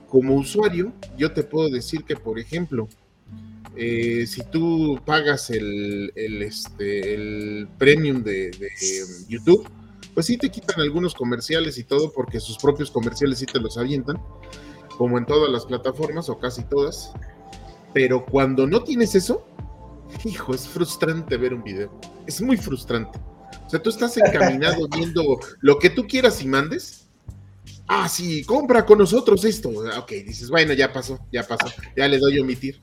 como 0.10 0.36
usuario, 0.36 0.92
yo 1.18 1.32
te 1.32 1.44
puedo 1.44 1.70
decir 1.70 2.04
que, 2.04 2.16
por 2.16 2.38
ejemplo, 2.38 2.90
eh, 3.76 4.26
si 4.28 4.44
tú 4.44 5.00
pagas 5.06 5.50
el, 5.50 6.12
este, 6.16 7.14
el 7.14 7.70
premium 7.78 8.24
de, 8.24 8.52
YouTube, 9.28 9.68
pues 10.14 10.26
sí 10.26 10.38
te 10.38 10.50
quitan 10.50 10.82
algunos 10.82 11.14
comerciales 11.14 11.78
y 11.78 11.84
todo, 11.84 12.12
porque 12.12 12.40
sus 12.40 12.58
propios 12.58 12.92
comerciales 12.92 13.40
sí 13.40 13.46
te 13.46 13.60
los 13.60 13.78
avientan, 13.78 14.22
como 14.98 15.18
en 15.18 15.26
todas 15.26 15.50
las 15.50 15.66
plataformas 15.66 16.30
o 16.30 16.38
casi 16.38 16.64
todas. 16.64 17.14
Pero 17.94 18.26
cuando 18.26 18.68
no 18.68 18.84
tienes 18.84 19.16
eso, 19.16 19.46
hijo, 20.26 20.54
es 20.54 20.68
frustrante 20.68 21.38
ver 21.38 21.54
un 21.54 21.64
video. 21.64 21.92
Es 22.28 22.42
muy 22.42 22.58
frustrante. 22.58 23.20
O 23.66 23.70
sea, 23.70 23.82
tú 23.82 23.90
estás 23.90 24.18
encaminado 24.18 24.88
viendo 24.96 25.40
lo 25.62 25.80
que 25.80 25.90
tú 25.90 26.06
quieras 26.08 26.42
y 26.42 26.48
mandes, 26.48 27.08
ah, 27.88 28.10
sí, 28.10 28.44
compra 28.44 28.86
con 28.86 28.98
nosotros 28.98 29.46
esto. 29.46 29.70
Ok, 29.70 30.12
dices, 30.26 30.50
bueno, 30.50 30.74
ya 30.74 30.92
pasó, 30.92 31.20
ya 31.32 31.44
pasó, 31.44 31.68
ya 31.96 32.08
le 32.08 32.18
doy 32.18 32.38
a 32.38 32.42
omitir. 32.42 32.82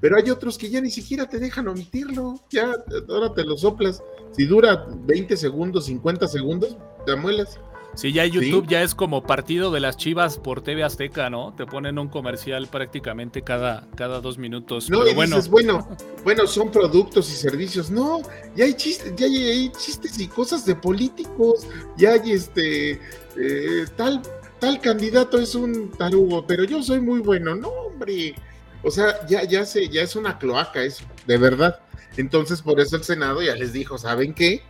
Pero 0.00 0.16
hay 0.16 0.30
otros 0.30 0.56
que 0.56 0.70
ya 0.70 0.80
ni 0.80 0.90
siquiera 0.90 1.28
te 1.28 1.38
dejan 1.38 1.68
omitirlo, 1.68 2.40
ya 2.50 2.74
ahora 3.08 3.34
te 3.34 3.44
lo 3.44 3.56
soplas. 3.56 4.02
Si 4.32 4.46
dura 4.46 4.86
20 4.88 5.36
segundos, 5.36 5.86
50 5.86 6.26
segundos, 6.26 6.76
te 7.04 7.12
amuelas. 7.12 7.60
Sí, 7.94 8.12
ya 8.12 8.24
YouTube 8.24 8.66
ya 8.68 8.82
es 8.82 8.94
como 8.94 9.24
partido 9.24 9.72
de 9.72 9.80
las 9.80 9.96
chivas 9.96 10.38
por 10.38 10.62
TV 10.62 10.84
Azteca, 10.84 11.28
¿no? 11.28 11.54
Te 11.56 11.66
ponen 11.66 11.98
un 11.98 12.08
comercial 12.08 12.68
prácticamente 12.68 13.42
cada, 13.42 13.88
cada 13.96 14.20
dos 14.20 14.38
minutos. 14.38 14.88
No, 14.88 15.06
y 15.06 15.12
bueno. 15.12 15.36
dices, 15.36 15.50
bueno, 15.50 15.88
bueno, 16.22 16.46
son 16.46 16.70
productos 16.70 17.30
y 17.30 17.34
servicios. 17.34 17.90
No, 17.90 18.20
ya 18.54 18.64
hay 18.64 18.74
chistes, 18.74 19.14
ya 19.16 19.26
hay, 19.26 19.70
chistes 19.70 20.18
y 20.20 20.28
cosas 20.28 20.64
de 20.64 20.76
políticos, 20.76 21.66
ya 21.96 22.12
hay 22.12 22.32
este 22.32 22.92
eh, 22.92 23.86
tal 23.96 24.22
tal 24.60 24.80
candidato 24.80 25.38
es 25.38 25.54
un 25.54 25.90
tarugo, 25.90 26.46
pero 26.46 26.64
yo 26.64 26.82
soy 26.82 27.00
muy 27.00 27.20
bueno. 27.20 27.56
No, 27.56 27.68
hombre. 27.68 28.34
O 28.82 28.90
sea, 28.90 29.26
ya, 29.26 29.44
ya, 29.44 29.64
se, 29.66 29.88
ya 29.88 30.02
es 30.02 30.16
una 30.16 30.38
cloaca 30.38 30.82
eso, 30.82 31.04
de 31.26 31.36
verdad. 31.36 31.80
Entonces, 32.16 32.62
por 32.62 32.80
eso 32.80 32.96
el 32.96 33.04
Senado 33.04 33.42
ya 33.42 33.54
les 33.54 33.72
dijo, 33.72 33.98
¿saben 33.98 34.34
qué? 34.34 34.62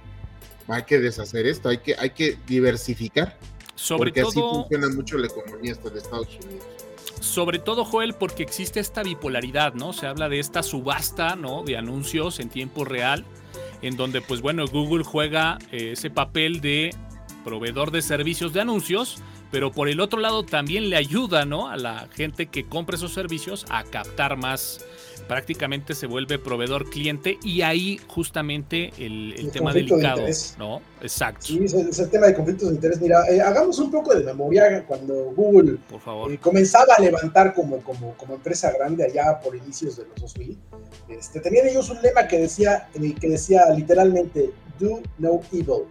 Hay 0.68 0.84
que 0.84 0.98
deshacer 0.98 1.46
esto, 1.46 1.68
hay 1.68 1.78
que, 1.78 1.96
hay 1.98 2.10
que 2.10 2.38
diversificar. 2.46 3.36
Sobre 3.74 4.10
porque 4.10 4.20
todo, 4.20 4.28
así 4.28 4.40
funciona 4.40 4.88
mucho 4.94 5.16
la 5.16 5.26
economía 5.26 5.74
de 5.74 5.98
Estados 5.98 6.28
Unidos. 6.44 6.64
Sobre 7.20 7.58
todo, 7.58 7.84
Joel, 7.84 8.14
porque 8.14 8.42
existe 8.42 8.80
esta 8.80 9.02
bipolaridad, 9.02 9.74
¿no? 9.74 9.92
Se 9.92 10.06
habla 10.06 10.28
de 10.28 10.38
esta 10.38 10.62
subasta, 10.62 11.36
¿no? 11.36 11.62
De 11.62 11.76
anuncios 11.76 12.40
en 12.40 12.48
tiempo 12.48 12.84
real, 12.84 13.24
en 13.82 13.96
donde, 13.96 14.20
pues 14.20 14.40
bueno, 14.40 14.66
Google 14.66 15.04
juega 15.04 15.58
eh, 15.72 15.92
ese 15.92 16.10
papel 16.10 16.60
de 16.60 16.94
proveedor 17.44 17.90
de 17.90 18.02
servicios 18.02 18.52
de 18.52 18.60
anuncios, 18.60 19.16
pero 19.50 19.72
por 19.72 19.88
el 19.88 20.00
otro 20.00 20.20
lado 20.20 20.44
también 20.44 20.90
le 20.90 20.96
ayuda 20.96 21.44
¿no? 21.44 21.68
a 21.68 21.76
la 21.76 22.08
gente 22.14 22.46
que 22.46 22.66
compra 22.66 22.96
esos 22.96 23.12
servicios 23.12 23.66
a 23.68 23.84
captar 23.84 24.36
más. 24.36 24.80
Prácticamente 25.28 25.94
se 25.94 26.06
vuelve 26.06 26.38
proveedor 26.40 26.90
cliente 26.90 27.38
y 27.44 27.62
ahí 27.62 28.00
justamente 28.08 28.92
el, 28.98 29.50
tema 29.52 29.72
delicado. 29.72 30.22
¿no? 30.58 30.80
Exacto. 31.00 31.46
Sí, 31.46 31.60
es 31.64 31.98
el, 31.98 32.10
tema 32.10 32.26
de 32.26 32.34
conflictos 32.34 32.68
de 32.68 32.74
interés. 32.74 33.00
Mira, 33.00 33.28
eh, 33.28 33.40
hagamos 33.40 33.78
un 33.78 33.92
poco 33.92 34.12
de 34.12 34.24
memoria 34.24 34.84
cuando 34.86 35.14
Google 35.36 35.78
por 35.88 36.00
favor. 36.00 36.32
Eh, 36.32 36.38
comenzaba 36.38 36.94
a 36.96 37.00
levantar 37.00 37.54
como, 37.54 37.78
como, 37.78 38.16
como 38.16 38.34
empresa 38.34 38.72
grande 38.72 39.04
allá 39.04 39.38
por 39.40 39.54
inicios 39.54 39.96
de 39.96 40.06
los 40.06 40.16
2000. 40.16 40.58
Este, 41.08 41.40
tenían 41.40 41.68
ellos 41.68 41.90
un 41.90 42.02
lema 42.02 42.26
que 42.26 42.38
decía, 42.38 42.88
eh, 42.94 43.14
que 43.20 43.28
decía 43.28 43.66
literalmente, 43.76 44.52
do 44.80 45.00
no 45.18 45.42
evil 45.52 45.86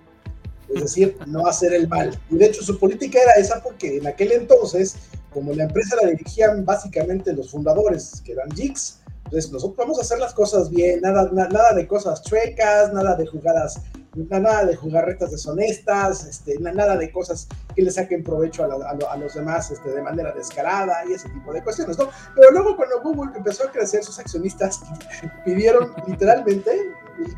es 0.74 0.82
decir, 0.82 1.18
no 1.28 1.48
hacer 1.48 1.74
el 1.74 1.88
mal. 1.88 2.20
Y 2.30 2.38
de 2.38 2.46
hecho 2.48 2.64
su 2.64 2.78
política 2.78 3.20
era 3.22 3.34
esa 3.34 3.62
porque 3.62 3.98
en 3.98 4.08
aquel 4.08 4.32
entonces, 4.32 4.96
como 5.34 5.54
la 5.54 5.64
empresa 5.64 5.96
la 6.02 6.10
dirigían 6.10 6.66
básicamente 6.66 7.34
los 7.34 7.52
fundadores, 7.52 8.22
que 8.24 8.34
eran 8.34 8.52
Jigs, 8.52 9.00
entonces 9.26 9.52
nosotros 9.52 9.78
vamos 9.78 10.00
a 10.00 10.02
hacer 10.02 10.18
las 10.18 10.34
cosas 10.34 10.72
bien, 10.72 11.02
nada, 11.02 11.30
nada 11.32 11.74
de 11.74 11.88
cosas 11.88 12.24
chuecas, 12.24 12.92
nada 12.92 13.16
de 13.16 13.28
jugadas, 13.28 13.80
nada 14.16 14.66
de 14.66 14.76
jugarretas 14.76 15.30
deshonestas, 15.30 16.26
este, 16.26 16.58
nada 16.60 16.98
de 16.98 17.12
cosas 17.12 17.48
que 17.76 17.84
le 17.84 17.92
saquen 17.92 18.24
provecho 18.24 18.64
a, 18.64 19.18
los 19.18 19.34
demás 19.36 19.70
este, 19.70 19.92
de 19.92 20.02
manera 20.02 20.32
descarada 20.32 21.06
y 21.08 21.14
ese 21.14 21.30
tipo 21.30 21.54
de 21.54 21.64
cuestiones, 21.64 21.98
¿no? 22.00 22.10
Pero 22.36 22.52
luego 22.52 22.76
cuando 22.76 23.02
Google 23.04 23.38
empezó 23.38 23.68
a 23.68 23.72
crecer, 23.72 24.04
sus 24.04 24.18
accionistas 24.18 24.80
pidieron 25.46 25.94
literalmente, 26.08 26.72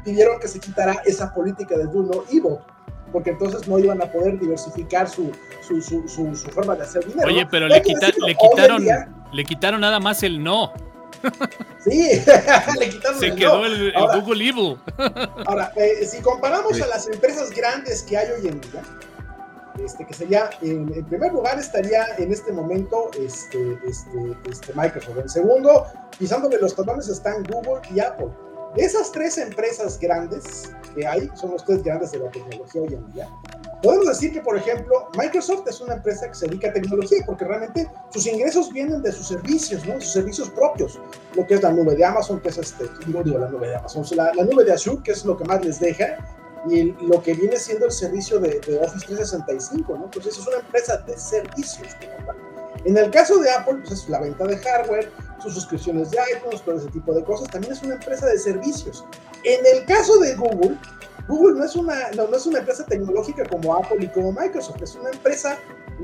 pidieron 0.05 0.39
que 0.39 0.47
se 0.47 0.59
quitara 0.59 1.01
esa 1.05 1.33
política 1.33 1.77
de 1.77 1.87
do 1.87 2.03
no 2.03 2.23
evil 2.29 2.59
porque 3.11 3.31
entonces 3.31 3.67
no 3.67 3.79
iban 3.79 4.01
a 4.01 4.11
poder 4.11 4.39
diversificar 4.39 5.09
su, 5.09 5.31
su, 5.61 5.81
su, 5.81 6.07
su, 6.07 6.35
forma 6.51 6.75
de 6.75 6.83
hacer 6.83 7.05
dinero. 7.05 7.27
Oye, 7.27 7.45
pero 7.49 7.67
le, 7.67 7.75
le, 7.75 7.81
quitaron, 7.81 8.85
le 9.31 9.43
quitaron 9.45 9.81
nada 9.81 9.99
más 9.99 10.23
el 10.23 10.43
no. 10.43 10.73
Sí, 11.83 12.07
le 12.79 12.89
quitaron 12.89 13.19
Se 13.19 13.33
quedó 13.33 13.65
el, 13.65 13.91
Google 13.93 14.47
Evil. 14.47 14.77
ahora, 15.47 15.71
eh, 15.75 16.05
si 16.05 16.21
comparamos 16.21 16.79
a 16.79 16.85
las 16.85 17.07
empresas 17.07 17.49
grandes 17.51 18.03
que 18.03 18.17
hay 18.17 18.29
hoy 18.31 18.47
en 18.47 18.61
día, 18.61 18.83
este, 19.83 20.05
que 20.05 20.13
sería, 20.13 20.51
en, 20.61 20.93
en, 20.93 21.03
primer 21.05 21.31
lugar 21.31 21.57
estaría 21.57 22.05
en 22.19 22.31
este 22.31 22.51
momento 22.51 23.09
este, 23.19 23.79
este, 23.87 24.37
este 24.49 24.73
Microsoft. 24.75 25.17
En 25.17 25.29
segundo, 25.29 25.87
pisándole 26.19 26.59
los 26.59 26.75
talones 26.75 27.07
están 27.07 27.43
Google 27.45 27.81
y 27.93 27.99
Apple. 27.99 28.29
Esas 28.77 29.11
tres 29.11 29.37
empresas 29.37 29.99
grandes 29.99 30.71
que 30.95 31.05
hay, 31.05 31.29
son 31.35 31.51
los 31.51 31.65
tres 31.65 31.83
grandes 31.83 32.11
de 32.11 32.19
la 32.19 32.31
tecnología 32.31 32.81
hoy 32.81 32.93
en 32.93 33.13
día, 33.13 33.29
podemos 33.83 34.07
decir 34.07 34.31
que, 34.31 34.41
por 34.41 34.57
ejemplo, 34.57 35.09
Microsoft 35.17 35.67
es 35.67 35.81
una 35.81 35.95
empresa 35.95 36.27
que 36.27 36.35
se 36.35 36.47
dedica 36.47 36.69
a 36.69 36.73
tecnología 36.73 37.19
porque 37.25 37.45
realmente 37.45 37.89
sus 38.11 38.25
ingresos 38.27 38.71
vienen 38.71 39.01
de 39.01 39.11
sus 39.11 39.27
servicios, 39.27 39.85
¿no? 39.85 39.99
Sus 39.99 40.13
servicios 40.13 40.49
propios, 40.51 40.99
lo 41.35 41.45
que 41.45 41.55
es 41.55 41.63
la 41.63 41.71
nube 41.71 41.95
de 41.95 42.05
Amazon, 42.05 42.39
que 42.39 42.49
es 42.49 42.57
este, 42.57 42.85
digo, 43.05 43.23
digo 43.23 43.39
la 43.39 43.49
nube 43.49 43.67
de 43.67 43.75
Amazon, 43.75 44.05
la, 44.15 44.33
la 44.33 44.43
nube 44.43 44.63
de 44.63 44.73
Azure, 44.73 45.01
que 45.03 45.11
es 45.11 45.25
lo 45.25 45.37
que 45.37 45.43
más 45.45 45.63
les 45.65 45.79
deja, 45.79 46.17
y 46.69 46.91
lo 47.05 47.21
que 47.21 47.33
viene 47.33 47.57
siendo 47.57 47.87
el 47.87 47.91
servicio 47.91 48.39
de, 48.39 48.59
de 48.59 48.79
Office 48.79 49.05
365, 49.07 49.97
¿no? 49.97 50.05
Entonces 50.05 50.37
es 50.37 50.47
una 50.47 50.57
empresa 50.57 50.97
de 50.97 51.17
servicios. 51.17 51.87
En 52.85 52.97
el 52.97 53.11
caso 53.11 53.39
de 53.39 53.51
Apple, 53.51 53.79
pues 53.79 53.91
es 53.91 54.09
la 54.09 54.19
venta 54.19 54.45
de 54.45 54.57
hardware, 54.57 55.11
sus 55.41 55.53
suscripciones 55.53 56.11
de 56.11 56.17
iTunes, 56.35 56.61
todo 56.61 56.77
ese 56.77 56.89
tipo 56.89 57.13
de 57.13 57.23
cosas. 57.23 57.49
También 57.49 57.73
es 57.73 57.81
una 57.81 57.95
empresa 57.95 58.27
de 58.27 58.37
servicios. 58.37 59.03
En 59.43 59.65
el 59.65 59.85
caso 59.85 60.17
de 60.19 60.35
Google, 60.35 60.77
Google 61.27 61.59
no 61.59 61.65
es 61.65 61.75
una, 61.75 62.11
no, 62.11 62.35
es 62.35 62.45
una 62.45 62.59
empresa 62.59 62.85
tecnológica 62.85 63.43
como 63.45 63.75
Apple 63.75 63.97
y 64.01 64.07
como 64.09 64.31
Microsoft, 64.31 64.81
es 64.81 64.95
una 64.95 65.09
empresa 65.09 65.57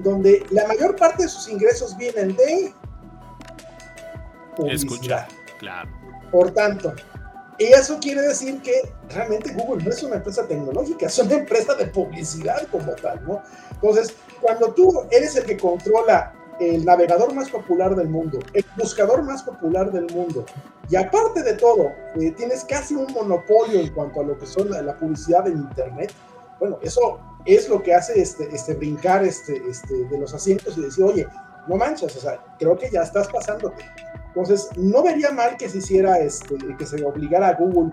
donde 0.04 0.46
la 0.52 0.68
mayor 0.68 0.96
parte 0.96 1.24
de 1.24 1.30
sus 1.30 1.50
ingresos 1.50 1.96
vienen 1.98 2.36
de 2.36 2.74
publicidad. 4.56 5.28
claro. 5.60 5.90
Por 6.32 6.52
tanto, 6.52 6.94
eso 7.58 7.98
quiere 8.00 8.22
decir 8.22 8.62
que 8.62 8.74
realmente 9.10 9.54
Google 9.54 9.84
no 9.84 9.90
es 9.90 10.04
una 10.04 10.18
empresa 10.18 10.48
tecnológica, 10.48 11.08
es 11.08 11.18
una 11.20 11.36
empresa 11.36 11.74
de 11.76 11.88
publicidad 11.88 12.68
como 12.70 12.94
tal, 12.94 13.24
¿no? 13.26 13.42
Entonces, 13.72 14.14
cuando 14.42 14.74
tú 14.74 15.06
eres 15.12 15.36
el 15.36 15.46
que 15.46 15.58
controla 15.58 16.34
el 16.60 16.86
navegador 16.86 17.34
más 17.34 17.50
popular 17.50 17.96
del 17.96 18.10
mundo, 18.10 18.40
el 18.54 18.66
buscador 18.78 19.24
más 19.24 19.44
popular 19.44 19.92
del 19.92 20.08
mundo, 20.14 20.46
y 20.90 20.96
aparte 20.96 21.44
de 21.44 21.54
todo, 21.54 21.92
eh, 22.20 22.32
tienes 22.32 22.64
casi 22.66 22.96
un 22.96 23.12
monopolio 23.14 23.80
en 23.80 23.94
cuanto 23.94 24.22
a 24.22 24.24
lo 24.24 24.38
que 24.38 24.46
son 24.46 24.70
la, 24.70 24.98
publicidad 24.98 25.48
en 25.48 25.58
Internet, 25.58 26.12
bueno, 26.60 26.80
eso 26.82 27.20
es 27.46 27.70
lo 27.70 27.84
que 27.84 27.94
hace 27.94 28.20
este, 28.20 28.50
este 28.54 28.74
brincar 28.74 29.24
este, 29.24 29.62
este, 29.70 30.06
de 30.06 30.18
los 30.18 30.34
asientos 30.34 30.78
y 30.78 30.82
decir, 30.82 31.04
oye, 31.04 31.28
no 31.68 31.76
manches, 31.76 32.16
o 32.16 32.20
sea, 32.20 32.40
creo 32.58 32.78
que 32.78 32.90
ya 32.90 33.02
estás 33.02 33.28
pasándote. 33.28 33.84
Entonces, 34.28 34.70
no 34.78 35.04
vería 35.04 35.32
mal 35.32 35.58
que 35.58 35.70
se 35.70 35.80
hiciera, 35.80 36.20
este, 36.20 36.56
que 36.78 36.86
se 36.86 37.04
obligara 37.04 37.50
a 37.50 37.54
Google 37.56 37.92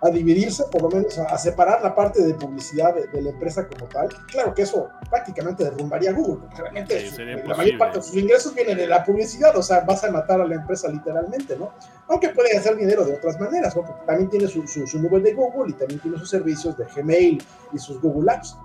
a 0.00 0.10
dividirse, 0.10 0.64
por 0.70 0.82
lo 0.82 0.90
menos 0.90 1.18
a, 1.18 1.36
separar 1.38 1.82
la 1.82 1.94
parte 1.94 2.22
de 2.22 2.34
publicidad 2.34 2.94
de, 2.94 3.22
la 3.22 3.30
empresa 3.30 3.66
como 3.66 3.86
tal. 3.86 4.08
Claro 4.30 4.54
que 4.54 4.62
eso 4.62 4.88
prácticamente 5.10 5.64
derrumbaría 5.64 6.12
Google, 6.12 6.40
porque 6.42 6.62
realmente 6.62 7.42
la 7.44 7.56
mayor 7.56 7.78
parte 7.78 7.98
de 7.98 8.04
sus 8.04 8.16
ingresos 8.16 8.54
vienen 8.54 8.76
de 8.76 8.86
la 8.86 9.04
publicidad, 9.04 9.56
o 9.56 9.62
sea, 9.62 9.80
vas 9.80 10.04
a 10.04 10.10
matar 10.10 10.40
a 10.40 10.46
la 10.46 10.54
empresa 10.54 10.88
literalmente, 10.88 11.56
¿no? 11.56 11.72
Aunque 12.08 12.28
puede 12.30 12.56
hacer 12.56 12.76
dinero 12.76 13.04
de 13.04 13.14
otras 13.14 13.38
maneras, 13.40 13.74
¿no? 13.74 13.84
Porque 13.84 14.02
también 14.06 14.30
tiene 14.30 14.48
su, 14.48 14.66
su, 14.66 14.98
nube 14.98 15.20
de 15.20 15.34
Google 15.34 15.70
y 15.70 15.74
también 15.74 16.00
tiene 16.00 16.18
sus 16.18 16.30
servicios 16.30 16.76
de 16.76 16.84
Gmail 16.84 17.42
y 17.72 17.78
sus 17.78 18.00
Google 18.00 18.32
Apps. 18.32 18.56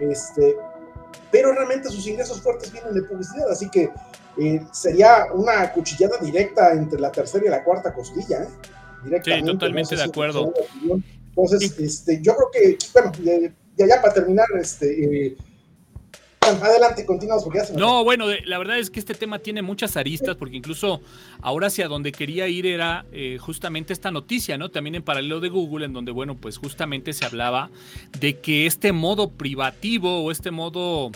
Este, 0.00 0.56
pero 1.30 1.52
realmente 1.52 1.88
sus 1.88 2.06
ingresos 2.06 2.40
fuertes 2.40 2.72
vienen 2.72 2.94
de 2.94 3.02
publicidad, 3.02 3.50
así 3.50 3.68
que 3.68 3.90
eh, 4.38 4.66
sería 4.72 5.26
una 5.34 5.70
cuchillada 5.72 6.16
directa 6.18 6.72
entre 6.72 6.98
la 6.98 7.12
tercera 7.12 7.44
y 7.46 7.48
la 7.50 7.62
cuarta 7.62 7.92
costilla, 7.92 8.42
¿eh? 8.42 8.48
Sí, 9.24 9.42
totalmente 9.44 9.96
de 9.96 10.02
acuerdo. 10.02 10.52
Entonces, 11.28 11.78
este, 11.78 12.20
yo 12.22 12.34
creo 12.36 12.50
que, 12.52 12.78
bueno, 12.92 13.12
ya, 13.76 13.86
ya 13.86 14.02
para 14.02 14.14
terminar, 14.14 14.46
este, 14.60 15.26
eh, 15.26 15.36
Adelante, 16.42 17.06
continuamos 17.06 17.44
porque 17.44 17.60
ya 17.60 17.78
No, 17.78 18.02
bueno, 18.02 18.26
la 18.44 18.58
verdad 18.58 18.76
es 18.78 18.90
que 18.90 18.98
este 18.98 19.14
tema 19.14 19.38
tiene 19.38 19.62
muchas 19.62 19.96
aristas 19.96 20.34
porque 20.34 20.56
incluso 20.56 21.00
ahora 21.40 21.68
hacia 21.68 21.86
donde 21.86 22.10
quería 22.10 22.48
ir 22.48 22.66
era 22.66 23.06
eh, 23.12 23.38
justamente 23.40 23.92
esta 23.92 24.10
noticia, 24.10 24.58
¿no? 24.58 24.68
También 24.68 24.96
en 24.96 25.02
paralelo 25.04 25.38
de 25.38 25.48
Google, 25.48 25.86
en 25.86 25.92
donde, 25.92 26.10
bueno, 26.10 26.36
pues 26.36 26.58
justamente 26.58 27.12
se 27.12 27.24
hablaba 27.24 27.70
de 28.18 28.38
que 28.38 28.66
este 28.66 28.92
modo 28.92 29.30
privativo 29.30 30.24
o 30.24 30.32
este 30.32 30.50
modo 30.50 31.12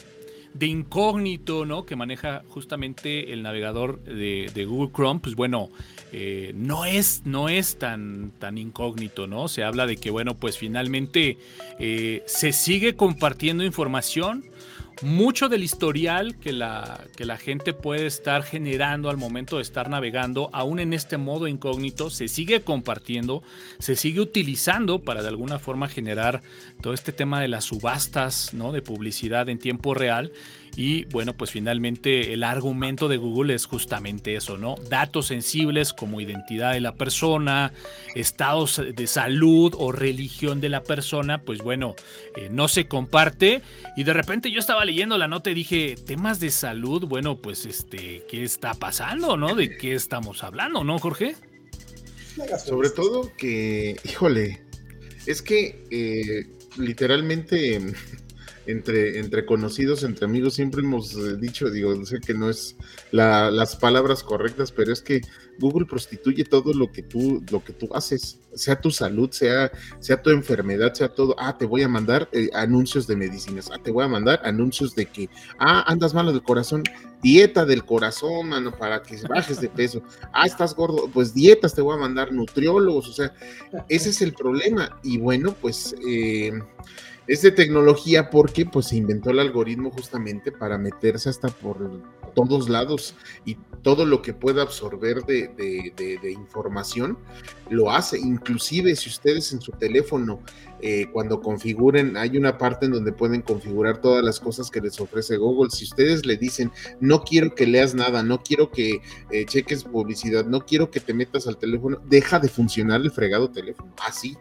de 0.59 0.67
incógnito, 0.67 1.65
¿no? 1.65 1.85
Que 1.85 1.97
maneja 1.97 2.43
justamente 2.49 3.33
el 3.33 3.43
navegador 3.43 4.03
de, 4.03 4.65
Google 4.67 4.93
Chrome, 4.95 5.21
pues 5.21 5.35
bueno, 5.35 5.71
eh, 6.13 6.53
no 6.55 6.85
es, 6.85 7.23
no 7.25 7.49
es 7.49 7.79
tan, 7.79 8.33
tan 8.39 8.59
incógnito, 8.59 9.27
¿no? 9.27 9.49
Se 9.49 9.65
habla 9.65 9.87
de 9.87 9.97
que, 9.97 10.11
bueno, 10.11 10.35
pues 10.35 10.57
finalmente 10.57 11.39
eh, 11.79 12.23
se 12.27 12.53
sigue 12.53 12.97
compartiendo 12.97 13.65
información 13.65 14.45
mucho 15.03 15.49
del 15.49 15.63
historial 15.63 16.39
que 16.39 16.53
la, 16.53 17.05
que 17.17 17.25
la 17.25 17.37
gente 17.37 17.73
puede 17.73 18.07
estar 18.07 18.43
generando 18.43 19.11
al 19.11 19.17
momento 19.17 19.57
de 19.57 19.63
estar 19.63 19.91
navegando, 19.91 20.51
aún 20.53 20.79
en 20.79 20.93
este 20.93 21.17
modo 21.17 21.49
incógnito, 21.49 22.11
se 22.11 22.29
sigue 22.29 22.63
compartiendo, 22.63 23.43
se 23.79 23.97
sigue 23.97 24.21
utilizando 24.21 25.01
para 25.01 25.23
de 25.23 25.29
alguna 25.29 25.59
forma 25.59 25.89
generar 25.89 26.43
todo 26.81 26.95
este 26.95 27.13
tema 27.13 27.41
de 27.41 27.49
las 27.49 27.65
subastas, 27.65 28.55
¿no? 28.55 28.73
De 28.73 28.83
publicidad 28.83 29.49
en 29.49 29.59
tiempo 29.59 29.95
real 29.95 30.33
y 30.77 31.07
bueno, 31.07 31.33
pues 31.33 31.51
finalmente 31.51 32.35
el 32.35 32.45
argumento 32.45 33.09
de 33.09 33.17
Google 33.17 33.55
es 33.55 33.65
justamente 33.65 34.37
eso, 34.37 34.59
¿no? 34.59 34.75
Datos 34.91 35.29
sensibles 35.29 35.95
como 35.95 36.21
identidad 36.21 36.75
de 36.75 36.81
la 36.81 36.95
persona, 36.95 37.73
estados 38.15 38.83
de 38.95 39.07
salud 39.07 39.75
o 39.79 39.91
religión 39.91 40.61
de 40.61 40.69
la 40.69 40.83
persona, 40.83 41.41
pues 41.41 41.61
bueno, 41.61 41.97
eh, 42.37 42.49
no 42.51 42.69
se 42.69 42.87
comparte. 42.87 43.63
Y 43.97 44.05
de 44.05 44.13
repente 44.13 44.51
yo 44.51 44.61
estaba 44.61 44.85
leyendo 44.85 45.17
la 45.17 45.29
nota 45.29 45.51
y 45.51 45.55
dije, 45.55 45.97
temas 46.07 46.41
de 46.41 46.51
salud, 46.51 47.07
bueno, 47.07 47.39
pues 47.39 47.65
este, 47.65 48.25
¿qué 48.29 48.45
está 48.45 48.75
pasando, 48.75 49.39
no? 49.39 49.55
¿De 49.55 49.79
qué 49.79 49.95
estamos 49.95 50.45
hablando, 50.45 50.85
no, 50.85 50.99
Jorge? 50.99 51.37
Sobre 52.63 52.91
todo 52.91 53.33
que, 53.39 53.97
híjole, 54.05 54.61
es 55.25 55.41
que 55.41 55.87
eh, 55.91 56.47
literalmente 56.77 57.81
entre, 58.67 59.19
entre 59.19 59.47
conocidos, 59.47 60.03
entre 60.03 60.27
amigos, 60.27 60.55
siempre 60.55 60.83
hemos 60.83 61.15
eh, 61.15 61.37
dicho, 61.37 61.71
digo, 61.71 62.05
sé 62.05 62.21
que 62.21 62.35
no 62.35 62.51
es 62.51 62.77
las 63.13 63.77
palabras 63.77 64.23
correctas, 64.23 64.73
pero 64.73 64.93
es 64.93 65.01
que 65.01 65.21
Google 65.59 65.87
prostituye 65.87 66.45
todo 66.45 66.73
lo 66.73 66.91
que 66.91 67.03
tú, 67.03 67.43
lo 67.51 67.63
que 67.65 67.73
tú 67.73 67.89
haces, 67.95 68.41
sea 68.55 68.81
tu 68.81 68.91
salud, 68.91 69.31
sea, 69.31 69.71
sea 70.01 70.21
tu 70.21 70.31
enfermedad, 70.31 70.93
sea 70.95 71.09
todo. 71.09 71.35
Ah, 71.39 71.57
te 71.57 71.67
voy 71.67 71.83
a 71.83 71.89
mandar 71.89 72.29
eh, 72.33 72.51
anuncios 72.55 73.07
de 73.07 73.17
medicinas, 73.17 73.71
ah, 73.73 73.79
te 73.83 73.91
voy 73.91 74.05
a 74.05 74.09
mandar 74.09 74.41
anuncios 74.45 74.95
de 74.95 75.07
que, 75.07 75.29
ah, 75.59 75.85
andas 75.87 76.15
malo 76.15 76.33
del 76.33 76.43
corazón, 76.43 76.83
dieta 77.23 77.65
del 77.65 77.85
corazón, 77.85 78.49
mano, 78.51 78.77
para 78.77 79.03
que 79.03 79.17
bajes 79.29 79.61
de 79.61 79.69
peso. 79.69 80.03
Ah, 80.33 80.47
estás 80.47 80.75
gordo, 80.75 81.09
pues 81.13 81.35
dietas, 81.35 81.75
te 81.75 81.83
voy 81.83 81.97
a 81.97 82.01
mandar 82.01 82.33
nutriólogos, 82.33 83.09
o 83.09 83.13
sea, 83.13 83.33
ese 83.89 84.11
es 84.11 84.23
el 84.23 84.35
problema. 84.35 84.99
Y 85.03 85.19
bueno, 85.19 85.55
pues... 85.61 85.95
Eh, 86.07 86.53
es 87.27 87.43
de 87.43 87.51
tecnología 87.51 88.31
porque 88.31 88.67
pues 88.67 88.87
se 88.87 88.97
inventó 88.97 89.31
el 89.31 89.41
algoritmo 89.41 89.91
justamente 89.91 90.53
para 90.53 90.79
meterse 90.79 91.29
hasta 91.29 91.49
por 91.49 92.03
todos 92.35 92.69
lados 92.69 93.15
y 93.45 93.57
todo 93.83 94.05
lo 94.05 94.21
que 94.21 94.35
pueda 94.35 94.63
absorber 94.63 95.25
de, 95.25 96.33
información 96.33 97.19
lo 97.71 97.91
hace. 97.91 98.19
Inclusive 98.19 98.95
si 98.95 99.09
ustedes 99.09 99.53
en 99.53 99.61
su 99.61 99.73
teléfono 99.73 100.41
eh, 100.83 101.07
cuando 101.13 101.41
configuren, 101.41 102.17
hay 102.17 102.37
una 102.37 102.59
parte 102.59 102.87
en 102.87 102.93
donde 102.93 103.13
pueden 103.13 103.43
configurar 103.43 104.01
todas 104.01 104.23
las 104.23 104.39
cosas 104.39 104.71
que 104.71 104.81
les 104.81 105.01
ofrece 105.01 105.37
Google. 105.37 105.71
Si 105.71 105.85
ustedes 105.85 106.27
le 106.27 106.37
dicen, 106.37 106.71
no 107.01 107.25
quiero 107.25 107.55
que 107.55 107.67
leas 107.67 107.95
nada, 107.95 108.23
no 108.23 108.43
quiero 108.43 108.71
que 108.71 109.01
eh, 109.31 109.47
cheques 109.47 109.85
publicidad, 109.85 110.45
no 110.45 110.65
quiero 110.67 110.91
que 110.91 111.01
te 111.01 111.15
metas 111.15 111.47
al 111.47 111.57
teléfono, 111.57 112.01
deja 112.07 112.39
de 112.39 112.49
funcionar 112.49 113.01
el 113.01 113.11
fregado 113.11 113.51
teléfono. 113.51 113.95
Así. 114.07 114.37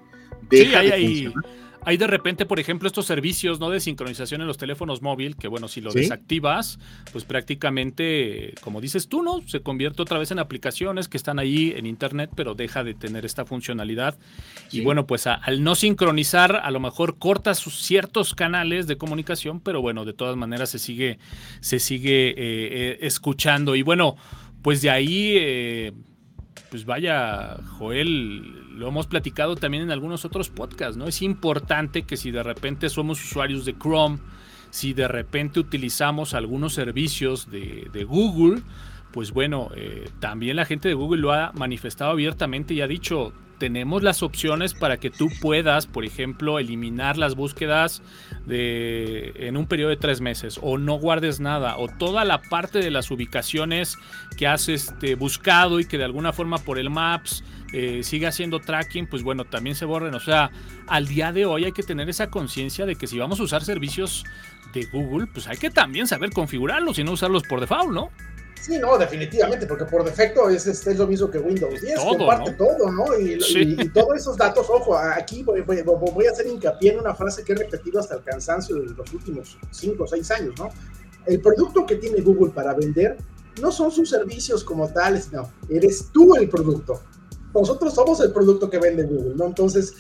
Deja 0.50 0.82
de 0.82 0.92
funcionar. 0.92 1.46
Hay 1.46 1.64
de 1.86 2.08
repente, 2.08 2.46
por 2.46 2.60
ejemplo, 2.60 2.88
estos 2.88 3.06
servicios 3.06 3.60
¿no? 3.60 3.70
de 3.70 3.80
sincronización 3.80 4.42
en 4.42 4.48
los 4.48 4.58
teléfonos 4.58 5.02
móviles, 5.02 5.36
que 5.36 5.48
bueno, 5.48 5.68
si 5.68 5.82
lo 5.82 5.94
desactivas, 5.94 6.80
pues 7.12 7.24
prácticamente, 7.26 8.56
como 8.62 8.82
dices 8.82 9.08
tú, 9.08 9.22
¿no? 9.22 9.42
Se 9.48 9.62
convierte 9.62 10.02
otra 10.02 10.18
vez 10.18 10.32
en 10.32 10.40
aplicaciones 10.40 11.08
que 11.08 11.18
están 11.18 11.40
ahí 11.40 11.74
en 11.76 11.86
Internet, 11.86 12.32
pero 12.36 12.56
deja 12.56 12.84
de 12.84 12.96
tener 12.96 13.26
esta 13.26 13.46
funcionalidad. 13.46 14.18
Y 14.72 14.82
bueno, 14.82 15.06
pues 15.06 15.28
al 15.28 15.64
no 15.64 15.76
sincronizar, 15.76 16.56
a 16.64 16.72
lo 16.72 16.80
mejor 16.80 17.18
cortas 17.18 17.60
sus 17.60 17.82
ciertos 17.82 18.34
canales 18.34 18.88
de 18.88 18.98
comunicación, 18.98 19.60
pero 19.60 19.82
bueno, 19.82 20.06
de 20.06 20.14
todas 20.14 20.36
maneras 20.36 20.70
se 20.70 20.80
sigue, 20.80 21.20
se 21.60 21.80
sigue 21.80 22.30
eh, 22.30 22.36
eh, 22.38 22.98
escuchando. 23.02 23.76
Y 23.76 23.84
bueno, 23.84 24.16
pues 24.62 24.82
de 24.82 24.90
ahí... 24.90 25.36
Eh, 25.38 25.94
pues 26.70 26.86
vaya, 26.86 27.57
Joel, 27.78 28.78
lo 28.78 28.88
hemos 28.88 29.07
platicado 29.07 29.55
también 29.55 29.84
en 29.84 29.91
algunos 29.91 30.26
otros 30.26 30.49
podcasts, 30.49 30.97
¿no? 30.97 31.07
Es 31.07 31.22
importante 31.22 32.03
que 32.03 32.18
si 32.18 32.32
de 32.32 32.43
repente 32.43 32.89
somos 32.89 33.24
usuarios 33.24 33.66
de 33.66 33.78
Chrome, 33.78 34.20
si 34.70 34.93
de 34.93 35.07
repente 35.07 35.59
utilizamos 35.59 36.34
algunos 36.34 36.74
servicios 36.74 37.49
de, 37.49 38.05
Google, 38.07 38.61
pues 39.11 39.32
bueno, 39.32 39.70
eh, 39.76 40.09
también 40.20 40.57
la 40.57 40.66
gente 40.66 40.89
de 40.89 40.93
Google 40.93 41.22
lo 41.22 41.32
ha 41.32 41.51
manifestado 41.53 42.11
abiertamente 42.11 42.74
y 42.74 42.82
ha 42.82 42.88
dicho, 42.88 43.32
tenemos 43.58 44.03
las 44.03 44.24
opciones 44.24 44.74
para 44.74 44.97
que 44.97 45.10
tú 45.10 45.30
puedas, 45.41 45.88
por 45.88 46.06
ejemplo, 46.06 46.60
eliminar 46.60 47.18
las 47.18 47.36
búsquedas 47.36 48.01
de, 48.45 49.34
en 49.36 49.58
un 49.58 49.66
periodo 49.66 49.89
de 49.89 49.97
tres 49.97 50.22
meses 50.22 50.60
o 50.62 50.78
no 50.78 50.95
guardes 50.95 51.39
nada 51.39 51.78
o 51.78 51.88
toda 51.88 52.26
la 52.26 52.41
parte 52.41 52.80
de 52.80 52.91
las 52.91 53.12
ubicaciones 53.12 53.97
que 54.38 54.47
has 54.47 54.70
este, 54.70 55.16
buscado 55.16 55.80
y 55.80 55.86
que 55.86 55.97
de 55.97 56.03
alguna 56.03 56.34
forma 56.34 56.58
por 56.58 56.78
el 56.78 56.89
Maps 56.89 57.43
eh, 57.74 58.03
siga 58.03 58.30
haciendo 58.30 58.60
tracking, 58.60 59.08
pues 59.08 59.24
bueno, 59.24 59.45
también 59.45 59.76
se 59.76 59.86
borren. 59.86 60.14
O 60.16 60.20
sea, 60.20 60.51
al 60.88 61.08
día 61.08 61.32
de 61.32 61.45
hoy 61.45 61.66
hay 61.66 61.72
que 61.72 61.84
tener 61.84 62.10
esa 62.10 62.30
conciencia 62.30 62.86
de 62.86 62.95
que 62.95 63.08
si 63.08 63.18
vamos 63.18 63.39
a 63.39 63.43
usar 63.43 63.64
servicios 63.64 64.26
de 64.74 64.86
Google, 64.86 65.28
pues 65.28 65.47
hay 65.47 65.58
que 65.58 65.70
también 65.70 66.08
saber 66.08 66.32
configurarlos 66.32 66.99
y 66.99 67.03
no 67.03 67.12
usarlos 67.14 67.43
por 67.43 67.60
default, 67.60 67.91
¿no? 67.91 68.12
Sí, 68.66 68.80
no, 68.80 68.97
definitivamente, 68.97 69.68
porque 69.68 69.86
por 69.86 70.03
defecto 70.03 70.49
es, 70.49 70.66
es, 70.66 70.97
lo 70.97 71.05
mismo 71.05 71.30
que 71.30 71.38
Windows 71.38 71.80
10, 71.80 71.99
comparte 71.99 72.53
todo, 72.53 72.91
¿no? 72.91 73.05
Y, 73.20 73.38
todos 73.89 74.18
esos 74.18 74.36
datos, 74.38 74.66
ojo, 74.72 74.97
aquí 74.97 75.43
voy, 75.43 75.59
a 75.61 76.32
hacer 76.32 76.47
hincapié 76.47 76.93
en 76.93 76.99
una 76.99 77.13
frase 77.13 77.43
que 77.43 77.53
he 77.53 77.55
repetido 77.55 77.99
hasta 77.99 78.16
el 78.16 78.24
cansancio 78.24 78.78
de 78.78 78.88
los 78.88 79.13
últimos 79.13 79.55
5 79.70 80.03
o 80.03 80.07
6 80.07 80.32
años, 80.32 80.55
¿no? 80.57 80.70
El 81.28 81.41
producto 81.41 81.86
que 81.86 81.97
tiene 81.97 82.22
Google 82.22 82.53
para 82.53 82.74
vender 82.74 83.18
no 83.61 83.72
son 83.72 83.91
sus 83.91 84.09
servicios 84.09 84.63
como 84.63 84.91
tales, 84.91 85.32
no, 85.32 85.47
eres 85.70 86.09
tú 86.11 86.36
el 86.36 86.49
producto. 86.49 87.03
Nosotros 87.53 87.93
somos 87.93 88.20
el 88.22 88.34
producto 88.34 88.68
que 88.68 88.80
vende 88.80 89.03
Google, 89.03 89.36
¿no? 89.36 89.45
Entonces, 89.45 89.93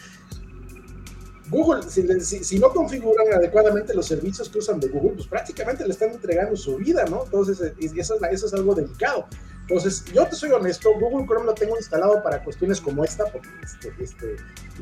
Google, 1.49 1.83
si, 1.89 2.59
no 2.59 2.69
configuran 2.69 3.33
adecuadamente 3.33 3.93
los 3.93 4.07
servicios 4.07 4.49
que 4.49 4.59
usan 4.59 4.79
de 4.79 4.87
Google, 4.87 5.11
pues 5.11 5.27
prácticamente 5.27 5.85
le 5.85 5.91
están 5.91 6.11
entregando 6.11 6.55
su 6.55 6.77
vida, 6.77 7.05
¿no? 7.05 7.23
Entonces, 7.25 7.61
eh, 7.61 7.73
eso 7.95 8.15
es, 8.15 8.21
eso 8.31 8.45
es 8.47 8.53
algo 8.53 8.73
delicado. 8.73 9.27
Entonces, 9.67 10.05
yo 10.13 10.27
te 10.27 10.35
soy 10.35 10.51
honesto, 10.51 10.91
Google 10.99 11.25
Chrome 11.25 11.45
lo 11.45 11.53
tengo 11.55 11.75
instalado 11.75 12.21
para 12.21 12.43
cuestiones 12.43 12.79
como 12.79 13.03
esta, 13.03 13.25
porque 13.25 13.49
este, 13.63 13.93
este 14.03 14.37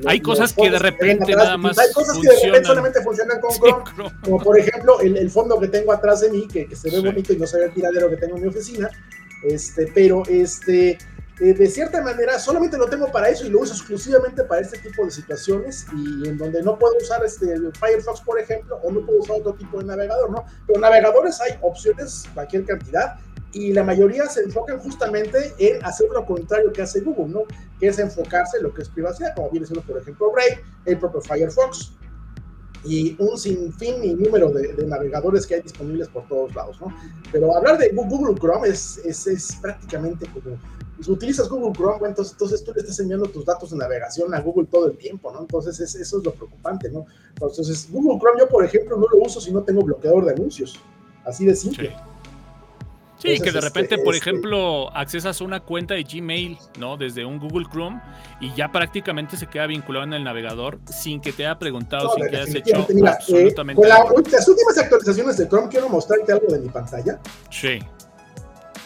hay 0.05 0.20
cosas 0.20 0.51
que 0.53 0.70
de 0.70 0.80
repente 0.80 1.34
nada 1.36 1.57
más. 1.57 1.78
Hay 1.80 1.91
cosas 1.93 2.18
que 2.18 2.28
de 2.28 2.36
repente 2.36 2.66
solamente 2.66 3.01
funcionan 3.01 3.39
con 3.41 3.51
Chrome, 3.51 4.11
como 4.22 4.39
por 4.39 4.59
ejemplo 4.59 4.99
el, 4.99 5.30
fondo 5.30 5.59
que 5.59 5.70
tengo 5.70 5.93
atrás 5.93 6.22
de 6.22 6.32
mí, 6.32 6.47
que, 6.47 6.76
se 6.76 6.89
ve 6.89 6.99
bonito 6.99 7.32
y 7.32 7.38
no 7.38 7.47
se 7.47 7.59
ve 7.59 7.66
el 7.66 7.74
tiradero 7.74 8.09
que 8.09 8.18
tengo 8.18 8.36
en 8.36 8.43
mi 8.43 8.49
oficina. 8.49 8.89
Este, 9.43 9.91
pero 9.93 10.24
este 10.28 10.97
eh, 11.39 11.53
de 11.53 11.67
cierta 11.67 12.01
manera 12.01 12.38
solamente 12.38 12.77
lo 12.77 12.88
tengo 12.88 13.11
para 13.11 13.29
eso 13.29 13.45
y 13.45 13.49
lo 13.49 13.61
uso 13.61 13.73
exclusivamente 13.73 14.43
para 14.43 14.61
este 14.61 14.77
tipo 14.77 15.03
de 15.03 15.09
situaciones 15.09 15.88
y 15.91 16.27
en 16.27 16.38
donde 16.38 16.61
no 16.61 16.77
puedo 16.77 16.95
usar 16.97 17.25
este 17.25 17.55
Firefox, 17.79 18.21
por 18.21 18.39
ejemplo, 18.39 18.79
o 18.84 18.91
no 18.91 19.03
puedo 19.03 19.19
usar 19.19 19.38
otro 19.38 19.53
tipo 19.55 19.79
de 19.79 19.86
navegador, 19.86 20.29
¿no? 20.29 20.45
Pero 20.67 20.79
navegadores 20.79 21.41
hay 21.41 21.57
opciones, 21.61 22.25
cualquier 22.36 22.65
cantidad, 22.65 23.15
y 23.51 23.73
la 23.73 23.84
mayoría 23.84 24.27
se 24.27 24.41
enfocan 24.41 24.79
justamente 24.79 25.53
en 25.57 25.84
hacer 25.84 26.07
lo 26.11 26.23
contrario 26.23 26.71
que 26.71 26.84
hace 26.84 27.01
Google, 27.01 27.34
¿no? 27.34 27.41
Que 27.79 27.88
es 27.88 27.97
enfocarse 27.97 28.57
en 28.57 28.63
lo 28.63 28.73
que 28.73 28.84
es 28.84 28.89
privacidad, 28.89 29.34
como 29.36 29.49
viene 29.49 29.65
siendo, 29.65 29.86
por 29.86 29.99
ejemplo, 29.99 30.31
Brave, 30.31 30.63
el 30.86 30.99
propio 30.99 31.21
Firefox, 31.21 31.93
y 32.86 33.15
un 33.17 33.38
sinfín 33.38 34.03
y 34.03 34.13
número 34.13 34.49
de, 34.49 34.86
navegadores 34.86 35.47
que 35.47 35.55
hay 35.55 35.61
disponibles 35.61 36.09
por 36.09 36.27
todos 36.27 36.53
lados, 36.53 36.79
¿no? 36.81 36.93
Pero 37.31 37.55
hablar 37.55 37.77
de 37.77 37.89
Google 37.89 38.36
Chrome 38.39 38.67
es, 38.67 38.99
es, 39.05 39.25
es 39.25 39.55
prácticamente 39.61 40.27
como 40.27 40.57
si 41.02 41.12
utilizas 41.12 41.50
Google 41.50 41.74
Chrome, 41.74 42.08
entonces, 42.08 42.34
entonces, 42.34 42.64
tú 42.64 42.72
le 42.74 42.82
estás 42.82 43.00
enviando 43.00 43.28
tus 43.28 43.46
datos 43.46 43.72
de 43.72 43.78
navegación 43.78 44.34
a 44.34 44.39
Google 44.39 44.68
todo 44.68 44.88
el 44.88 44.98
tiempo, 44.98 45.32
¿no? 45.32 45.41
Entonces 45.41 45.80
eso 45.80 46.18
es 46.18 46.24
lo 46.24 46.34
preocupante, 46.34 46.89
¿no? 46.89 47.06
Entonces 47.30 47.89
Google 47.91 48.20
Chrome 48.20 48.39
yo, 48.39 48.48
por 48.48 48.64
ejemplo, 48.64 48.98
no 48.98 49.08
lo 49.08 49.26
uso 49.26 49.41
si 49.41 49.52
no 49.52 49.64
tengo 49.64 49.82
bloqueador 49.82 50.26
de 50.26 50.32
anuncios, 50.34 50.80
así 51.26 51.46
de 51.46 51.56
simple. 51.56 51.96
Sí, 53.24 53.39
que 53.39 53.52
de 53.52 53.62
repente, 53.62 53.98
por 54.00 54.16
este 54.16 54.30
ejemplo, 54.30 54.94
accesas 54.94 55.39
una 55.39 55.62
cuenta 55.62 55.94
de 55.94 56.04
Gmail, 56.04 56.58
¿no? 56.78 56.98
Desde 56.98 57.24
un 57.24 57.39
Google 57.39 57.66
Chrome 57.72 58.02
y 58.41 58.54
ya 58.54 58.70
prácticamente 58.70 59.38
se 59.38 59.48
queda 59.48 59.66
vinculado 59.66 60.04
en 60.04 60.14
el 60.14 60.26
navegador 60.26 60.80
sin 60.86 61.22
que 61.22 61.32
te 61.32 61.46
haya 61.46 61.58
preguntado, 61.58 62.14
sin 62.16 62.28
que 62.28 62.36
hayas 62.36 62.54
hecho 62.54 62.86
mira, 62.89 63.12
eh, 63.12 63.16
absolutamente 63.16 63.88
las 63.88 64.48
últimas 64.48 64.78
actualizaciones 64.78 65.38
de 65.38 65.48
Chrome 65.48 65.70
quiero 65.70 65.88
mostrarte 65.88 66.34
algo 66.34 66.48
de 66.48 66.60
mi 66.60 66.68
pantalla. 66.68 67.20
Sí. 67.50 67.80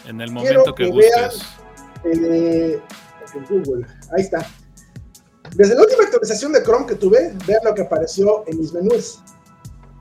En 0.06 0.20
el 0.20 0.30
momento 0.30 0.72
que, 0.72 0.86
gustes. 0.86 1.57
Eh, 2.04 2.80
Google, 3.48 3.86
ahí 4.16 4.22
está. 4.22 4.46
Desde 5.54 5.74
la 5.74 5.82
última 5.82 6.04
actualización 6.04 6.52
de 6.52 6.62
Chrome 6.62 6.86
que 6.86 6.94
tuve, 6.94 7.34
vean 7.46 7.60
lo 7.64 7.74
que 7.74 7.82
apareció 7.82 8.44
en 8.46 8.58
mis 8.58 8.72
menús. 8.72 9.20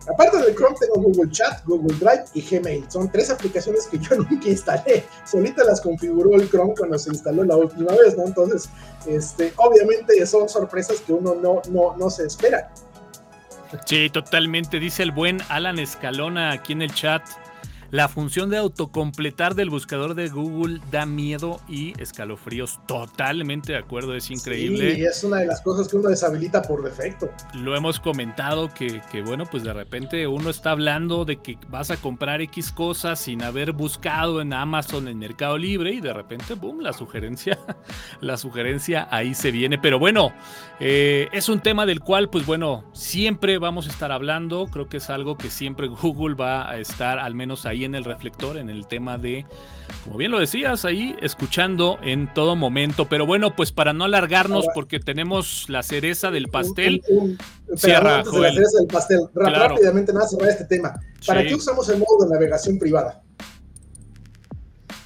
Aparte 0.10 0.38
del 0.38 0.56
Chrome 0.56 0.76
tengo 0.80 1.02
Google 1.02 1.30
Chat, 1.32 1.66
Google 1.66 1.96
Drive 1.98 2.26
y 2.34 2.42
Gmail. 2.42 2.90
Son 2.90 3.12
tres 3.12 3.30
aplicaciones 3.30 3.88
que 3.88 4.00
yo 4.00 4.16
nunca 4.30 4.48
instalé. 4.48 5.06
Solita 5.26 5.64
las 5.66 5.82
configuró 5.82 6.36
el 6.36 6.50
Chrome 6.50 6.74
cuando 6.78 6.98
se 6.98 7.10
instaló 7.10 7.44
la 7.44 7.58
última 7.58 7.92
vez, 7.94 8.18
¿no? 8.18 8.26
Entonces, 8.26 8.70
este, 9.06 9.54
obviamente 9.58 10.26
son 10.26 10.48
sorpresas 10.48 11.02
que 11.02 11.12
uno 11.12 11.36
no, 11.36 11.62
no, 11.70 11.98
no 11.98 12.10
se 12.10 12.26
espera. 12.26 12.72
Sí, 13.86 14.10
totalmente. 14.10 14.80
Dice 14.80 15.04
el 15.04 15.12
buen 15.12 15.40
Alan 15.50 15.78
Escalona 15.78 16.52
aquí 16.52 16.72
en 16.72 16.84
el 16.84 16.94
chat. 16.94 17.22
La 17.90 18.10
función 18.10 18.50
de 18.50 18.58
autocompletar 18.58 19.56
del 19.56 19.70
buscador 19.70 20.14
de 20.14 20.28
Google 20.28 20.82
da 20.92 21.06
miedo 21.06 21.62
y 21.70 21.94
escalofríos. 22.02 22.86
Totalmente 22.86 23.72
de 23.72 23.78
acuerdo, 23.78 24.14
es 24.14 24.30
increíble. 24.30 24.96
Sí, 24.96 25.06
es 25.06 25.24
una 25.24 25.38
de 25.38 25.46
las 25.46 25.62
cosas 25.62 25.88
que 25.88 25.96
uno 25.96 26.10
deshabilita 26.10 26.62
por 26.62 26.84
defecto. 26.84 27.30
Lo 27.54 27.78
hemos 27.78 28.02
comentado 28.02 28.70
que, 28.74 29.02
bueno, 29.26 29.46
pues 29.50 29.64
de 29.64 29.72
repente 29.72 30.28
uno 30.28 30.50
está 30.50 30.72
hablando 30.72 31.24
de 31.24 31.38
que 31.38 31.58
vas 31.70 31.90
a 31.90 31.96
comprar 31.96 32.42
X 32.42 32.74
cosas 32.74 33.20
sin 33.20 33.42
haber 33.42 33.72
buscado 33.72 34.42
en 34.42 34.52
Amazon, 34.52 35.08
en 35.08 35.20
Mercado 35.20 35.58
Libre, 35.58 35.94
y 35.94 36.02
de 36.02 36.12
repente, 36.12 36.56
boom, 36.56 36.82
la 36.82 36.92
sugerencia, 36.92 37.58
la 38.20 38.36
sugerencia 38.36 39.08
ahí 39.12 39.34
se 39.34 39.52
viene. 39.52 39.78
Pero 39.78 39.98
bueno, 39.98 40.34
eh, 40.82 41.30
es 41.32 41.48
un 41.48 41.62
tema 41.62 41.86
del 41.86 42.02
cual, 42.02 42.30
pues 42.30 42.46
bueno, 42.46 42.84
siempre 42.92 43.60
vamos 43.60 43.88
a 43.88 43.92
estar 43.92 44.12
hablando. 44.12 44.68
Creo 44.68 44.90
que 44.90 44.98
es 44.98 45.10
algo 45.10 45.38
que 45.38 45.50
siempre 45.50 45.88
Google 46.02 46.36
va 46.36 46.70
a 46.70 46.80
estar 46.80 47.18
al 47.20 47.34
menos 47.34 47.66
ahí 47.66 47.77
en 47.86 47.96
el 47.96 48.04
reflector, 48.04 48.58
en 48.58 48.70
el 48.70 48.88
tema 48.88 49.18
de, 49.18 49.46
como 50.04 50.18
bien 50.18 50.32
lo 50.32 50.40
decías, 50.40 50.86
ahí 50.86 51.16
escuchando 51.22 51.98
en 52.04 52.34
todo 52.34 52.56
momento. 52.56 53.08
Pero 53.10 53.26
bueno, 53.26 53.56
pues 53.56 53.72
para 53.72 53.94
no 53.94 54.06
alargarnos, 54.06 54.66
porque 54.74 55.00
tenemos 55.00 55.66
la 55.70 55.84
cereza 55.84 56.32
del 56.32 56.48
pastel. 56.48 57.04
cierra, 57.76 58.24
la 58.24 58.52
cereza 58.54 58.78
del 58.80 58.88
pastel, 58.88 59.20
rápidamente 59.34 60.14
nada 60.14 60.28
cerrar 60.28 60.50
este 60.50 60.66
tema. 60.66 61.00
¿Para 61.26 61.44
qué 61.44 61.56
usamos 61.56 61.88
el 61.90 62.00
modo 62.00 62.26
de 62.26 62.34
navegación 62.34 62.80
privada? 62.80 63.22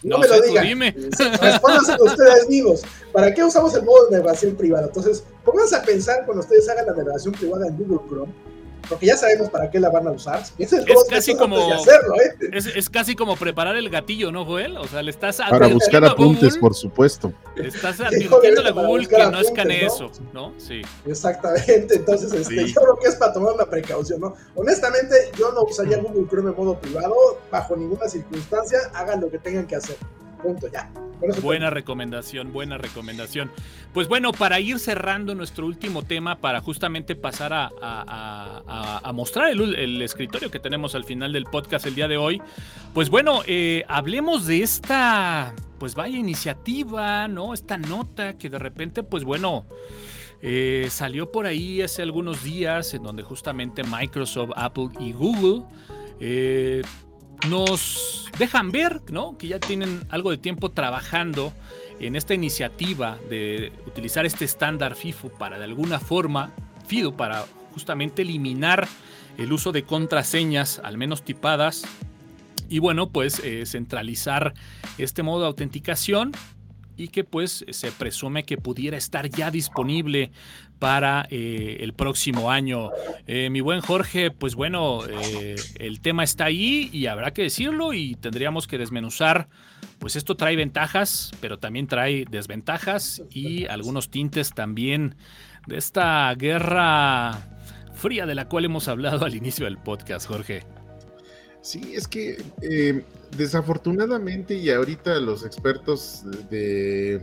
No, 0.03 0.17
me 0.17 0.27
lo 0.27 0.41
digan. 0.41 0.65
Dime. 0.65 0.95
Ustedes 1.99 2.49
mismos. 2.49 2.81
¿Para 3.11 3.33
qué 3.33 3.43
usamos 3.43 3.75
el 3.75 3.83
modo 3.83 4.07
de 4.07 4.17
navegación 4.17 4.55
privada? 4.55 4.87
Entonces, 4.87 5.23
pónganse 5.45 5.75
a 5.75 5.83
pensar 5.83 6.25
cuando 6.25 6.41
ustedes 6.41 6.67
hagan 6.69 6.87
la 6.87 6.93
navegación 6.93 7.33
privada 7.33 7.67
en 7.67 7.77
Google 7.77 7.99
Chrome 8.09 8.50
porque 8.87 9.05
ya 9.05 9.17
sabemos 9.17 9.49
para 9.49 9.69
qué 9.69 9.79
la 9.79 9.89
van 9.89 10.07
a 10.07 10.11
usar. 10.11 10.43
Es, 10.57 10.73
casi 11.09 11.35
como 11.35 11.57
¿eh? 11.57 12.51
es, 12.75 12.89
casi 12.89 13.15
como 13.15 13.35
preparar 13.35 13.75
el 13.75 13.89
gatillo, 13.89 14.31
¿no, 14.31 14.45
Joel? 14.45 14.77
O 14.77 14.87
sea, 14.87 15.01
le 15.01 15.11
estás 15.11 15.37
para 15.37 15.67
buscar 15.67 16.03
apuntes, 16.05 16.57
por 16.57 16.73
supuesto. 16.73 17.33
Estás 17.55 17.99
advirtiendo 18.01 18.61
a 18.61 18.71
Google 18.71 19.07
que 19.07 19.17
no 19.17 19.39
escane 19.39 19.85
eso, 19.85 20.11
¿no? 20.33 20.53
Sí. 20.57 20.81
Exactamente. 21.05 21.95
Entonces, 21.95 22.33
este, 22.33 22.67
yo 22.67 22.81
creo 22.81 22.97
que 23.01 23.07
es 23.07 23.15
para 23.15 23.33
tomar 23.33 23.53
una 23.53 23.65
precaución, 23.65 24.21
¿no? 24.21 24.35
Honestamente, 24.55 25.15
yo 25.37 25.51
no 25.51 25.63
usaría 25.63 25.97
Google 25.97 26.27
Chrome 26.29 26.51
en 26.51 26.57
modo 26.57 26.79
privado 26.79 27.15
bajo 27.51 27.75
ninguna 27.75 28.07
circunstancia. 28.07 28.79
Hagan 28.93 29.21
lo 29.21 29.29
que 29.29 29.37
tengan 29.39 29.67
que 29.67 29.75
hacer. 29.75 29.97
Punto, 30.41 30.67
ya. 30.71 30.91
Buena 31.41 31.69
recomendación, 31.69 32.51
buena 32.51 32.77
recomendación. 32.79 33.51
Pues 33.93 34.07
bueno, 34.07 34.31
para 34.31 34.59
ir 34.59 34.79
cerrando 34.79 35.35
nuestro 35.35 35.67
último 35.67 36.03
tema, 36.03 36.39
para 36.39 36.61
justamente 36.61 37.15
pasar 37.15 37.51
a, 37.53 39.11
mostrar 39.13 39.51
el, 39.51 40.01
escritorio 40.01 40.49
que 40.49 40.59
tenemos 40.59 40.95
al 40.95 41.03
final 41.03 41.31
del 41.33 41.45
podcast 41.45 41.85
el 41.85 41.93
día 41.93 42.07
de 42.07 42.17
hoy, 42.17 42.41
pues 42.93 43.09
bueno, 43.09 43.41
eh, 43.45 43.83
hablemos 43.87 44.47
de 44.47 44.63
esta, 44.63 45.53
pues 45.77 45.93
vaya 45.93 46.17
iniciativa, 46.17 47.27
¿no? 47.27 47.53
Esta 47.53 47.77
nota 47.77 48.37
que 48.37 48.49
de 48.49 48.57
repente, 48.57 49.03
pues 49.03 49.23
bueno, 49.23 49.65
eh, 50.41 50.87
salió 50.89 51.31
por 51.31 51.45
ahí 51.45 51.83
hace 51.83 52.01
algunos 52.01 52.43
días 52.43 52.95
en 52.95 53.03
donde 53.03 53.21
justamente 53.21 53.83
Microsoft, 53.83 54.51
Apple 54.55 54.89
y 54.99 55.11
Google 55.11 55.65
eh, 56.19 56.81
nos 57.49 58.29
dejan 58.37 58.71
ver 58.71 59.01
¿no? 59.09 59.37
que 59.37 59.47
ya 59.47 59.59
tienen 59.59 60.03
algo 60.09 60.31
de 60.31 60.37
tiempo 60.37 60.69
trabajando 60.69 61.53
en 61.99 62.15
esta 62.15 62.33
iniciativa 62.33 63.17
de 63.29 63.71
utilizar 63.85 64.25
este 64.25 64.45
estándar 64.45 64.95
FIFO 64.95 65.29
para 65.29 65.57
de 65.57 65.65
alguna 65.65 65.99
forma, 65.99 66.51
FIDO, 66.87 67.15
para 67.15 67.45
justamente 67.73 68.23
eliminar 68.23 68.87
el 69.37 69.53
uso 69.53 69.71
de 69.71 69.83
contraseñas, 69.83 70.81
al 70.83 70.97
menos 70.97 71.23
tipadas, 71.23 71.83
y 72.69 72.79
bueno, 72.79 73.09
pues 73.09 73.39
eh, 73.43 73.65
centralizar 73.65 74.53
este 74.97 75.23
modo 75.23 75.41
de 75.41 75.47
autenticación 75.47 76.31
y 76.97 77.09
que 77.09 77.23
pues 77.23 77.65
se 77.69 77.91
presume 77.91 78.43
que 78.43 78.57
pudiera 78.57 78.97
estar 78.97 79.29
ya 79.29 79.51
disponible 79.51 80.31
para 80.81 81.27
eh, 81.29 81.77
el 81.81 81.93
próximo 81.93 82.49
año. 82.49 82.89
Eh, 83.27 83.51
mi 83.51 83.61
buen 83.61 83.81
Jorge, 83.81 84.31
pues 84.31 84.55
bueno, 84.55 85.01
eh, 85.07 85.55
el 85.75 86.01
tema 86.01 86.23
está 86.23 86.45
ahí 86.45 86.89
y 86.91 87.05
habrá 87.05 87.33
que 87.33 87.43
decirlo 87.43 87.93
y 87.93 88.15
tendríamos 88.15 88.65
que 88.65 88.79
desmenuzar, 88.79 89.47
pues 89.99 90.15
esto 90.15 90.35
trae 90.35 90.55
ventajas, 90.55 91.33
pero 91.39 91.59
también 91.59 91.85
trae 91.85 92.25
desventajas 92.27 93.21
y 93.29 93.67
algunos 93.67 94.09
tintes 94.09 94.55
también 94.55 95.13
de 95.67 95.77
esta 95.77 96.33
guerra 96.33 97.37
fría 97.93 98.25
de 98.25 98.33
la 98.33 98.49
cual 98.49 98.65
hemos 98.65 98.87
hablado 98.87 99.23
al 99.23 99.35
inicio 99.35 99.65
del 99.65 99.77
podcast, 99.77 100.27
Jorge. 100.27 100.63
Sí, 101.61 101.93
es 101.93 102.07
que 102.07 102.43
desafortunadamente 103.37 104.55
y 104.55 104.71
ahorita 104.71 105.19
los 105.19 105.45
expertos 105.45 106.23
de 106.49 107.21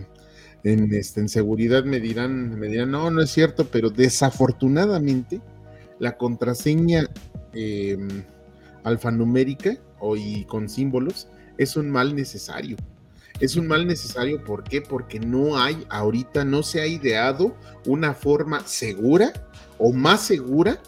en, 0.68 0.92
este, 0.94 1.20
en 1.20 1.28
seguridad 1.28 1.84
me 1.84 2.00
dirán, 2.00 2.58
me 2.58 2.68
dirán, 2.68 2.90
no, 2.90 3.10
no 3.10 3.22
es 3.22 3.30
cierto, 3.30 3.66
pero 3.66 3.90
desafortunadamente 3.90 5.40
la 5.98 6.16
contraseña 6.16 7.08
em, 7.52 8.24
alfanumérica 8.84 9.76
o 9.98 10.16
y 10.16 10.44
con 10.44 10.68
símbolos 10.68 11.28
es 11.56 11.76
un 11.76 11.90
mal 11.90 12.14
necesario. 12.14 12.76
Es 13.40 13.56
un 13.56 13.68
mal 13.68 13.86
necesario, 13.86 14.42
¿por 14.42 14.64
qué? 14.64 14.80
Porque 14.80 15.20
no 15.20 15.60
hay, 15.60 15.86
ahorita 15.90 16.44
no 16.44 16.62
se 16.62 16.80
ha 16.80 16.86
ideado 16.86 17.56
una 17.86 18.14
forma 18.14 18.66
segura 18.66 19.32
o 19.78 19.92
más 19.92 20.22
segura 20.22 20.80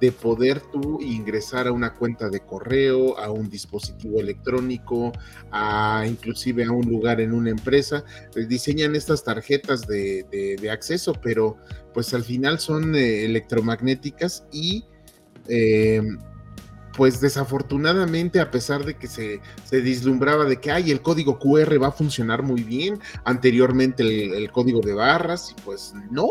de 0.00 0.12
poder 0.12 0.60
tú 0.60 0.98
ingresar 1.00 1.66
a 1.66 1.72
una 1.72 1.94
cuenta 1.94 2.28
de 2.28 2.40
correo, 2.40 3.18
a 3.18 3.30
un 3.30 3.48
dispositivo 3.48 4.20
electrónico, 4.20 5.12
a 5.50 6.04
inclusive 6.06 6.64
a 6.64 6.70
un 6.70 6.86
lugar 6.86 7.20
en 7.20 7.32
una 7.32 7.50
empresa. 7.50 8.04
Eh, 8.34 8.46
diseñan 8.46 8.94
estas 8.94 9.24
tarjetas 9.24 9.86
de, 9.86 10.68
acceso, 10.70 11.12
pero 11.22 11.56
pues 11.94 12.12
al 12.12 12.24
final 12.24 12.58
son 12.58 12.94
eh, 12.96 13.24
electromagnéticas 13.24 14.44
y 14.52 14.84
eh, 15.48 16.02
pues 16.96 17.20
desafortunadamente 17.20 18.40
a 18.40 18.50
pesar 18.50 18.84
de 18.84 18.94
que 18.94 19.06
se, 19.06 19.40
se, 19.64 19.80
dislumbraba 19.80 20.44
de 20.44 20.60
que 20.60 20.72
ay, 20.72 20.90
el 20.90 21.02
código 21.02 21.38
QR 21.38 21.80
va 21.80 21.88
a 21.88 21.92
funcionar 21.92 22.42
muy 22.42 22.62
bien, 22.62 22.98
anteriormente 23.24 24.02
el, 24.02 24.34
el 24.34 24.50
código 24.50 24.80
de 24.80 24.92
barras, 24.92 25.54
pues 25.64 25.94
no. 26.10 26.30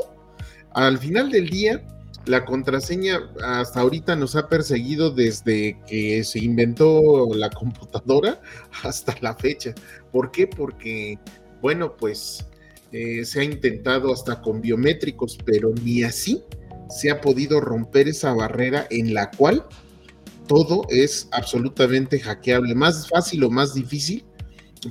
Al 0.73 0.97
final 0.97 1.31
del 1.31 1.49
día, 1.49 1.81
la 2.25 2.45
contraseña 2.45 3.29
hasta 3.43 3.81
ahorita 3.81 4.15
nos 4.15 4.35
ha 4.35 4.47
perseguido 4.47 5.11
desde 5.11 5.79
que 5.87 6.23
se 6.23 6.39
inventó 6.39 7.29
la 7.33 7.49
computadora 7.49 8.41
hasta 8.83 9.15
la 9.21 9.35
fecha. 9.35 9.73
¿Por 10.11 10.31
qué? 10.31 10.47
Porque, 10.47 11.19
bueno, 11.61 11.95
pues 11.95 12.45
eh, 12.91 13.25
se 13.25 13.41
ha 13.41 13.43
intentado 13.43 14.13
hasta 14.13 14.41
con 14.41 14.61
biométricos, 14.61 15.37
pero 15.45 15.73
ni 15.83 16.03
así 16.03 16.43
se 16.89 17.09
ha 17.09 17.21
podido 17.21 17.59
romper 17.61 18.07
esa 18.07 18.33
barrera 18.33 18.87
en 18.89 19.13
la 19.13 19.31
cual 19.31 19.65
todo 20.47 20.85
es 20.89 21.27
absolutamente 21.31 22.19
hackeable. 22.19 22.75
Más 22.75 23.09
fácil 23.09 23.43
o 23.43 23.49
más 23.49 23.73
difícil 23.73 24.23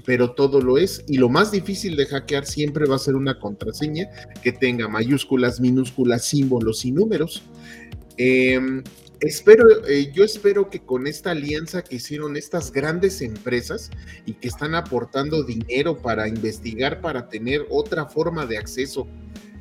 pero 0.05 0.32
todo 0.32 0.61
lo 0.61 0.78
es. 0.78 1.05
Y 1.07 1.18
lo 1.18 1.28
más 1.28 1.53
difícil 1.53 1.97
de 1.97 2.07
hackear 2.07 2.47
siempre 2.47 2.86
va 2.86 2.97
a 2.97 2.99
ser 2.99 3.14
una 3.14 3.38
contraseña 3.38 4.09
que 4.42 4.53
tenga 4.53 4.88
mayúsculas, 4.88 5.61
minúsculas, 5.61 6.24
símbolos 6.26 6.84
y 6.84 6.92
números. 6.92 7.42
Em, 8.16 8.82
espero, 9.20 9.86
eh, 9.86 10.12
yo 10.12 10.24
espero 10.24 10.70
que 10.70 10.80
con 10.80 11.07
esta 11.07 11.32
alianza 11.32 11.82
que 11.82 11.97
hicieron 11.97 12.36
estas 12.36 12.72
grandes 12.72 13.20
empresas 13.22 13.90
y 14.26 14.34
que 14.34 14.49
están 14.49 14.74
aportando 14.74 15.42
dinero 15.42 15.97
para 15.97 16.28
investigar, 16.28 17.01
para 17.01 17.28
tener 17.28 17.66
otra 17.70 18.07
forma 18.07 18.47
de 18.47 18.59
acceso 18.59 19.07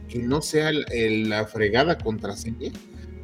que 0.07 0.19
no 0.19 0.41
sea 0.41 0.71
la 0.71 1.45
fregada 1.45 1.97
contraseña, 1.97 2.71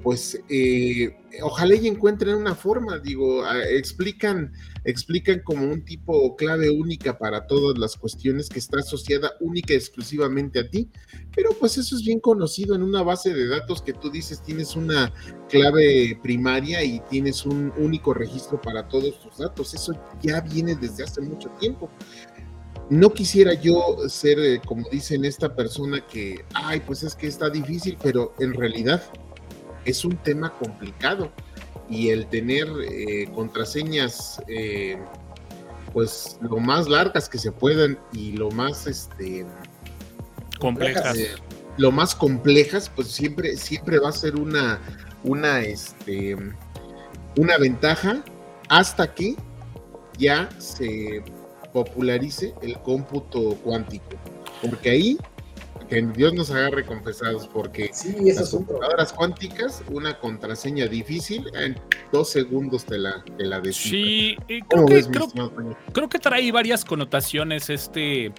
pues 0.04 0.40
eh, 0.50 1.16
ojalá 1.42 1.76
y 1.76 1.88
encuentren 1.88 2.36
una 2.36 2.56
forma, 2.56 3.00
digo, 3.00 3.44
explican, 3.70 4.54
explican 4.84 5.42
como 5.44 5.66
un 5.66 5.84
tipo 5.84 6.36
clave 6.36 6.70
única 6.70 7.18
para 7.18 7.48
todas 7.48 7.78
las 7.78 7.96
cuestiones 7.96 8.50
que 8.50 8.60
está 8.60 8.80
asociada 8.80 9.34
única 9.40 9.74
y 9.74 9.78
exclusivamente 9.78 10.60
a 10.60 10.70
ti, 10.70 10.90
pero 11.36 11.52
pues 11.60 11.78
eso 11.78 11.96
es 11.96 12.04
bien 12.04 12.20
conocido 12.20 12.76
en 12.76 12.84
una 12.84 13.04
base 13.04 13.34
de 13.34 13.48
datos 13.48 13.82
que 13.82 13.94
tú 13.94 14.10
dices 14.10 14.42
tienes 14.42 14.76
una 14.76 15.14
clave 15.50 16.20
primaria 16.22 16.84
y 16.84 17.02
tienes 17.10 17.46
un 17.46 17.74
único 17.78 18.14
registro 18.14 18.62
para 18.62 18.88
todos 18.88 19.20
tus 19.20 19.38
datos, 19.38 19.74
eso 19.74 19.94
ya 20.22 20.42
viene 20.42 20.76
desde 20.76 21.04
hace 21.04 21.22
mucho 21.22 21.50
tiempo. 21.60 21.90
No 22.90 23.14
quisiera 23.14 23.54
yo 23.54 23.98
ser, 24.08 24.40
eh, 24.40 24.62
como 24.66 24.90
dicen 24.90 25.24
esta 25.24 25.56
persona, 25.56 26.04
que, 26.08 26.44
ay, 26.56 26.80
pues 26.80 27.04
es 27.04 27.14
que 27.14 27.28
está 27.28 27.48
difícil, 27.48 28.00
pero 28.02 28.34
en 28.40 28.56
realidad 28.56 29.04
es 29.90 30.06
un 30.06 30.18
tema 30.18 30.54
complicado. 30.54 31.32
Y 31.90 32.10
el 32.10 32.28
tener 32.28 32.68
eh, 32.90 33.30
contraseñas 33.34 34.42
eh, 34.48 34.98
pues 35.92 36.38
lo 36.42 36.58
más 36.58 36.88
largas 36.88 37.28
que 37.28 37.40
se 37.40 37.52
puedan 37.52 37.98
y 38.14 38.34
lo 38.34 38.52
más 38.52 38.86
este 38.86 39.46
complejas. 40.60 41.18
eh, 41.18 41.32
lo 41.78 41.92
más 41.92 42.14
complejas 42.14 42.92
pues 42.96 43.08
siempre 43.08 43.58
siempre 43.58 43.98
va 43.98 44.10
a 44.10 44.12
ser 44.12 44.36
una 44.36 44.80
una 45.24 45.62
este 45.62 46.38
una 47.38 47.58
ventaja 47.58 48.24
hasta 48.68 49.16
que 49.16 49.36
ya 50.20 50.48
se 50.60 51.24
popularice 51.74 52.54
el 52.62 52.78
cómputo 52.80 53.56
cuántico. 53.64 54.10
Porque 54.62 54.90
ahí 54.90 55.18
que 55.90 56.02
Dios 56.02 56.34
nos 56.34 56.52
agarre 56.52 56.86
confesados, 56.86 57.48
porque 57.48 57.90
sí, 57.94 58.16
las 58.34 58.52
computadoras 58.52 59.12
cuánticas, 59.12 59.84
una 59.90 60.20
contraseña 60.20 60.88
difícil, 60.88 61.46
en 61.56 61.80
dos 62.12 62.30
segundos 62.30 62.86
te 62.86 62.98
la, 63.00 63.24
te 63.38 63.46
la 63.46 63.60
Sí, 63.72 64.38
creo 64.48 64.86
que, 64.86 65.04
creo 65.92 66.10
que 66.10 66.20
trae 66.20 66.52
varias 66.52 66.86
connotaciones 66.86 67.70
este 67.70 68.32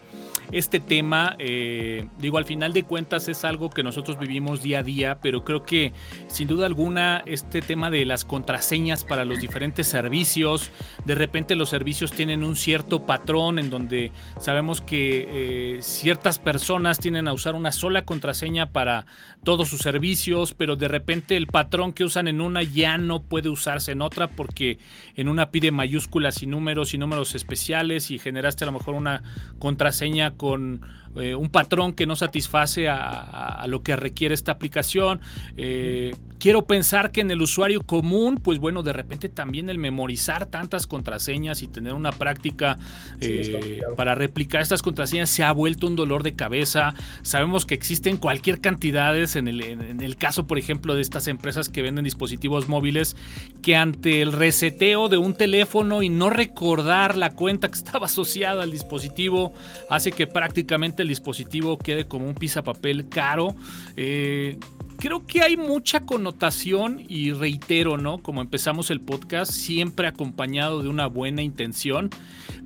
este 0.52 0.80
tema, 0.80 1.36
eh, 1.38 2.08
digo, 2.18 2.38
al 2.38 2.44
final 2.44 2.72
de 2.72 2.82
cuentas 2.82 3.28
es 3.28 3.44
algo 3.44 3.70
que 3.70 3.82
nosotros 3.82 4.18
vivimos 4.18 4.62
día 4.62 4.80
a 4.80 4.82
día, 4.82 5.18
pero 5.20 5.44
creo 5.44 5.64
que 5.64 5.92
sin 6.28 6.48
duda 6.48 6.66
alguna 6.66 7.22
este 7.26 7.62
tema 7.62 7.90
de 7.90 8.04
las 8.04 8.24
contraseñas 8.24 9.04
para 9.04 9.24
los 9.24 9.40
diferentes 9.40 9.86
servicios, 9.86 10.70
de 11.04 11.14
repente 11.14 11.54
los 11.54 11.68
servicios 11.68 12.12
tienen 12.12 12.42
un 12.42 12.56
cierto 12.56 13.06
patrón 13.06 13.58
en 13.58 13.70
donde 13.70 14.12
sabemos 14.38 14.80
que 14.80 15.76
eh, 15.76 15.82
ciertas 15.82 16.38
personas 16.38 16.98
tienen 16.98 17.28
a 17.28 17.32
usar 17.32 17.54
una 17.54 17.72
sola 17.72 18.04
contraseña 18.04 18.66
para 18.66 19.06
todos 19.44 19.68
sus 19.68 19.80
servicios, 19.80 20.54
pero 20.54 20.76
de 20.76 20.88
repente 20.88 21.36
el 21.36 21.46
patrón 21.46 21.92
que 21.92 22.04
usan 22.04 22.28
en 22.28 22.40
una 22.40 22.62
ya 22.62 22.98
no 22.98 23.22
puede 23.22 23.48
usarse 23.48 23.92
en 23.92 24.02
otra 24.02 24.28
porque 24.28 24.78
en 25.16 25.28
una 25.28 25.50
pide 25.50 25.70
mayúsculas 25.70 26.42
y 26.42 26.46
números 26.46 26.94
y 26.94 26.98
números 26.98 27.34
especiales 27.34 28.10
y 28.10 28.18
generaste 28.18 28.64
a 28.64 28.66
lo 28.66 28.72
mejor 28.72 28.94
una 28.94 29.22
contraseña 29.58 30.32
con 30.40 30.80
eh, 31.16 31.34
un 31.34 31.48
patrón 31.48 31.92
que 31.92 32.06
no 32.06 32.14
satisface 32.14 32.88
a, 32.88 33.64
lo 33.66 33.82
que 33.82 33.96
requiere 33.96 34.34
esta 34.34 34.52
aplicación. 34.52 35.20
Eh, 35.56 36.14
quiero 36.38 36.66
pensar 36.66 37.10
que 37.10 37.20
en 37.20 37.30
el 37.30 37.42
usuario 37.42 37.82
común, 37.82 38.40
pues 38.42 38.58
bueno, 38.58 38.82
de 38.82 38.92
repente 38.92 39.28
también 39.28 39.68
el 39.70 39.78
memorizar 39.78 40.46
tantas 40.46 40.86
contraseñas 40.86 41.62
y 41.62 41.66
tener 41.66 41.94
una 41.94 42.12
práctica 42.12 42.78
eh, 43.20 43.80
para 43.96 44.14
replicar 44.14 44.62
estas 44.62 44.82
contraseñas 44.82 45.30
se 45.30 45.42
ha 45.42 45.52
vuelto 45.52 45.88
un 45.88 45.96
dolor 45.96 46.22
de 46.22 46.34
cabeza. 46.34 46.94
Sabemos 47.22 47.66
que 47.66 47.74
existen 47.74 48.16
cualquier 48.16 48.60
cantidades 48.60 49.34
en 49.34 49.48
el, 49.48 49.60
en 49.62 50.00
el 50.00 50.16
caso, 50.16 50.46
por 50.46 50.58
ejemplo, 50.58 50.94
de 50.94 51.02
estas 51.02 51.26
empresas 51.26 51.68
que 51.68 51.82
venden 51.82 52.04
dispositivos 52.04 52.68
móviles, 52.68 53.16
que 53.62 53.74
ante 53.74 54.22
el 54.22 54.32
reseteo 54.32 55.08
de 55.08 55.18
un 55.18 55.34
teléfono 55.34 56.02
y 56.02 56.08
no 56.08 56.30
recordar 56.30 57.16
la 57.16 57.30
cuenta 57.30 57.68
que 57.68 57.78
estaba 57.78 58.06
asociada 58.06 58.62
al 58.62 58.70
dispositivo 58.70 59.52
hace 59.88 60.12
que 60.12 60.26
prácticamente 60.26 60.99
el 61.02 61.08
dispositivo 61.08 61.78
quede 61.78 62.06
como 62.06 62.26
un 62.26 62.34
papel 62.64 63.08
caro. 63.08 63.54
Eh, 63.96 64.58
creo 64.98 65.26
que 65.26 65.42
hay 65.42 65.56
mucha 65.56 66.00
connotación 66.00 67.04
y 67.08 67.32
reitero, 67.32 67.96
¿no? 67.96 68.18
Como 68.18 68.40
empezamos 68.40 68.90
el 68.90 69.00
podcast, 69.00 69.50
siempre 69.50 70.06
acompañado 70.06 70.82
de 70.82 70.88
una 70.88 71.06
buena 71.06 71.42
intención. 71.42 72.10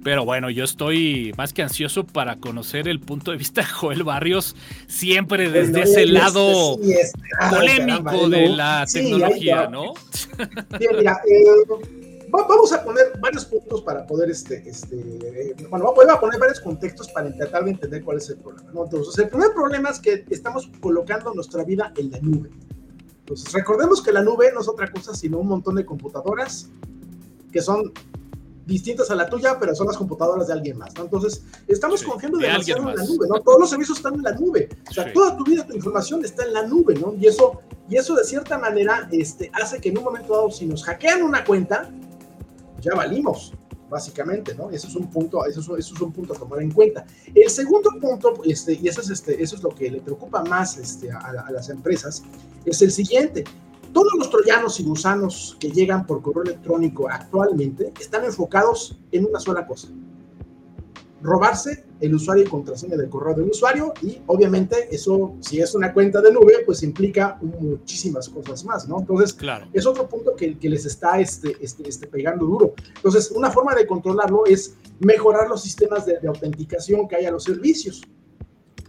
Pero 0.03 0.25
bueno, 0.25 0.51
yo 0.51 0.65
estoy 0.65 1.33
más 1.39 1.53
que 1.55 1.63
ansioso 1.63 2.05
para 2.05 2.37
conocer 2.37 2.89
el 2.89 3.01
punto 3.01 3.31
de 3.31 3.39
vista 3.39 3.63
de 3.63 3.69
Joel 3.69 4.03
Barrios, 4.03 4.55
siempre 4.87 5.51
desde 5.51 5.83
ese 5.83 6.07
lado 6.07 6.79
polémico 7.51 8.29
de 8.29 8.49
la 8.51 8.85
tecnología, 8.93 9.69
¿no? 9.69 9.95
mira, 10.79 11.21
eh, 11.27 12.04
vamos 12.43 12.73
a 12.73 12.85
poner 12.85 13.19
varios 13.21 13.45
puntos 13.45 13.83
para 13.83 14.07
poder, 14.07 14.31
este, 14.31 14.69
este, 14.69 15.55
bueno, 15.69 15.93
voy 15.95 16.07
a 16.09 16.19
poner 16.19 16.41
varios 16.41 16.61
contextos 16.61 17.09
para 17.11 17.29
intentar 17.29 17.65
de 17.65 17.71
entender 17.71 18.03
cuál 18.05 18.19
es 18.19 18.29
el 18.31 18.39
problema. 18.39 18.71
Entonces, 18.83 19.19
el 19.19 19.29
primer 19.29 19.53
problema 19.53 19.91
es 19.91 20.01
que 20.01 20.25
estamos 20.31 20.71
colocando 20.81 21.33
nuestra 21.35 21.65
vida 21.65 21.93
en 21.97 22.11
la 22.11 22.19
nube. 22.21 22.51
Entonces, 23.21 23.53
recordemos 23.53 24.03
que 24.03 24.13
la 24.13 24.23
nube 24.23 24.53
no 24.53 24.61
es 24.61 24.69
otra 24.69 24.91
cosa 24.91 25.15
sino 25.15 25.39
un 25.39 25.49
montón 25.49 25.77
de 25.77 25.87
computadoras 25.87 26.69
que 27.53 27.63
son 27.63 27.93
distintas 28.67 29.11
a 29.11 29.15
la 29.15 29.29
tuya, 29.29 29.59
pero 29.59 29.75
son 29.75 29.87
las 29.87 29.97
computadoras 29.97 30.47
de 30.47 30.55
alguien 30.55 30.79
más, 30.79 30.95
Entonces, 30.97 31.45
estamos 31.69 32.03
confiando 32.03 32.39
demasiado 32.39 32.89
en 32.89 32.97
la 32.97 33.05
nube, 33.05 33.29
¿no? 33.29 33.41
Todos 33.41 33.61
los 33.61 33.71
servicios 33.71 33.99
están 33.99 34.15
en 34.15 34.23
la 34.23 34.33
nube. 34.33 34.69
O 34.89 34.93
sea, 34.93 35.13
toda 35.13 35.37
tu 35.37 35.45
vida, 35.45 35.67
tu 35.67 35.75
información 35.75 36.25
está 36.25 36.45
en 36.45 36.55
la 36.55 36.67
nube, 36.67 36.95
¿no? 36.95 37.15
Y 37.15 37.27
eso, 37.27 37.61
y 37.89 37.97
eso 37.97 38.15
de 38.15 38.25
cierta 38.25 38.59
manera 38.59 39.09
este, 39.13 39.51
hace 39.53 39.81
que 39.81 39.91
en 39.91 39.99
un 39.99 40.05
momento 40.05 40.33
dado, 40.33 40.51
si 40.51 40.67
nos 40.67 40.83
hackean 40.85 41.23
una 41.23 41.45
cuenta, 41.45 41.91
ya 42.85 42.95
valimos, 42.95 43.53
básicamente, 43.89 44.55
¿no? 44.55 44.71
Eso 44.71 44.89
es 44.89 44.97
un 44.97 45.09
punto, 45.11 45.45
eso 45.47 45.77
es, 45.77 45.93
un 45.93 46.13
punto 46.13 46.35
a 46.35 46.37
tomar 46.37 46.61
en 46.63 46.71
cuenta. 46.71 47.05
El 47.35 47.51
segundo 47.51 47.91
punto, 48.01 48.35
este, 48.45 48.75
y 48.75 48.89
eso 48.89 49.01
es, 49.01 49.11
este, 49.11 49.43
eso 49.43 49.57
es 49.57 49.63
lo 49.63 49.71
que 49.71 49.91
le 49.91 50.01
preocupa 50.01 50.45
más 50.45 50.77
este, 50.79 51.11
a, 51.11 51.19
a 51.19 51.51
las 51.51 51.69
empresas, 51.69 52.23
es 52.65 52.83
el 52.83 52.91
siguiente. 52.91 53.45
Todos 53.93 54.13
los 54.19 54.29
troyanos 54.29 54.81
y 54.81 54.85
gusanos 54.85 55.57
que 55.61 55.71
llegan 55.71 56.05
por 56.07 56.21
correo 56.21 56.43
electrónico 56.43 57.09
actualmente 57.09 57.93
están 58.01 58.25
enfocados 58.25 58.99
en 59.13 59.25
una 59.25 59.39
sola 59.39 59.67
cosa, 59.67 59.89
robarse 61.25 61.87
el 62.01 62.15
usuario 62.15 62.45
y 62.45 62.47
contraseña 62.47 62.97
del 62.99 63.09
correo 63.09 63.35
del 63.35 63.49
usuario 63.49 63.95
y 64.03 64.21
obviamente 64.27 64.95
eso, 64.95 65.37
si 65.41 65.59
es 65.59 65.75
una 65.75 65.93
cuenta 65.95 66.21
de 66.21 66.31
nube, 66.31 66.63
pues 66.67 66.83
implica 66.83 67.39
muchísimas 67.41 68.29
cosas 68.29 68.63
más, 68.67 68.87
¿no? 68.87 69.01
Entonces, 69.01 69.33
claro. 69.33 69.67
es 69.73 69.87
otro 69.87 70.07
punto 70.07 70.37
que, 70.37 70.59
que 70.59 70.69
les 70.69 70.85
está 70.85 71.19
este, 71.19 71.57
este, 71.61 71.89
este, 71.89 72.07
pegando 72.07 72.45
duro. 72.45 72.75
Entonces, 72.95 73.31
una 73.31 73.51
forma 73.51 73.75
de 73.75 73.87
controlarlo 73.87 74.45
es 74.45 74.75
mejorar 75.01 75.49
los 75.49 75.63
sistemas 75.63 76.05
de, 76.05 76.21
de 76.21 76.29
autenticación 76.29 77.09
que 77.09 77.17
hay 77.17 77.25
a 77.25 77.31
los 77.31 77.45
servicios. 77.45 78.03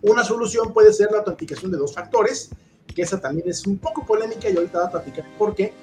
Una 0.02 0.26
solución 0.26 0.74
puede 0.74 0.92
ser 0.92 1.12
la 1.12 1.20
autenticación 1.20 1.72
de 1.72 1.78
dos 1.78 1.94
factores, 1.94 2.50
que 2.94 3.02
esa 3.02 3.20
también 3.20 3.48
es 3.48 3.66
un 3.66 3.78
poco 3.78 4.06
polémica 4.06 4.50
y 4.50 4.58
ahorita 4.58 4.80
voy 4.80 4.88
a 4.88 4.92
platicar 4.92 5.26
por 5.38 5.56
qué 5.56 5.74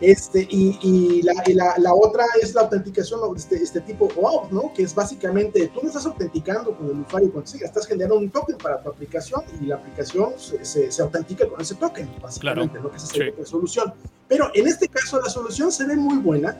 este, 0.00 0.46
y, 0.50 0.78
y, 0.82 1.22
la, 1.22 1.34
la, 1.46 1.74
la, 1.78 1.94
otra 1.94 2.24
es 2.40 2.54
la 2.54 2.62
autenticación 2.62 3.20
de 3.20 3.38
este, 3.38 3.56
este 3.56 3.80
tipo 3.80 4.08
OAuth, 4.16 4.50
¿no? 4.50 4.72
Que 4.72 4.82
es 4.82 4.94
básicamente, 4.94 5.68
tú 5.68 5.80
no 5.82 5.88
estás 5.88 6.06
autenticando 6.06 6.76
con 6.76 6.86
el 6.86 7.00
usuario 7.00 7.32
cuando 7.32 7.50
estás 7.50 7.86
generando 7.86 8.18
un 8.18 8.30
token 8.30 8.56
para 8.58 8.82
tu 8.82 8.90
aplicación 8.90 9.42
y 9.60 9.66
la 9.66 9.76
aplicación 9.76 10.34
se, 10.36 10.64
se, 10.64 11.02
autentica 11.02 11.48
con 11.48 11.60
ese 11.60 11.74
token, 11.74 12.08
básicamente, 12.22 12.74
claro. 12.74 12.88
¿no? 12.88 12.90
Que 12.90 12.96
esa 12.96 13.24
es 13.24 13.38
la 13.38 13.46
solución. 13.46 13.94
Pero 14.28 14.50
en 14.54 14.68
este 14.68 14.88
caso 14.88 15.20
la 15.20 15.30
solución 15.30 15.72
se 15.72 15.86
ve 15.86 15.96
muy 15.96 16.18
buena 16.18 16.56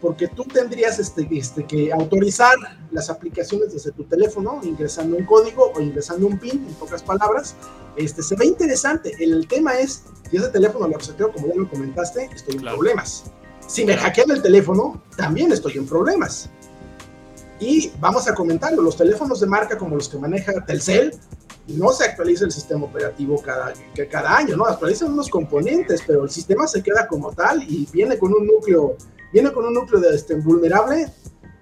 porque 0.00 0.28
tú 0.28 0.44
tendrías 0.44 0.98
este, 0.98 1.26
este, 1.32 1.64
que 1.64 1.92
autorizar 1.92 2.54
las 2.90 3.10
aplicaciones 3.10 3.72
desde 3.72 3.92
tu 3.92 4.04
teléfono, 4.04 4.60
ingresando 4.62 5.16
un 5.16 5.24
código 5.24 5.72
o 5.74 5.80
ingresando 5.80 6.26
un 6.26 6.38
PIN, 6.38 6.64
en 6.68 6.74
pocas 6.74 7.02
palabras. 7.02 7.56
Este, 7.96 8.22
se 8.22 8.36
ve 8.36 8.46
interesante. 8.46 9.12
El 9.18 9.46
tema 9.48 9.74
es, 9.78 10.04
si 10.30 10.36
ese 10.36 10.48
teléfono 10.48 10.86
lo 10.86 10.96
reseteo, 10.96 11.32
como 11.32 11.48
ya 11.48 11.54
lo 11.54 11.68
comentaste, 11.68 12.30
estoy 12.34 12.56
en 12.56 12.62
problemas. 12.62 13.24
Si 13.66 13.84
me 13.84 13.96
hackean 13.96 14.30
el 14.30 14.40
teléfono, 14.40 15.02
también 15.16 15.52
estoy 15.52 15.76
en 15.76 15.86
problemas. 15.86 16.48
Y 17.60 17.90
vamos 17.98 18.28
a 18.28 18.34
comentarlo, 18.34 18.82
los 18.82 18.96
teléfonos 18.96 19.40
de 19.40 19.46
marca 19.46 19.76
como 19.76 19.96
los 19.96 20.08
que 20.08 20.16
maneja 20.16 20.64
Telcel, 20.64 21.18
no 21.66 21.92
se 21.92 22.04
actualiza 22.04 22.44
el 22.44 22.52
sistema 22.52 22.86
operativo 22.86 23.42
cada, 23.42 23.72
cada 24.10 24.36
año, 24.36 24.56
¿no? 24.56 24.64
Actualizan 24.64 25.12
unos 25.12 25.28
componentes, 25.28 26.02
pero 26.06 26.24
el 26.24 26.30
sistema 26.30 26.66
se 26.66 26.82
queda 26.82 27.06
como 27.06 27.32
tal 27.32 27.62
y 27.62 27.86
viene 27.92 28.18
con 28.18 28.32
un 28.32 28.46
núcleo 28.46 28.96
viene 29.32 29.52
con 29.52 29.64
un 29.64 29.74
núcleo 29.74 30.00
de 30.00 30.14
este, 30.14 30.34
vulnerable, 30.34 31.12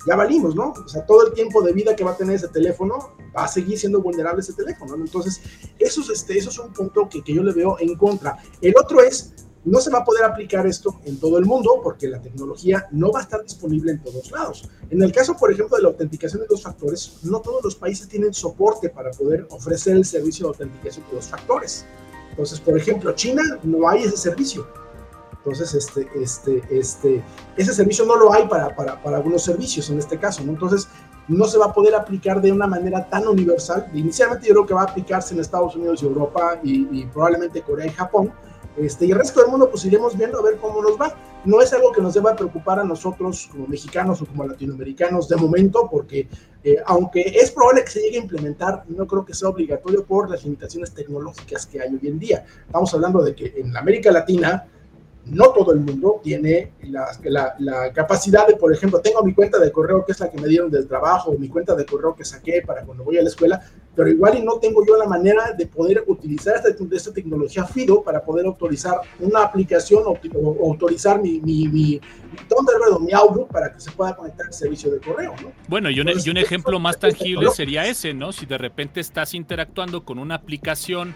ya 0.06 0.14
valimos, 0.14 0.54
¿no? 0.54 0.72
O 0.72 0.88
sea, 0.88 1.04
todo 1.04 1.26
el 1.26 1.32
tiempo 1.32 1.62
de 1.62 1.72
vida 1.72 1.96
que 1.96 2.04
va 2.04 2.12
a 2.12 2.16
tener 2.16 2.36
ese 2.36 2.48
teléfono 2.48 3.16
va 3.36 3.44
a 3.44 3.48
seguir 3.48 3.78
siendo 3.78 4.00
vulnerable 4.00 4.40
ese 4.40 4.52
teléfono, 4.52 4.96
¿no? 4.96 5.04
Entonces, 5.04 5.40
eso 5.78 6.00
es, 6.00 6.10
este, 6.10 6.38
eso 6.38 6.50
es 6.50 6.58
un 6.58 6.72
punto 6.72 7.08
que, 7.08 7.22
que 7.22 7.34
yo 7.34 7.42
le 7.42 7.52
veo 7.52 7.76
en 7.80 7.96
contra. 7.96 8.38
El 8.60 8.74
otro 8.78 9.02
es, 9.02 9.34
no 9.66 9.80
se 9.80 9.90
va 9.90 9.98
a 9.98 10.04
poder 10.04 10.24
aplicar 10.24 10.64
esto 10.64 11.00
en 11.04 11.18
todo 11.18 11.38
el 11.38 11.44
mundo 11.44 11.80
porque 11.82 12.06
la 12.06 12.22
tecnología 12.22 12.86
no 12.92 13.10
va 13.10 13.18
a 13.18 13.22
estar 13.24 13.42
disponible 13.42 13.90
en 13.90 14.00
todos 14.00 14.30
lados. 14.30 14.70
En 14.90 15.02
el 15.02 15.10
caso, 15.10 15.36
por 15.36 15.50
ejemplo, 15.50 15.76
de 15.76 15.82
la 15.82 15.88
autenticación 15.88 16.42
de 16.42 16.46
dos 16.46 16.62
factores, 16.62 17.18
no 17.24 17.40
todos 17.40 17.64
los 17.64 17.74
países 17.74 18.06
tienen 18.08 18.32
soporte 18.32 18.88
para 18.88 19.10
poder 19.10 19.44
ofrecer 19.50 19.96
el 19.96 20.04
servicio 20.04 20.46
de 20.46 20.50
autenticación 20.50 21.04
de 21.10 21.16
dos 21.16 21.26
factores. 21.26 21.84
Entonces, 22.30 22.60
por 22.60 22.78
ejemplo, 22.78 23.12
China 23.16 23.42
no 23.64 23.88
hay 23.88 24.04
ese 24.04 24.16
servicio. 24.16 24.68
Entonces, 25.46 25.74
este, 25.74 26.08
este, 26.20 26.60
este, 26.70 27.22
ese 27.56 27.72
servicio 27.72 28.04
no 28.04 28.16
lo 28.16 28.32
hay 28.32 28.48
para, 28.48 28.74
para, 28.74 29.00
para 29.00 29.18
algunos 29.18 29.44
servicios 29.44 29.88
en 29.90 30.00
este 30.00 30.18
caso, 30.18 30.42
¿no? 30.42 30.50
Entonces, 30.50 30.88
no 31.28 31.44
se 31.44 31.56
va 31.56 31.66
a 31.66 31.72
poder 31.72 31.94
aplicar 31.94 32.40
de 32.40 32.50
una 32.50 32.66
manera 32.66 33.08
tan 33.08 33.28
universal. 33.28 33.88
Inicialmente 33.94 34.48
yo 34.48 34.54
creo 34.54 34.66
que 34.66 34.74
va 34.74 34.80
a 34.80 34.86
aplicarse 34.86 35.34
en 35.34 35.40
Estados 35.40 35.76
Unidos 35.76 36.02
y 36.02 36.06
Europa 36.06 36.58
y, 36.64 37.04
probablemente 37.06 37.62
Corea 37.62 37.86
y 37.86 37.90
Japón. 37.90 38.32
Este, 38.76 39.06
y 39.06 39.12
el 39.12 39.18
resto 39.18 39.40
del 39.40 39.48
mundo 39.48 39.70
pues 39.70 39.84
iremos 39.84 40.18
viendo 40.18 40.40
a 40.40 40.42
ver 40.42 40.56
cómo 40.56 40.82
nos 40.82 41.00
va. 41.00 41.14
No 41.44 41.60
es 41.60 41.72
algo 41.72 41.92
que 41.92 42.02
nos 42.02 42.14
deba 42.14 42.34
preocupar 42.34 42.80
a 42.80 42.84
nosotros 42.84 43.48
como 43.52 43.68
mexicanos 43.68 44.20
o 44.22 44.26
como 44.26 44.44
latinoamericanos 44.44 45.28
de 45.28 45.36
momento, 45.36 45.88
porque 45.88 46.28
eh, 46.64 46.78
aunque 46.86 47.20
es 47.20 47.52
probable 47.52 47.84
que 47.84 47.90
se 47.92 48.00
llegue 48.00 48.18
a 48.18 48.22
implementar, 48.22 48.82
no 48.88 49.06
creo 49.06 49.24
que 49.24 49.32
sea 49.32 49.48
obligatorio 49.48 50.04
por 50.04 50.28
las 50.28 50.42
limitaciones 50.42 50.92
tecnológicas 50.92 51.66
que 51.66 51.80
hay 51.80 51.94
hoy 51.94 52.08
en 52.08 52.18
día. 52.18 52.44
Estamos 52.66 52.92
hablando 52.94 53.22
de 53.22 53.32
que 53.32 53.54
en 53.56 53.76
América 53.76 54.10
Latina 54.10 54.66
no 55.26 55.50
todo 55.50 55.72
el 55.72 55.80
mundo 55.80 56.20
tiene 56.22 56.72
la, 56.84 57.08
la, 57.58 57.92
capacidad 57.92 58.46
de, 58.46 58.56
por 58.56 58.72
ejemplo, 58.72 59.00
tengo 59.00 59.22
mi 59.22 59.34
cuenta 59.34 59.58
de 59.58 59.72
correo 59.72 60.04
que 60.04 60.12
es 60.12 60.20
la 60.20 60.30
que 60.30 60.40
me 60.40 60.46
dieron 60.46 60.70
del 60.70 60.86
trabajo, 60.86 61.34
mi 61.38 61.48
cuenta 61.48 61.74
de 61.74 61.84
correo 61.84 62.14
que 62.14 62.24
saqué 62.24 62.62
para 62.64 62.84
cuando 62.84 63.04
voy 63.04 63.18
a 63.18 63.22
la 63.22 63.28
escuela, 63.28 63.60
pero 63.96 64.10
igual 64.10 64.38
y 64.38 64.42
no 64.42 64.58
tengo 64.58 64.84
yo 64.86 64.96
la 64.96 65.06
manera 65.06 65.52
de 65.52 65.66
poder 65.66 66.04
utilizar 66.06 66.56
esta, 66.56 66.68
esta 66.94 67.12
tecnología 67.12 67.64
FIDO 67.64 68.02
para 68.02 68.22
poder 68.22 68.46
autorizar 68.46 69.00
una 69.18 69.42
aplicación 69.42 70.04
o, 70.06 70.18
autorizar 70.64 71.20
mi, 71.20 71.40
mi, 71.40 71.66
mi, 71.66 72.00
Thunderbird 72.48 72.92
o 72.92 73.00
mi 73.00 73.12
Outlook 73.12 73.48
para 73.48 73.72
que 73.72 73.80
se 73.80 73.90
pueda 73.90 74.14
conectar 74.14 74.46
al 74.46 74.52
servicio 74.52 74.90
de 74.90 75.00
correo. 75.00 75.34
¿no? 75.42 75.52
Bueno, 75.68 75.90
y 75.90 75.98
un, 76.00 76.08
y 76.22 76.30
un 76.30 76.36
ejemplo 76.36 76.78
más 76.78 76.98
tangible 76.98 77.50
sería 77.50 77.86
ese, 77.86 78.12
¿no? 78.12 78.32
Si 78.32 78.44
de 78.44 78.58
repente 78.58 79.00
estás 79.00 79.32
interactuando 79.32 80.04
con 80.04 80.18
una 80.18 80.34
aplicación 80.34 81.14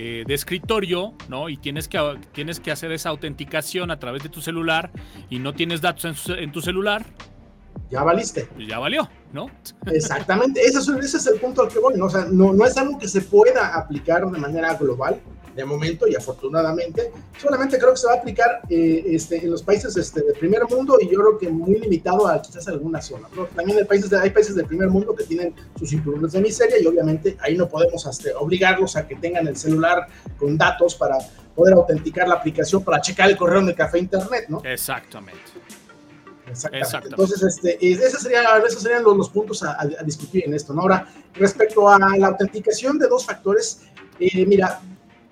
eh, 0.00 0.22
de 0.24 0.34
escritorio, 0.34 1.14
¿no? 1.28 1.48
Y 1.48 1.56
tienes 1.56 1.88
que, 1.88 1.98
tienes 2.32 2.60
que 2.60 2.70
hacer 2.70 2.92
esa 2.92 3.08
autenticación 3.08 3.90
a 3.90 3.98
través 3.98 4.22
de 4.22 4.28
tu 4.28 4.40
celular 4.40 4.92
y 5.28 5.40
no 5.40 5.54
tienes 5.54 5.80
datos 5.80 6.28
en, 6.28 6.52
tu 6.52 6.60
celular. 6.60 7.04
Ya 7.90 8.02
valiste. 8.02 8.48
Ya 8.58 8.78
valió, 8.78 9.08
¿no? 9.32 9.50
Exactamente, 9.86 10.60
ese 10.60 10.78
es, 10.78 10.88
ese 10.88 11.16
es 11.16 11.26
el 11.26 11.40
punto 11.40 11.62
al 11.62 11.68
que 11.68 11.78
voy, 11.78 11.94
¿no? 11.96 12.06
O 12.06 12.10
sea, 12.10 12.26
no, 12.30 12.52
no 12.52 12.66
es 12.66 12.76
algo 12.76 12.98
que 12.98 13.08
se 13.08 13.22
pueda 13.22 13.74
aplicar 13.74 14.28
de 14.30 14.38
manera 14.38 14.74
global, 14.74 15.20
de 15.58 15.64
momento 15.64 16.06
y 16.06 16.14
afortunadamente. 16.14 17.10
Solamente 17.36 17.78
creo 17.78 17.90
que 17.90 17.96
se 17.96 18.06
va 18.06 18.14
a 18.14 18.16
aplicar 18.16 18.60
eh, 18.70 19.04
este, 19.08 19.44
en 19.44 19.50
los 19.50 19.62
países 19.62 19.96
este, 19.96 20.22
del 20.22 20.34
primer 20.34 20.62
mundo 20.70 20.98
y 21.00 21.08
yo 21.08 21.18
creo 21.18 21.38
que 21.38 21.48
muy 21.48 21.80
limitado 21.80 22.28
a 22.28 22.40
quizás 22.40 22.68
alguna 22.68 23.02
zona. 23.02 23.28
También 23.56 23.78
hay 23.78 23.84
países, 23.84 24.08
de, 24.08 24.18
hay 24.20 24.30
países 24.30 24.54
del 24.54 24.66
primer 24.66 24.88
mundo 24.88 25.14
que 25.16 25.24
tienen 25.24 25.52
sus 25.76 25.90
cinturones 25.90 26.32
de 26.32 26.40
miseria 26.40 26.80
y 26.80 26.86
obviamente 26.86 27.36
ahí 27.40 27.56
no 27.56 27.68
podemos 27.68 28.06
este, 28.06 28.32
obligarlos 28.34 28.94
a 28.96 29.06
que 29.06 29.16
tengan 29.16 29.48
el 29.48 29.56
celular 29.56 30.06
con 30.38 30.56
datos 30.56 30.94
para 30.94 31.18
poder 31.56 31.74
autenticar 31.74 32.28
la 32.28 32.36
aplicación 32.36 32.84
para 32.84 33.00
checar 33.00 33.28
el 33.28 33.36
correo 33.36 33.58
en 33.60 33.68
el 33.68 33.74
café 33.74 33.98
internet, 33.98 34.44
¿no? 34.48 34.62
Exactamente. 34.64 35.40
Exactamente. 36.50 37.08
Entonces, 37.10 37.42
este, 37.42 37.78
esos 37.80 38.22
serían, 38.22 38.44
esos 38.66 38.82
serían 38.82 39.02
los, 39.02 39.16
los 39.16 39.28
puntos 39.28 39.62
a, 39.62 39.76
a, 39.80 40.02
discutir 40.04 40.44
en 40.46 40.54
esto. 40.54 40.72
¿no? 40.72 40.82
Ahora, 40.82 41.06
respecto 41.34 41.88
a 41.88 41.98
la 41.98 42.26
autenticación 42.28 42.98
de 42.98 43.08
dos 43.08 43.26
factores, 43.26 43.80
eh, 44.18 44.44
mira, 44.46 44.80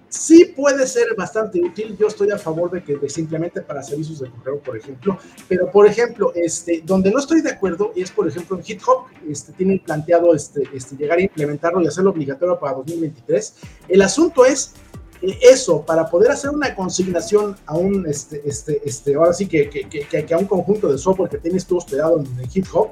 sí 0.09 0.53
puede 0.57 0.87
ser 0.87 1.15
bastante 1.17 1.61
útil. 1.61 1.97
Yo 1.99 2.07
estoy 2.07 2.31
a 2.31 2.39
favor 2.39 2.71
de 2.71 2.83
que 2.83 3.09
simplemente 3.09 3.61
para 3.61 3.83
servicios 3.83 4.21
de 4.21 4.31
correo, 4.31 4.61
por 4.61 4.77
ejemplo. 4.77 5.19
Pero, 5.49 5.71
por 5.71 5.87
ejemplo, 5.87 6.33
este, 6.35 6.83
donde 6.85 7.11
no 7.11 7.19
estoy 7.19 7.43
de 7.43 7.51
acuerdo 7.51 7.93
es, 7.97 8.11
por 8.11 8.27
ejemplo, 8.29 8.57
en 8.57 8.65
GitHub. 8.65 9.05
Este, 9.29 9.53
tienen 9.53 9.79
planteado 9.81 10.35
este, 10.35 10.69
este, 10.73 10.97
llegar 10.97 11.19
a 11.19 11.23
implementarlo 11.23 11.83
y 11.83 11.87
hacerlo 11.87 12.11
obligatorio 12.11 12.59
para 12.59 12.75
2023. 12.75 13.55
El 13.89 14.03
asunto 14.03 14.45
es 14.45 14.75
eso, 15.23 15.85
para 15.85 16.09
poder 16.09 16.31
hacer 16.31 16.51
una 16.51 16.75
consignación 16.75 17.57
a 17.67 17.75
un, 17.75 18.07
este, 18.07 18.43
este, 18.45 18.81
este, 18.85 19.15
ahora 19.15 19.33
sí 19.33 19.47
que, 19.47 19.69
que, 19.69 19.87
que, 19.87 20.35
a 20.35 20.39
un 20.39 20.47
conjunto 20.47 20.91
de 20.91 20.99
software 20.99 21.31
que 21.31 21.39
tienes 21.39 21.67
tú 21.67 21.77
hospedado 21.79 22.19
en, 22.19 22.49
GitHub, 22.49 22.91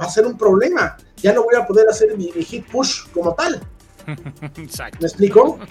va 0.00 0.04
a 0.04 0.10
ser 0.10 0.26
un 0.26 0.36
problema. 0.36 0.96
Ya 1.16 1.32
no 1.32 1.44
voy 1.44 1.54
a 1.54 1.66
poder 1.66 1.88
hacer 1.88 2.16
mi, 2.16 2.30
mi 2.34 2.42
hit 2.42 2.66
push 2.66 3.08
como 3.12 3.34
tal. 3.34 3.60
Exacto. 4.56 4.98
¿Me 5.00 5.06
explico? 5.06 5.58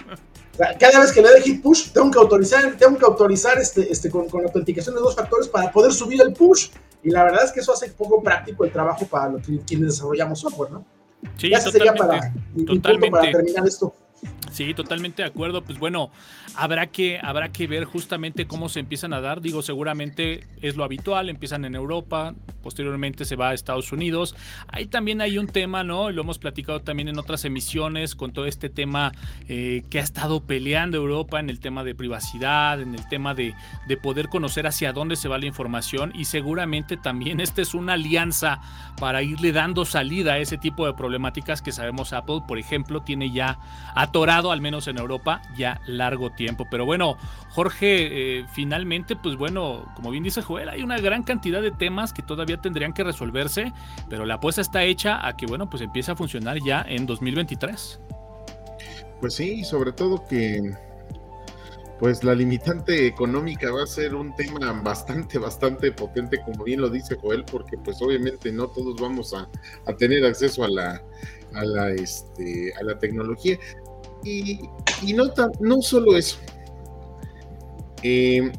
Cada 0.80 1.00
vez 1.00 1.12
que 1.12 1.20
le 1.20 1.30
dé 1.32 1.42
hit 1.42 1.62
push, 1.62 1.90
tengo 1.92 2.10
que 2.10 2.18
autorizar, 2.18 2.76
tengo 2.78 2.96
que 2.96 3.04
autorizar 3.04 3.58
este, 3.58 3.92
este, 3.92 4.10
con, 4.10 4.28
con 4.28 4.42
autenticación 4.42 4.94
de 4.94 5.02
dos 5.02 5.14
factores 5.14 5.48
para 5.48 5.70
poder 5.70 5.92
subir 5.92 6.20
el 6.22 6.32
push. 6.32 6.70
Y 7.02 7.10
la 7.10 7.24
verdad 7.24 7.44
es 7.44 7.52
que 7.52 7.60
eso 7.60 7.72
hace 7.72 7.90
poco 7.90 8.22
práctico 8.22 8.64
el 8.64 8.72
trabajo 8.72 9.06
para 9.06 9.28
los, 9.28 9.42
quienes 9.66 9.88
desarrollamos 9.88 10.40
software, 10.40 10.70
¿no? 10.70 10.84
Sí, 11.36 11.50
ya 11.50 11.60
sería 11.60 11.94
para, 11.94 12.32
totalmente. 12.66 13.10
para 13.10 13.30
terminar 13.30 13.66
esto. 13.66 13.94
Sí, 14.52 14.72
totalmente 14.74 15.22
de 15.22 15.28
acuerdo. 15.28 15.62
Pues 15.62 15.78
bueno, 15.78 16.10
habrá 16.54 16.86
que, 16.86 17.18
habrá 17.22 17.52
que 17.52 17.66
ver 17.66 17.84
justamente 17.84 18.46
cómo 18.46 18.68
se 18.68 18.80
empiezan 18.80 19.12
a 19.12 19.20
dar. 19.20 19.40
Digo, 19.40 19.62
seguramente 19.62 20.46
es 20.62 20.76
lo 20.76 20.84
habitual, 20.84 21.28
empiezan 21.28 21.64
en 21.64 21.74
Europa, 21.74 22.34
posteriormente 22.62 23.24
se 23.24 23.36
va 23.36 23.50
a 23.50 23.54
Estados 23.54 23.92
Unidos. 23.92 24.34
Ahí 24.68 24.86
también 24.86 25.20
hay 25.20 25.38
un 25.38 25.46
tema, 25.46 25.84
¿no? 25.84 26.10
Lo 26.10 26.22
hemos 26.22 26.38
platicado 26.38 26.80
también 26.80 27.08
en 27.08 27.18
otras 27.18 27.44
emisiones 27.44 28.14
con 28.14 28.32
todo 28.32 28.46
este 28.46 28.70
tema 28.70 29.12
eh, 29.48 29.82
que 29.90 29.98
ha 29.98 30.02
estado 30.02 30.40
peleando 30.40 30.96
Europa 30.96 31.38
en 31.38 31.50
el 31.50 31.60
tema 31.60 31.84
de 31.84 31.94
privacidad, 31.94 32.80
en 32.80 32.94
el 32.94 33.06
tema 33.08 33.34
de, 33.34 33.54
de 33.86 33.96
poder 33.96 34.28
conocer 34.28 34.66
hacia 34.66 34.92
dónde 34.92 35.16
se 35.16 35.28
va 35.28 35.38
la 35.38 35.46
información 35.46 36.12
y 36.14 36.24
seguramente 36.24 36.96
también 36.96 37.40
esta 37.46 37.62
es 37.62 37.74
una 37.74 37.92
alianza 37.92 38.60
para 38.98 39.22
irle 39.22 39.52
dando 39.52 39.84
salida 39.84 40.34
a 40.34 40.38
ese 40.38 40.56
tipo 40.56 40.86
de 40.86 40.94
problemáticas 40.94 41.60
que 41.62 41.72
sabemos 41.72 42.12
Apple, 42.12 42.40
por 42.48 42.58
ejemplo, 42.58 43.02
tiene 43.02 43.30
ya 43.30 43.58
atorado, 44.16 44.50
al 44.50 44.62
menos 44.62 44.88
en 44.88 44.96
Europa, 44.96 45.42
ya 45.58 45.78
largo 45.86 46.30
tiempo. 46.30 46.66
Pero 46.70 46.86
bueno, 46.86 47.18
Jorge, 47.50 48.38
eh, 48.38 48.46
finalmente, 48.50 49.14
pues 49.14 49.36
bueno, 49.36 49.92
como 49.94 50.10
bien 50.10 50.24
dice 50.24 50.40
Joel, 50.40 50.70
hay 50.70 50.82
una 50.82 50.98
gran 50.98 51.22
cantidad 51.22 51.60
de 51.60 51.70
temas 51.70 52.14
que 52.14 52.22
todavía 52.22 52.56
tendrían 52.56 52.94
que 52.94 53.04
resolverse, 53.04 53.74
pero 54.08 54.24
la 54.24 54.34
apuesta 54.36 54.62
está 54.62 54.84
hecha 54.84 55.26
a 55.26 55.36
que, 55.36 55.44
bueno, 55.44 55.68
pues 55.68 55.82
empiece 55.82 56.12
a 56.12 56.16
funcionar 56.16 56.56
ya 56.64 56.82
en 56.88 57.04
2023. 57.04 58.00
Pues 59.20 59.34
sí, 59.34 59.64
sobre 59.64 59.92
todo 59.92 60.26
que 60.26 60.62
pues 61.98 62.22
la 62.24 62.34
limitante 62.34 63.06
económica 63.06 63.70
va 63.70 63.82
a 63.82 63.86
ser 63.86 64.14
un 64.14 64.34
tema 64.36 64.72
bastante, 64.82 65.38
bastante 65.38 65.92
potente, 65.92 66.38
como 66.44 66.64
bien 66.64 66.80
lo 66.80 66.90
dice 66.90 67.16
Joel, 67.20 67.44
porque 67.44 67.78
pues 67.78 68.00
obviamente 68.02 68.52
no 68.52 68.68
todos 68.68 69.00
vamos 69.00 69.32
a, 69.32 69.48
a 69.86 69.96
tener 69.96 70.24
acceso 70.26 70.64
a 70.64 70.68
la, 70.68 71.02
a 71.54 71.64
la, 71.64 71.90
este, 71.90 72.72
a 72.78 72.82
la 72.82 72.98
tecnología. 72.98 73.58
Y, 74.26 75.12
no, 75.14 75.26
no 75.60 75.82
solo 75.82 76.16
eso. 76.16 76.38
Eh, 78.02 78.52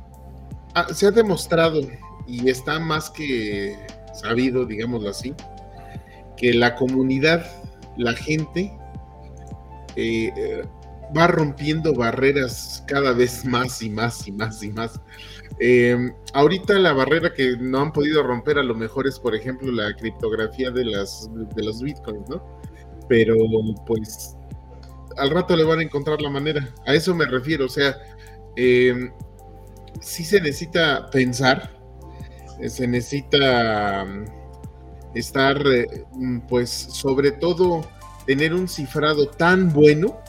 ah, 0.75 0.87
se 0.93 1.07
ha 1.07 1.11
demostrado 1.11 1.81
y 2.25 2.49
está 2.49 2.79
más 2.79 3.09
que 3.09 3.77
sabido, 4.13 4.65
digámoslo 4.65 5.09
así, 5.09 5.33
que 6.37 6.53
la 6.53 6.75
comunidad, 6.75 7.45
la 7.97 8.13
gente, 8.13 8.77
eh, 9.95 10.31
eh, 10.35 10.63
va 11.15 11.27
rompiendo 11.27 11.93
barreras 11.93 12.83
cada 12.87 13.11
vez 13.11 13.43
más 13.45 13.81
y 13.81 13.89
más 13.89 14.27
y 14.27 14.31
más 14.31 14.63
y 14.63 14.69
más. 14.69 15.01
ahorita 16.33 16.79
la 16.79 16.93
barrera 16.93 17.33
que 17.33 17.57
no 17.57 17.79
han 17.79 17.91
podido 17.91 18.23
romper 18.23 18.57
a 18.57 18.63
lo 18.63 18.75
mejor 18.75 19.07
es, 19.07 19.19
por 19.19 19.35
ejemplo, 19.35 19.71
la 19.71 19.93
criptografía 19.95 20.71
de, 20.71 20.85
las, 20.85 21.29
de 21.33 21.63
los 21.63 21.81
bitcoins, 21.81 22.29
¿no? 22.29 22.41
Pero 23.09 23.35
pues 23.85 24.36
al 25.17 25.29
rato 25.29 25.55
le 25.55 25.63
van 25.63 25.79
a 25.79 25.83
encontrar 25.83 26.21
la 26.21 26.29
manera. 26.29 26.73
A 26.85 26.93
eso 26.93 27.13
me 27.15 27.25
refiero, 27.25 27.65
o 27.65 27.69
sea, 27.69 27.97
eh, 28.55 29.11
sí 30.01 30.23
se 30.23 30.41
necesita 30.41 31.09
pensar, 31.09 31.71
eh, 32.59 32.69
se 32.69 32.87
necesita 32.87 34.05
mm, 34.05 34.25
estar, 35.15 35.57
eh, 35.67 36.05
mm, 36.13 36.39
pues, 36.47 36.69
sobre 36.69 37.31
todo, 37.31 37.87
tener 38.25 38.53
un 38.53 38.67
cifrado 38.67 39.27
tan 39.27 39.71
bueno 39.71 40.19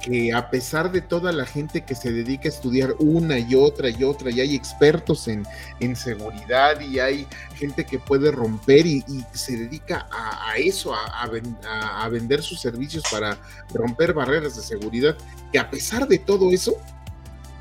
que 0.00 0.32
a 0.32 0.50
pesar 0.50 0.90
de 0.90 1.02
toda 1.02 1.30
la 1.32 1.44
gente 1.44 1.84
que 1.84 1.94
se 1.94 2.10
dedica 2.12 2.48
a 2.48 2.52
estudiar 2.52 2.94
una 2.98 3.38
y 3.38 3.54
otra 3.54 3.90
y 3.90 4.02
otra, 4.02 4.30
y 4.30 4.40
hay 4.40 4.54
expertos 4.54 5.28
en, 5.28 5.46
seguridad 5.94 6.80
y 6.80 6.98
hay 6.98 7.26
gente 7.54 7.84
que 7.84 7.98
puede 7.98 8.30
romper 8.30 8.86
y, 8.86 9.04
se 9.32 9.56
dedica 9.56 10.08
a, 10.10 10.56
eso, 10.56 10.94
a, 10.94 12.08
vender 12.08 12.42
sus 12.42 12.60
servicios 12.60 13.04
para 13.10 13.36
romper 13.74 14.12
barreras 14.12 14.56
de 14.56 14.62
seguridad, 14.62 15.16
que 15.52 15.58
a 15.58 15.68
pesar 15.68 16.08
de 16.08 16.18
todo 16.18 16.50
eso, 16.50 16.76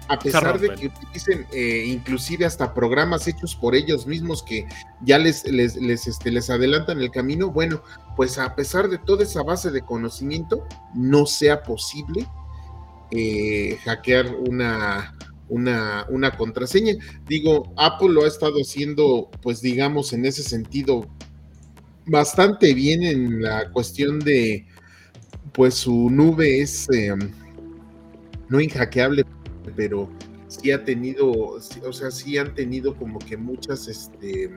a 0.10 0.18
pesar 0.18 0.60
de 0.60 0.70
que 0.74 0.88
utilicen 0.88 1.46
eh, 1.54 1.86
inclusive 1.86 2.44
hasta 2.44 2.74
programas 2.74 3.28
hechos 3.28 3.56
por 3.56 3.76
ellos 3.76 4.08
mismos 4.08 4.42
que 4.42 4.68
ya 5.02 5.20
les, 5.20 5.46
les, 5.46 5.76
les, 5.76 6.08
este, 6.08 6.32
les 6.32 6.50
adelantan 6.50 7.00
el 7.00 7.12
camino, 7.12 7.52
bueno, 7.52 7.84
pues 8.16 8.40
a 8.40 8.56
pesar 8.56 8.90
de 8.90 8.98
toda 8.98 9.24
esa 9.24 9.44
base 9.44 9.70
de 9.70 9.82
conocimiento, 9.82 10.68
no 10.96 11.28
sea 11.28 11.62
posible 11.62 12.28
eh, 13.12 13.78
hackear 13.86 14.34
una, 14.36 15.16
una, 15.48 16.08
una, 16.10 16.36
contraseña. 16.36 16.96
Digo, 17.28 17.72
Apple 17.78 18.10
lo 18.10 18.26
ha 18.26 18.28
estado 18.28 18.56
haciendo, 18.56 19.30
pues 19.44 19.62
digamos, 19.62 20.12
en 20.12 20.26
ese 20.26 20.42
sentido, 20.42 21.08
bastante 22.08 22.74
bien 22.74 23.04
en 23.04 23.44
la 23.44 23.70
cuestión 23.70 24.20
de, 24.20 24.66
pues 25.54 25.76
su 25.76 26.10
nube 26.10 26.62
es... 26.62 26.90
Em, 26.90 27.32
no 28.50 28.60
inhackeable, 28.60 29.24
pero 29.76 30.10
sí 30.48 30.72
ha 30.72 30.84
tenido, 30.84 31.32
o 31.32 31.94
sea, 31.94 32.12
sí 32.12 32.38
han 32.38 32.54
tenido 32.56 32.96
como 32.96 33.20
que 33.20 33.38
muchas, 33.38 33.88
este, 33.88 34.52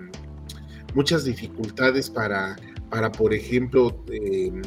muchas 0.94 1.24
dificultades 1.24 2.10
para, 2.10 2.56
para 2.90 3.12
por 3.12 3.34
ejemplo, 3.34 4.04
em, 4.10 4.62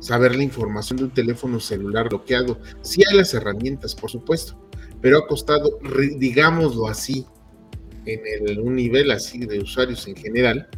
saber 0.00 0.36
la 0.36 0.42
información 0.42 0.98
de 0.98 1.04
un 1.04 1.10
teléfono 1.10 1.60
celular 1.60 2.08
bloqueado. 2.08 2.60
Sí 2.82 3.02
hay 3.08 3.16
las 3.16 3.34
herramientas, 3.34 3.94
por 3.94 4.10
supuesto, 4.10 4.58
pero 5.00 5.18
ha 5.18 5.26
costado, 5.26 5.78
digámoslo 6.18 6.88
así, 6.88 7.26
en 8.04 8.60
un 8.60 8.76
nivel 8.76 9.10
así 9.10 9.40
de 9.40 9.58
usuarios 9.60 10.06
en 10.06 10.14
general, 10.14 10.68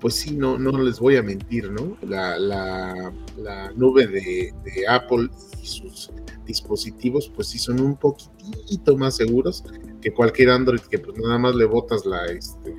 pues 0.00 0.14
sí, 0.14 0.36
no, 0.36 0.58
no 0.58 0.70
les 0.82 1.00
voy 1.00 1.16
a 1.16 1.22
mentir, 1.22 1.70
¿no? 1.70 1.96
La, 2.02 2.38
la, 2.38 3.12
nube 3.76 4.06
de, 4.06 4.52
de, 4.64 4.86
Apple 4.88 5.28
y 5.62 5.66
sus 5.66 6.10
dispositivos, 6.46 7.30
pues 7.34 7.48
sí 7.48 7.58
son 7.58 7.80
un 7.80 7.96
poquitito 7.96 8.96
más 8.96 9.16
seguros 9.16 9.64
que 10.00 10.12
cualquier 10.12 10.50
Android 10.50 10.80
que 10.80 10.98
pues 10.98 11.18
nada 11.18 11.38
más 11.38 11.54
le 11.54 11.64
botas 11.64 12.06
la, 12.06 12.24
este, 12.26 12.74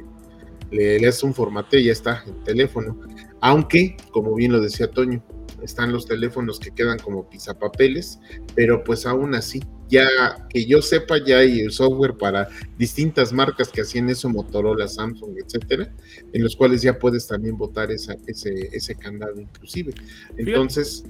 le, 0.72 1.00
le 1.00 1.08
haces 1.08 1.24
un 1.24 1.34
formateo 1.34 1.80
y 1.80 1.86
ya 1.86 1.92
está, 1.92 2.24
el 2.26 2.42
teléfono. 2.44 3.00
Aunque, 3.42 3.98
como 4.12 4.34
bien 4.36 4.52
lo 4.52 4.60
decía 4.60 4.90
Toño, 4.90 5.24
están 5.62 5.92
los 5.92 6.06
teléfonos 6.06 6.60
que 6.60 6.72
quedan 6.72 7.00
como 7.00 7.30
pisapapeles, 7.30 8.20
pero 8.56 8.84
pues 8.84 9.06
aún 9.06 9.36
así, 9.36 9.62
ya 9.90 10.08
que 10.50 10.66
yo 10.66 10.82
sepa, 10.82 11.18
ya 11.24 11.40
hay 11.40 11.62
el 11.62 11.72
software 11.72 12.18
para 12.18 12.48
distintas 12.78 13.34
marcas 13.34 13.70
que 13.70 13.82
hacían 13.82 14.10
eso, 14.10 14.30
Motorola, 14.30 14.88
Samsung, 14.88 15.38
etcétera, 15.44 15.94
en 16.34 16.44
los 16.44 16.56
cuales 16.56 16.82
ya 16.82 17.00
puedes 17.00 17.28
también 17.28 17.58
votar 17.58 17.92
ese, 17.92 18.18
ese 18.26 18.96
candado 18.96 19.40
inclusive. 19.40 19.94
Entonces, 20.38 21.04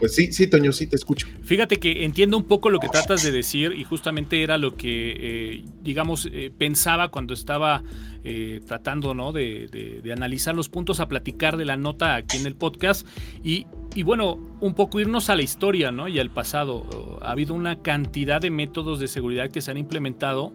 pues 0.00 0.14
sí, 0.14 0.32
sí, 0.32 0.46
Toño, 0.46 0.72
sí 0.72 0.86
te 0.86 0.96
escucho. 0.96 1.28
Fíjate 1.42 1.78
que 1.78 2.04
entiendo 2.04 2.38
un 2.38 2.44
poco 2.44 2.70
lo 2.70 2.80
que 2.80 2.88
tratas 2.88 3.22
de 3.22 3.30
decir 3.30 3.72
y 3.72 3.84
justamente 3.84 4.42
era 4.42 4.56
lo 4.56 4.74
que, 4.74 5.16
eh, 5.20 5.64
digamos, 5.82 6.26
eh, 6.32 6.50
pensaba 6.56 7.08
cuando 7.08 7.34
estaba 7.34 7.82
eh, 8.24 8.60
tratando 8.66 9.14
¿no? 9.14 9.32
De, 9.32 10.02
analizar 10.12 10.54
los 10.54 10.68
puntos, 10.68 11.00
a 11.00 11.08
platicar 11.08 11.56
de 11.56 11.66
la 11.66 11.76
nota 11.76 12.16
aquí 12.16 12.38
en 12.38 12.46
el 12.46 12.56
podcast 12.56 13.06
y, 13.44 13.66
y, 13.94 14.02
bueno, 14.04 14.38
un 14.60 14.74
poco 14.74 15.00
irnos 15.00 15.30
a 15.30 15.36
la 15.36 15.42
historia 15.42 15.90
¿no? 15.90 16.06
y 16.06 16.18
al 16.18 16.30
pasado. 16.30 17.18
Ha 17.22 17.32
habido 17.32 17.54
una 17.54 17.82
cantidad 17.82 18.40
de 18.40 18.50
métodos 18.50 19.00
de 19.00 19.08
seguridad 19.08 19.50
que 19.50 19.60
se 19.60 19.70
han 19.70 19.78
implementado 19.78 20.52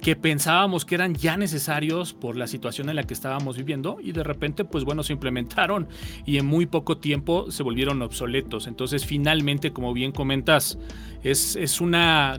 que 0.00 0.16
pensábamos 0.16 0.84
que 0.84 0.94
eran 0.94 1.14
ya 1.14 1.36
necesarios 1.36 2.14
por 2.14 2.36
la 2.36 2.46
situación 2.46 2.88
en 2.88 2.96
la 2.96 3.02
que 3.02 3.14
estábamos 3.14 3.56
viviendo 3.56 3.98
y 4.00 4.12
de 4.12 4.22
repente, 4.22 4.64
pues 4.64 4.84
bueno, 4.84 5.02
se 5.02 5.12
implementaron 5.12 5.88
y 6.24 6.38
en 6.38 6.46
muy 6.46 6.66
poco 6.66 6.98
tiempo 6.98 7.50
se 7.50 7.62
volvieron 7.62 8.00
obsoletos. 8.02 8.66
Entonces, 8.66 9.04
finalmente, 9.04 9.72
como 9.72 9.92
bien 9.92 10.12
comentas, 10.12 10.78
es, 11.22 11.56
es 11.56 11.80
una 11.80 12.38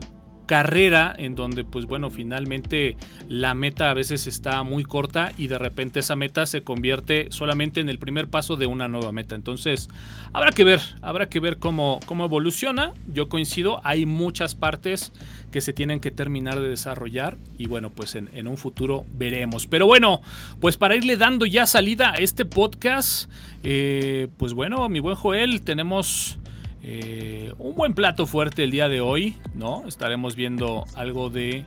carrera 0.50 1.14
en 1.16 1.36
donde 1.36 1.62
pues 1.62 1.86
bueno 1.86 2.10
finalmente 2.10 2.96
la 3.28 3.54
meta 3.54 3.88
a 3.88 3.94
veces 3.94 4.26
está 4.26 4.64
muy 4.64 4.82
corta 4.82 5.30
y 5.38 5.46
de 5.46 5.58
repente 5.58 6.00
esa 6.00 6.16
meta 6.16 6.44
se 6.44 6.62
convierte 6.64 7.28
solamente 7.30 7.78
en 7.80 7.88
el 7.88 8.00
primer 8.00 8.26
paso 8.26 8.56
de 8.56 8.66
una 8.66 8.88
nueva 8.88 9.12
meta. 9.12 9.36
Entonces 9.36 9.88
habrá 10.32 10.50
que 10.50 10.64
ver 10.64 10.80
habrá 11.02 11.28
que 11.28 11.38
ver 11.38 11.58
cómo, 11.58 12.00
cómo 12.04 12.24
evoluciona. 12.24 12.94
Yo 13.06 13.28
coincido 13.28 13.80
hay 13.84 14.06
muchas 14.06 14.56
partes 14.56 15.12
que 15.52 15.60
se 15.60 15.72
tienen 15.72 16.00
que 16.00 16.10
terminar 16.10 16.58
de 16.58 16.68
desarrollar 16.68 17.38
y 17.56 17.68
bueno 17.68 17.90
pues 17.90 18.16
en, 18.16 18.48
un 18.48 18.56
futuro 18.56 19.06
veremos. 19.12 19.68
Pero 19.68 19.86
bueno 19.86 20.20
pues 20.60 20.76
para 20.76 20.96
irle 20.96 21.16
dando 21.16 21.46
ya 21.46 21.64
salida 21.64 22.10
a 22.10 22.14
este 22.16 22.44
podcast 22.44 23.30
eh, 23.62 24.26
pues 24.36 24.52
bueno 24.52 24.88
mi 24.88 24.98
buen 24.98 25.14
Joel 25.14 25.62
tenemos 25.62 26.40
eh, 26.82 27.52
un 27.58 27.74
buen 27.74 27.94
plato 27.94 28.26
fuerte 28.26 28.64
el 28.64 28.70
día 28.70 28.88
de 28.88 29.00
hoy, 29.00 29.38
¿no? 29.54 29.84
Estaremos 29.86 30.34
viendo 30.34 30.84
algo 30.94 31.28
de 31.28 31.66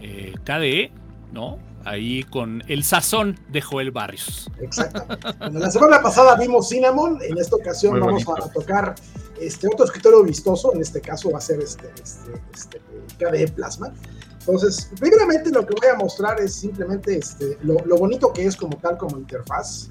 eh, 0.00 0.34
KDE, 0.44 0.92
¿no? 1.32 1.58
Ahí 1.84 2.24
con 2.24 2.62
el 2.66 2.84
sazón 2.84 3.38
de 3.48 3.62
Joel 3.62 3.90
Barrios. 3.90 4.50
Exacto. 4.60 5.06
la 5.52 5.70
semana 5.70 6.02
pasada 6.02 6.36
vimos 6.36 6.68
Cinnamon, 6.68 7.18
en 7.22 7.38
esta 7.38 7.56
ocasión 7.56 7.98
vamos 8.00 8.24
a 8.28 8.50
tocar 8.50 8.94
este 9.40 9.68
otro 9.68 9.86
escritorio 9.86 10.22
vistoso, 10.24 10.74
en 10.74 10.82
este 10.82 11.00
caso 11.00 11.30
va 11.30 11.38
a 11.38 11.40
ser 11.40 11.60
este, 11.60 11.90
este, 12.02 12.32
este 12.52 12.80
KDE 13.18 13.48
Plasma. 13.52 13.94
Entonces, 14.40 14.90
primeramente 14.98 15.50
lo 15.50 15.64
que 15.64 15.74
voy 15.74 15.88
a 15.94 15.96
mostrar 15.96 16.40
es 16.40 16.54
simplemente 16.54 17.16
este, 17.16 17.56
lo, 17.62 17.78
lo 17.86 17.96
bonito 17.96 18.32
que 18.32 18.44
es 18.44 18.56
como 18.56 18.76
tal 18.78 18.98
como 18.98 19.16
interfaz. 19.16 19.90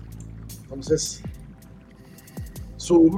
Entonces, 0.63 1.23
su, 2.79 3.11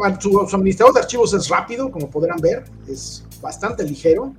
administrador 0.51 0.95
de 0.95 1.01
archivos 1.01 1.36
es 1.36 1.47
rápido, 1.47 1.91
como 1.91 2.09
podrán 2.09 2.39
ver, 2.39 2.66
es 2.88 3.24
bastante 3.39 3.84
ligero. 3.84 4.34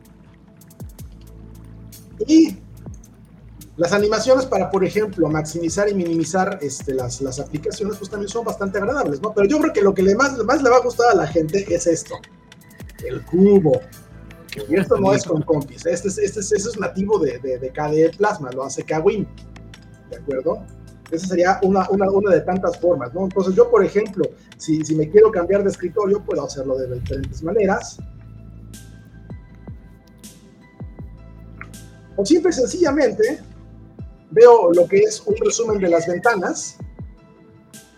Y 2.26 2.56
las 3.76 3.92
animaciones 3.92 4.46
para, 4.46 4.68
por 4.68 4.84
ejemplo, 4.84 5.28
maximizar 5.28 5.88
y 5.88 5.94
minimizar 5.94 6.58
este, 6.60 6.92
las, 6.94 7.20
las 7.20 7.38
aplicaciones, 7.38 7.98
pues 7.98 8.10
también 8.10 8.28
son 8.28 8.44
bastante 8.44 8.78
agradables, 8.78 9.22
¿no? 9.22 9.32
Pero 9.32 9.46
yo 9.46 9.60
creo 9.60 9.72
que 9.72 9.82
lo 9.82 9.94
que 9.94 10.02
le 10.02 10.16
más, 10.16 10.36
más 10.38 10.60
le 10.60 10.70
va 10.70 10.78
a 10.78 10.82
gustar 10.82 11.12
a 11.12 11.14
la 11.14 11.28
gente 11.28 11.72
es 11.72 11.86
esto, 11.86 12.16
el 13.06 13.24
cubo. 13.24 13.80
Y 14.68 14.74
esto 14.74 14.98
no 14.98 15.14
es 15.14 15.22
con 15.22 15.42
compis, 15.42 15.86
este 15.86 16.08
es, 16.08 16.18
este 16.18 16.40
es, 16.40 16.52
este 16.52 16.68
es 16.68 16.80
nativo 16.80 17.20
de, 17.20 17.38
de, 17.38 17.58
de 17.58 17.72
KDE 17.72 18.10
Plasma, 18.18 18.50
lo 18.50 18.64
hace 18.64 18.82
Kawin, 18.82 19.28
¿de 20.10 20.16
acuerdo? 20.16 20.66
Esa 21.12 21.26
sería 21.26 21.60
una, 21.62 21.86
de 22.30 22.40
tantas 22.40 22.78
formas, 22.78 23.12
¿no? 23.12 23.24
Entonces 23.24 23.54
yo, 23.54 23.70
por 23.70 23.84
ejemplo, 23.84 24.24
si, 24.56 24.82
me 24.94 25.10
quiero 25.10 25.30
cambiar 25.30 25.62
de 25.62 25.68
escritorio, 25.68 26.24
puedo 26.24 26.42
hacerlo 26.42 26.78
de 26.78 26.94
diferentes 26.94 27.42
maneras. 27.42 27.98
O 32.16 32.24
simple 32.24 32.50
sencillamente 32.50 33.40
veo 34.30 34.72
lo 34.72 34.88
que 34.88 35.00
es 35.00 35.22
un 35.26 35.36
resumen 35.36 35.78
de 35.78 35.88
las 35.90 36.06
ventanas 36.06 36.78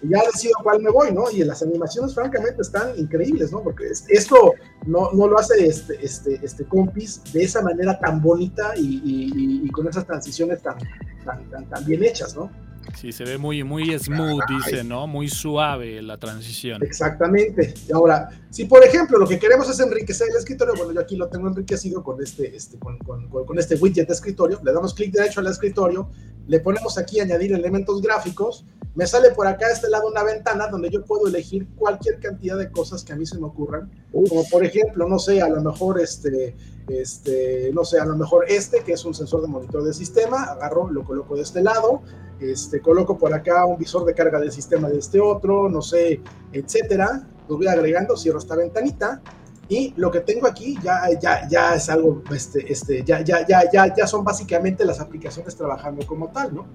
y 0.02 0.08
ya 0.08 0.18
decido 0.32 0.54
cuál 0.64 0.82
me 0.82 0.90
voy, 0.90 1.12
¿no? 1.12 1.30
Y 1.30 1.44
las 1.44 1.62
animaciones 1.62 2.16
francamente 2.16 2.62
están 2.62 2.98
increíbles, 2.98 3.52
¿no? 3.52 3.62
Porque 3.62 3.84
esto 4.08 4.54
no, 4.86 5.12
lo 5.12 5.38
hace 5.38 5.64
este, 5.66 6.04
este, 6.04 6.40
este 6.42 6.64
compis 6.64 7.22
de 7.32 7.44
esa 7.44 7.62
manera 7.62 7.96
tan 8.00 8.20
bonita 8.20 8.72
y, 8.76 9.70
con 9.70 9.86
esas 9.86 10.04
transiciones 10.04 10.60
tan 10.62 11.84
bien 11.86 12.02
hechas, 12.02 12.34
¿no? 12.34 12.50
Sí, 12.98 13.12
se 13.12 13.24
ve 13.24 13.38
muy, 13.38 13.64
muy 13.64 13.98
smooth, 13.98 14.42
dice, 14.48 14.84
¿no? 14.84 15.06
Muy 15.06 15.28
suave 15.28 16.00
la 16.02 16.18
transición. 16.18 16.82
Exactamente. 16.82 17.74
Y 17.88 17.92
ahora, 17.92 18.28
si 18.50 18.64
por 18.64 18.84
ejemplo 18.84 19.18
lo 19.18 19.26
que 19.26 19.38
queremos 19.38 19.68
es 19.68 19.80
enriquecer 19.80 20.28
el 20.30 20.36
escritorio, 20.36 20.74
bueno, 20.76 20.92
yo 20.92 21.00
aquí 21.00 21.16
lo 21.16 21.28
tengo 21.28 21.48
enriquecido 21.48 22.02
con 22.02 22.22
este, 22.22 22.54
este, 22.54 22.78
con, 22.78 22.98
con, 22.98 23.28
con 23.28 23.58
este 23.58 23.76
widget 23.76 24.08
de 24.08 24.14
escritorio, 24.14 24.60
le 24.64 24.72
damos 24.72 24.94
clic 24.94 25.12
derecho 25.12 25.40
al 25.40 25.46
escritorio, 25.48 26.08
le 26.46 26.60
ponemos 26.60 26.98
aquí 26.98 27.20
añadir 27.20 27.52
elementos 27.52 28.00
gráficos, 28.00 28.64
me 28.94 29.06
sale 29.06 29.30
por 29.30 29.46
acá 29.46 29.66
a 29.66 29.72
este 29.72 29.90
lado 29.90 30.06
una 30.06 30.22
ventana 30.22 30.68
donde 30.68 30.88
yo 30.88 31.04
puedo 31.04 31.26
elegir 31.26 31.66
cualquier 31.74 32.20
cantidad 32.20 32.56
de 32.56 32.70
cosas 32.70 33.02
que 33.02 33.12
a 33.12 33.16
mí 33.16 33.26
se 33.26 33.38
me 33.38 33.46
ocurran, 33.46 33.90
como 34.12 34.48
por 34.48 34.64
ejemplo, 34.64 35.08
no 35.08 35.18
sé, 35.18 35.42
a 35.42 35.48
lo 35.48 35.62
mejor 35.62 36.00
este, 36.00 36.54
este, 36.88 37.70
no 37.72 37.84
sé, 37.84 37.98
a 37.98 38.04
lo 38.04 38.16
mejor 38.16 38.44
este, 38.48 38.80
que 38.80 38.92
es 38.92 39.04
un 39.04 39.14
sensor 39.14 39.42
de 39.42 39.48
monitor 39.48 39.82
de 39.84 39.94
sistema, 39.94 40.44
agarro, 40.44 40.90
lo 40.90 41.04
coloco 41.04 41.36
de 41.36 41.42
este 41.42 41.62
lado, 41.62 42.02
este, 42.40 42.80
coloco 42.80 43.16
por 43.16 43.32
acá 43.32 43.64
un 43.64 43.78
visor 43.78 44.04
de 44.04 44.14
carga 44.14 44.38
del 44.38 44.52
sistema 44.52 44.88
de 44.88 44.98
este 44.98 45.20
otro, 45.20 45.68
no 45.68 45.82
sé, 45.82 46.20
etcétera, 46.52 47.26
lo 47.48 47.56
voy 47.56 47.66
agregando, 47.66 48.16
cierro 48.16 48.38
esta 48.38 48.56
ventanita, 48.56 49.22
y 49.68 49.94
lo 49.96 50.10
que 50.10 50.20
tengo 50.20 50.46
aquí 50.46 50.76
ya, 50.82 51.08
ya, 51.20 51.48
ya 51.48 51.74
es 51.74 51.88
algo, 51.88 52.22
este, 52.34 52.70
este, 52.70 53.02
ya, 53.02 53.22
ya, 53.22 53.46
ya, 53.46 53.70
ya, 53.70 53.94
ya 53.94 54.06
son 54.06 54.22
básicamente 54.22 54.84
las 54.84 55.00
aplicaciones 55.00 55.56
trabajando 55.56 56.06
como 56.06 56.28
tal, 56.28 56.54
¿no? 56.54 56.66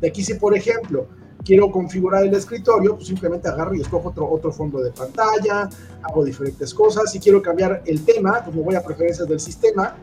De 0.00 0.08
aquí 0.08 0.22
si, 0.22 0.34
por 0.34 0.56
ejemplo, 0.56 1.08
quiero 1.44 1.70
configurar 1.70 2.24
el 2.24 2.34
escritorio, 2.34 2.94
pues 2.96 3.08
simplemente 3.08 3.48
agarro 3.48 3.74
y 3.74 3.80
escojo 3.80 4.08
otro, 4.08 4.30
otro 4.30 4.52
fondo 4.52 4.80
de 4.80 4.90
pantalla, 4.90 5.68
hago 6.02 6.24
diferentes 6.24 6.72
cosas. 6.72 7.10
Si 7.10 7.20
quiero 7.20 7.42
cambiar 7.42 7.82
el 7.86 8.04
tema, 8.04 8.42
pues 8.44 8.56
me 8.56 8.62
voy 8.62 8.74
a 8.74 8.82
preferencias 8.82 9.28
del 9.28 9.40
sistema. 9.40 9.96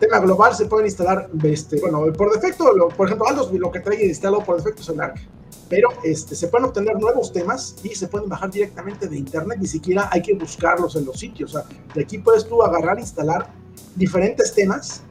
Tema 0.00 0.20
global, 0.20 0.54
se 0.54 0.66
pueden 0.66 0.86
instalar, 0.86 1.28
este, 1.42 1.80
bueno, 1.80 2.12
por 2.12 2.32
defecto, 2.32 2.72
por 2.96 3.08
ejemplo, 3.08 3.26
Aldos 3.26 3.52
lo 3.52 3.70
que 3.72 3.80
trae 3.80 4.06
instalado 4.06 4.44
por 4.44 4.56
defecto 4.56 4.82
es 4.82 4.88
el 4.90 5.00
ARC, 5.00 5.18
pero 5.68 5.88
este, 6.04 6.36
se 6.36 6.46
pueden 6.46 6.66
obtener 6.66 6.96
nuevos 7.00 7.32
temas 7.32 7.74
y 7.82 7.88
se 7.96 8.06
pueden 8.06 8.28
bajar 8.28 8.48
directamente 8.48 9.08
de 9.08 9.16
internet, 9.16 9.58
ni 9.60 9.66
siquiera 9.66 10.08
hay 10.12 10.22
que 10.22 10.34
buscarlos 10.34 10.94
en 10.94 11.04
los 11.04 11.18
sitios. 11.18 11.56
O 11.56 11.60
sea, 11.60 11.68
de 11.94 12.02
aquí 12.02 12.18
puedes 12.18 12.46
tú 12.46 12.62
agarrar, 12.62 13.00
instalar 13.00 13.50
diferentes 13.96 14.54
temas 14.54 15.02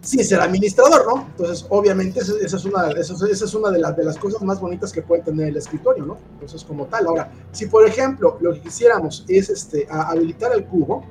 Sí, 0.00 0.20
es 0.20 0.32
el 0.32 0.40
administrador, 0.40 1.06
¿no? 1.06 1.26
Entonces, 1.26 1.66
obviamente, 1.68 2.20
esa 2.20 2.56
es 2.56 2.64
una, 2.64 2.90
esa 2.90 3.14
es 3.14 3.54
una 3.54 3.70
de, 3.70 3.78
las, 3.78 3.96
de 3.96 4.04
las 4.04 4.18
cosas 4.18 4.42
más 4.42 4.60
bonitas 4.60 4.92
que 4.92 5.02
puede 5.02 5.22
tener 5.22 5.48
el 5.48 5.56
escritorio, 5.56 6.04
¿no? 6.04 6.18
Entonces, 6.32 6.64
como 6.64 6.86
tal. 6.86 7.06
Ahora, 7.06 7.30
si 7.52 7.66
por 7.66 7.86
ejemplo 7.86 8.38
lo 8.40 8.54
que 8.54 8.60
quisiéramos 8.60 9.24
es 9.28 9.50
este, 9.50 9.86
habilitar 9.90 10.52
el 10.54 10.66
cubo, 10.66 11.04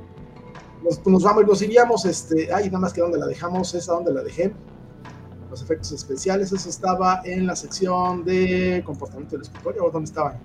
nos, 0.84 1.06
nos, 1.06 1.24
vamos, 1.24 1.46
nos 1.46 1.62
iríamos, 1.62 2.06
este, 2.06 2.54
ay, 2.54 2.66
nada 2.66 2.80
más 2.80 2.94
que 2.94 3.02
donde 3.02 3.18
la 3.18 3.26
dejamos, 3.26 3.74
esa 3.74 3.94
donde 3.94 4.14
la 4.14 4.22
dejé. 4.22 4.54
Los 5.50 5.62
efectos 5.62 5.92
especiales, 5.92 6.52
eso 6.52 6.68
estaba 6.68 7.22
en 7.24 7.46
la 7.46 7.56
sección 7.56 8.24
de 8.24 8.82
comportamiento 8.86 9.36
del 9.36 9.44
escritorio, 9.44 9.86
¿o 9.86 9.92
dónde 9.92 10.10
estaba? 10.10 10.40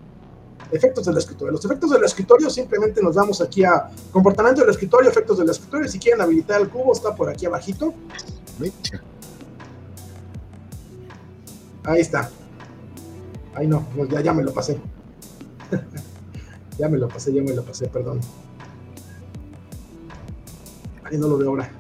Efectos 0.71 1.07
del 1.07 1.17
escritorio. 1.17 1.53
Los 1.53 1.65
efectos 1.65 1.91
del 1.91 2.05
escritorio 2.05 2.51
simplemente 2.51 3.03
nos 3.03 3.15
vamos 3.15 3.41
aquí 3.41 3.65
a 3.65 3.91
comportamiento 4.11 4.61
del 4.63 4.71
escritorio, 4.71 5.11
efectos 5.11 5.39
del 5.39 5.49
escritorio. 5.51 5.89
Si 5.89 5.99
quieren 5.99 6.21
habilitar 6.21 6.61
el 6.61 6.69
cubo, 6.69 6.93
está 6.93 7.15
por 7.15 7.29
aquí 7.29 7.47
abajito. 7.47 7.95
Ahí 11.85 12.01
está. 12.01 12.31
Ahí 13.55 13.67
no, 13.67 13.87
ya, 14.11 14.21
ya 14.21 14.33
me 14.33 14.43
lo 14.43 14.53
pasé. 14.53 14.79
ya 16.79 16.89
me 16.89 16.99
lo 16.99 17.09
pasé, 17.09 17.33
ya 17.33 17.43
me 17.43 17.55
lo 17.55 17.65
pasé, 17.65 17.89
perdón. 17.89 18.21
Ahí 21.05 21.17
no 21.17 21.29
lo 21.29 21.39
veo 21.39 21.51
ahora. 21.51 21.71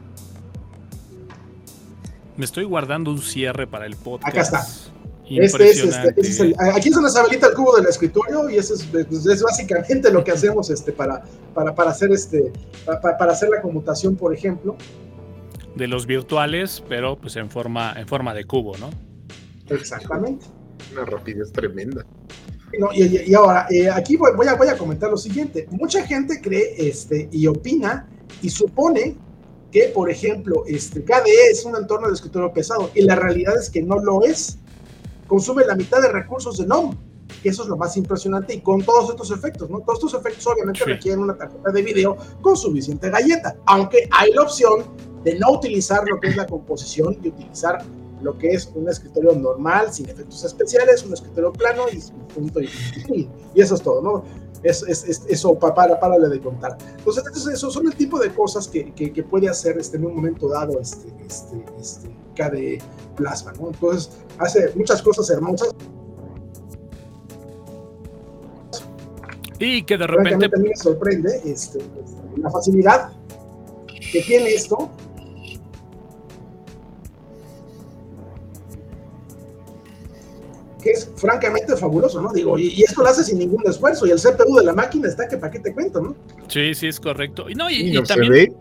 Me 2.36 2.44
estoy 2.44 2.64
guardando 2.64 3.10
un 3.10 3.20
cierre 3.20 3.66
para 3.66 3.84
el 3.86 3.96
podcast. 3.96 4.28
Acá 4.28 4.40
está. 4.40 4.87
Este 5.30 5.70
es, 5.70 5.84
este, 5.84 6.20
es 6.20 6.40
el, 6.40 6.54
aquí 6.58 6.88
es 6.88 6.94
donde 6.94 7.10
se 7.10 7.18
habilita 7.18 7.48
el 7.48 7.54
cubo 7.54 7.76
del 7.76 7.86
escritorio 7.86 8.48
y 8.48 8.56
eso 8.56 8.74
es, 8.74 8.84
pues, 8.84 9.26
es 9.26 9.42
básicamente 9.42 10.10
lo 10.10 10.24
que 10.24 10.32
hacemos 10.32 10.70
este, 10.70 10.92
para, 10.92 11.22
para, 11.54 11.74
para 11.74 11.90
hacer 11.90 12.10
este, 12.12 12.52
para, 12.86 13.18
para, 13.18 13.32
hacer 13.32 13.50
la 13.50 13.60
conmutación, 13.60 14.16
por 14.16 14.34
ejemplo. 14.34 14.76
De 15.74 15.86
los 15.86 16.06
virtuales, 16.06 16.82
pero 16.88 17.18
pues 17.18 17.36
en 17.36 17.50
forma, 17.50 17.94
en 17.96 18.08
forma 18.08 18.32
de 18.32 18.46
cubo, 18.46 18.76
¿no? 18.78 18.90
Exactamente. 19.68 20.46
Una 20.92 21.04
rapidez 21.04 21.52
tremenda. 21.52 22.06
No, 22.78 22.88
y, 22.92 23.30
y, 23.30 23.34
ahora, 23.34 23.66
eh, 23.70 23.90
aquí 23.90 24.16
voy, 24.16 24.32
voy, 24.36 24.46
a, 24.46 24.54
voy 24.54 24.68
a 24.68 24.76
comentar 24.76 25.10
lo 25.10 25.16
siguiente. 25.16 25.66
Mucha 25.70 26.06
gente 26.06 26.40
cree 26.40 26.74
este, 26.76 27.28
y 27.32 27.46
opina 27.46 28.08
y 28.42 28.50
supone 28.50 29.16
que, 29.70 29.90
por 29.94 30.10
ejemplo, 30.10 30.64
este, 30.66 31.02
KDE 31.02 31.50
es 31.50 31.64
un 31.64 31.76
entorno 31.76 32.08
de 32.08 32.14
escritorio 32.14 32.52
pesado 32.52 32.90
y 32.94 33.02
la 33.02 33.16
realidad 33.16 33.56
es 33.58 33.70
que 33.70 33.82
no 33.82 33.98
lo 33.98 34.22
es 34.22 34.58
consume 35.28 35.64
la 35.64 35.76
mitad 35.76 36.02
de 36.02 36.08
recursos 36.08 36.58
de 36.58 36.66
NOM, 36.66 36.96
que 37.42 37.50
eso 37.50 37.62
es 37.62 37.68
lo 37.68 37.76
más 37.76 37.96
impresionante 37.96 38.54
y 38.54 38.60
con 38.60 38.82
todos 38.82 39.10
estos 39.10 39.30
efectos, 39.30 39.70
¿no? 39.70 39.80
Todos 39.80 39.98
estos 39.98 40.14
efectos 40.20 40.46
obviamente 40.48 40.84
requieren 40.84 41.20
una 41.20 41.36
tarjeta 41.36 41.70
de 41.70 41.82
video 41.82 42.16
con 42.40 42.56
suficiente 42.56 43.10
galleta, 43.10 43.56
aunque 43.66 44.08
hay 44.10 44.32
la 44.32 44.42
opción 44.42 44.84
de 45.22 45.38
no 45.38 45.52
utilizar 45.52 46.02
lo 46.08 46.18
que 46.18 46.28
es 46.28 46.36
la 46.36 46.46
composición 46.46 47.18
y 47.22 47.28
utilizar 47.28 47.84
lo 48.22 48.36
que 48.36 48.48
es 48.48 48.70
un 48.74 48.88
escritorio 48.88 49.32
normal, 49.32 49.92
sin 49.92 50.08
efectos 50.08 50.42
especiales, 50.42 51.04
un 51.04 51.12
escritorio 51.12 51.52
plano 51.52 51.84
y 51.92 52.00
punto 52.32 52.60
y, 52.60 52.68
y, 53.08 53.28
eso 53.60 53.76
es 53.76 53.82
todo, 53.82 54.02
¿no? 54.02 54.24
Es, 54.62 54.82
es, 54.82 55.22
eso 55.28 55.58
para, 55.58 55.98
para 56.00 56.18
de 56.18 56.40
contar. 56.40 56.76
Entonces, 56.98 57.46
eso 57.46 57.70
son 57.70 57.86
el 57.86 57.94
tipo 57.94 58.18
de 58.18 58.32
cosas 58.34 58.66
que, 58.66 58.92
que, 58.92 59.12
que 59.12 59.22
puede 59.22 59.48
hacer 59.48 59.78
este, 59.78 59.96
en 59.96 60.06
un 60.06 60.16
momento 60.16 60.48
dado 60.48 60.80
este, 60.80 61.08
este, 61.26 61.64
este 61.78 62.08
KDE 62.34 62.78
Plasma, 63.16 63.52
¿no? 63.60 63.68
Entonces, 63.68 64.10
hace 64.38 64.72
muchas 64.74 65.02
cosas 65.02 65.30
hermosas. 65.30 65.70
Y 69.58 69.82
que 69.82 69.98
de 69.98 70.06
repente... 70.06 70.48
Me 70.56 70.76
sorprende 70.76 71.40
este, 71.44 71.80
la 72.36 72.50
facilidad 72.50 73.12
que 74.12 74.22
tiene 74.22 74.54
esto 74.54 74.90
que 80.88 80.94
es 80.94 81.10
francamente 81.16 81.76
fabuloso, 81.76 82.22
¿no? 82.22 82.32
Digo, 82.32 82.58
y, 82.58 82.82
esto 82.82 83.02
lo 83.02 83.08
hace 83.08 83.22
sin 83.22 83.38
ningún 83.38 83.62
esfuerzo, 83.66 84.06
y 84.06 84.10
el 84.10 84.18
CPU 84.18 84.56
de 84.56 84.64
la 84.64 84.72
máquina 84.72 85.08
está 85.08 85.28
que 85.28 85.36
para 85.36 85.52
qué 85.52 85.58
te 85.60 85.74
cuento, 85.74 86.00
¿no? 86.00 86.16
Sí, 86.48 86.74
sí, 86.74 86.86
es 86.86 86.98
correcto. 86.98 87.48
Y, 87.50 87.54
no, 87.54 87.68
y, 87.68 87.96
y 87.96 88.02
también 88.04 88.54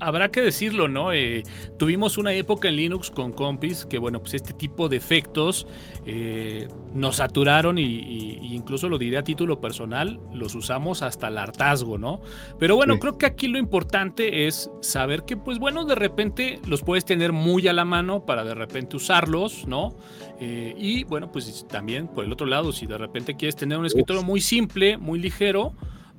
habrá 0.00 0.30
que 0.30 0.40
decirlo, 0.40 0.88
¿no? 0.88 1.12
Eh, 1.12 1.42
tuvimos 1.78 2.18
una 2.18 2.32
época 2.32 2.68
en 2.68 2.76
Linux 2.76 3.10
con 3.10 3.32
compis 3.32 3.86
que, 3.86 3.98
bueno, 3.98 4.20
pues 4.20 4.34
este 4.34 4.52
tipo 4.52 4.88
de 4.88 4.96
efectos 4.96 5.66
eh, 6.06 6.68
nos 6.94 7.16
saturaron 7.16 7.78
y, 7.78 8.54
incluso 8.54 8.88
lo 8.88 8.98
diré 8.98 9.18
a 9.18 9.24
título 9.24 9.60
personal, 9.60 10.20
los 10.32 10.54
usamos 10.54 11.02
hasta 11.02 11.28
el 11.28 11.38
hartazgo, 11.38 11.98
¿no? 11.98 12.20
Pero 12.58 12.76
bueno, 12.76 12.98
creo 12.98 13.18
que 13.18 13.26
aquí 13.26 13.48
lo 13.48 13.58
importante 13.58 14.46
es 14.46 14.70
saber 14.80 15.24
que, 15.24 15.36
pues 15.36 15.58
bueno, 15.58 15.84
de 15.84 15.94
repente 15.94 16.60
los 16.66 16.82
puedes 16.82 17.04
tener 17.04 17.32
muy 17.32 17.68
a 17.68 17.72
la 17.72 17.84
mano 17.84 18.24
para 18.24 18.44
de 18.44 18.54
repente 18.54 18.96
usarlos, 18.96 19.66
¿no? 19.66 19.96
Eh, 20.40 20.74
y 20.78 21.04
bueno, 21.04 21.30
pues 21.32 21.66
también 21.68 22.08
por 22.08 22.24
el 22.24 22.32
otro 22.32 22.46
lado, 22.46 22.72
si 22.72 22.86
de 22.86 22.98
repente 22.98 23.36
quieres 23.36 23.56
tener 23.56 23.78
un 23.78 23.86
escritorio 23.86 24.22
muy 24.22 24.40
simple, 24.40 24.96
muy 24.96 25.18
ligero, 25.18 25.72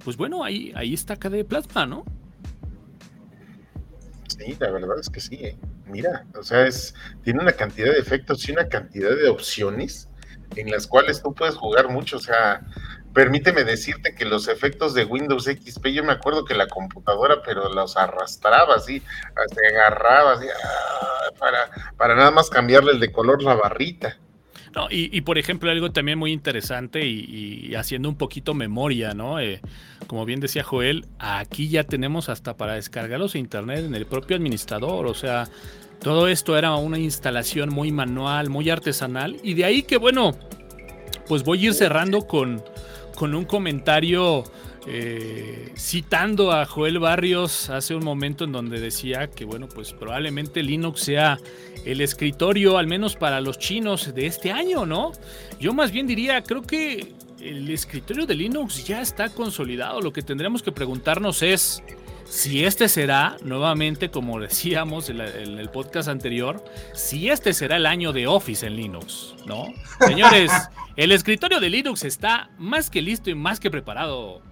pues 0.03 0.17
bueno, 0.17 0.43
ahí, 0.43 0.71
ahí 0.75 0.93
está 0.93 1.15
KDE 1.17 1.45
Plasma, 1.45 1.85
¿no? 1.85 2.05
Sí, 4.39 4.55
la 4.57 4.71
verdad 4.71 4.97
es 4.99 5.09
que 5.09 5.19
sí. 5.19 5.35
¿eh? 5.35 5.57
Mira, 5.85 6.25
o 6.37 6.43
sea, 6.43 6.65
es, 6.65 6.93
tiene 7.23 7.41
una 7.41 7.51
cantidad 7.51 7.91
de 7.91 7.99
efectos 7.99 8.47
y 8.47 8.53
una 8.53 8.69
cantidad 8.69 9.15
de 9.15 9.27
opciones 9.27 10.07
en 10.55 10.71
las 10.71 10.87
cuales 10.87 11.21
tú 11.21 11.33
puedes 11.33 11.55
jugar 11.55 11.89
mucho. 11.89 12.17
O 12.17 12.21
sea, 12.21 12.61
permíteme 13.13 13.65
decirte 13.65 14.15
que 14.15 14.23
los 14.23 14.47
efectos 14.47 14.93
de 14.93 15.03
Windows 15.03 15.43
XP, 15.43 15.87
yo 15.87 16.05
me 16.05 16.13
acuerdo 16.13 16.45
que 16.45 16.55
la 16.55 16.67
computadora, 16.67 17.41
pero 17.43 17.67
los 17.73 17.97
arrastraba 17.97 18.75
así, 18.75 19.01
se 19.01 19.67
agarraba 19.67 20.33
así, 20.33 20.47
ah, 20.47 21.31
para, 21.37 21.69
para 21.97 22.15
nada 22.15 22.31
más 22.31 22.49
cambiarle 22.49 22.93
el 22.93 22.99
de 22.99 23.11
color 23.11 23.43
la 23.43 23.55
barrita. 23.55 24.17
No, 24.75 24.87
y, 24.91 25.21
por 25.21 25.37
ejemplo, 25.37 25.71
algo 25.71 25.91
también 25.91 26.19
muy 26.19 26.31
interesante 26.31 27.05
y, 27.05 27.73
haciendo 27.75 28.07
un 28.07 28.15
poquito 28.15 28.53
memoria, 28.53 29.13
¿no? 29.13 29.39
Eh, 29.39 29.61
como 30.07 30.25
bien 30.25 30.39
decía 30.39 30.63
Joel, 30.63 31.05
aquí 31.17 31.69
ya 31.69 31.83
tenemos 31.83 32.29
hasta 32.29 32.55
para 32.55 32.75
descargarlos 32.75 33.35
a 33.35 33.39
internet 33.39 33.85
en 33.85 33.95
el 33.95 34.05
propio 34.05 34.35
administrador, 34.35 35.07
o 35.07 35.13
sea, 35.13 35.47
todo 36.01 36.27
esto 36.27 36.57
era 36.57 36.75
una 36.75 36.99
instalación 36.99 37.69
muy 37.69 37.91
manual, 37.91 38.49
muy 38.49 38.69
artesanal, 38.69 39.37
y 39.43 39.55
de 39.55 39.65
ahí 39.65 39.83
que, 39.83 39.97
bueno, 39.97 40.35
pues 41.27 41.43
voy 41.43 41.63
a 41.63 41.67
ir 41.67 41.73
cerrando 41.73 42.21
con, 42.21 42.63
con 43.15 43.33
un 43.33 43.45
comentario 43.45 44.43
eh, 44.87 45.71
citando 45.77 46.51
a 46.51 46.65
Joel 46.65 46.99
Barrios 46.99 47.69
hace 47.69 47.95
un 47.95 48.03
momento 48.03 48.45
en 48.45 48.51
donde 48.51 48.79
decía 48.79 49.29
que, 49.29 49.45
bueno, 49.45 49.67
pues 49.67 49.93
probablemente 49.93 50.63
Linux 50.63 51.01
sea 51.01 51.39
el 51.85 52.01
escritorio, 52.01 52.77
al 52.77 52.87
menos 52.87 53.15
para 53.15 53.41
los 53.41 53.59
chinos 53.59 54.13
de 54.13 54.25
este 54.25 54.51
año, 54.51 54.85
¿no? 54.85 55.11
Yo 55.59 55.73
más 55.73 55.91
bien 55.91 56.07
diría, 56.07 56.41
creo 56.43 56.61
que 56.61 57.13
el 57.41 57.69
escritorio 57.69 58.25
de 58.25 58.35
Linux 58.35 58.85
ya 58.85 59.01
está 59.01 59.29
consolidado. 59.29 60.01
Lo 60.01 60.11
que 60.11 60.21
tendremos 60.21 60.61
que 60.61 60.71
preguntarnos 60.71 61.41
es 61.41 61.83
si 62.29 62.63
este 62.63 62.87
será, 62.87 63.37
nuevamente, 63.43 64.11
como 64.11 64.39
decíamos 64.39 65.09
en, 65.09 65.19
el 65.19 65.69
podcast 65.69 66.07
anterior, 66.07 66.63
si 66.93 67.29
este 67.29 67.53
será 67.53 67.77
el 67.77 67.87
año 67.87 68.13
de 68.13 68.27
Office 68.27 68.65
en 68.67 68.75
Linux, 68.75 69.33
¿no? 69.47 69.65
Señores, 69.99 70.51
el 70.95 71.11
escritorio 71.11 71.59
de 71.59 71.69
Linux 71.71 72.03
está 72.03 72.51
más 72.59 72.91
que 72.91 73.01
listo 73.01 73.31
y 73.31 73.35
más 73.35 73.59
que 73.59 73.71
preparado. 73.71 74.43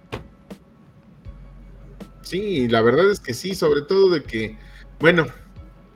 Sí, 2.22 2.66
la 2.68 2.82
verdad 2.82 3.10
es 3.10 3.20
que 3.20 3.32
sí, 3.32 3.54
sobre 3.54 3.82
todo 3.82 4.10
de 4.10 4.24
que, 4.24 4.58
bueno, 4.98 5.28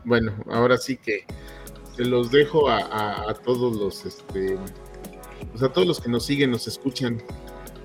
bueno, 0.04 0.32
ahora 0.50 0.78
sí 0.78 0.96
que 0.96 1.26
se 1.96 2.04
los 2.04 2.30
dejo 2.30 2.70
a, 2.70 3.34
todos 3.44 3.76
los, 3.76 4.06
este, 4.06 4.56
pues 5.50 5.62
a 5.62 5.68
todos 5.68 5.86
los 5.86 6.00
que 6.00 6.08
nos 6.08 6.24
siguen, 6.24 6.52
nos 6.52 6.68
escuchan. 6.68 7.20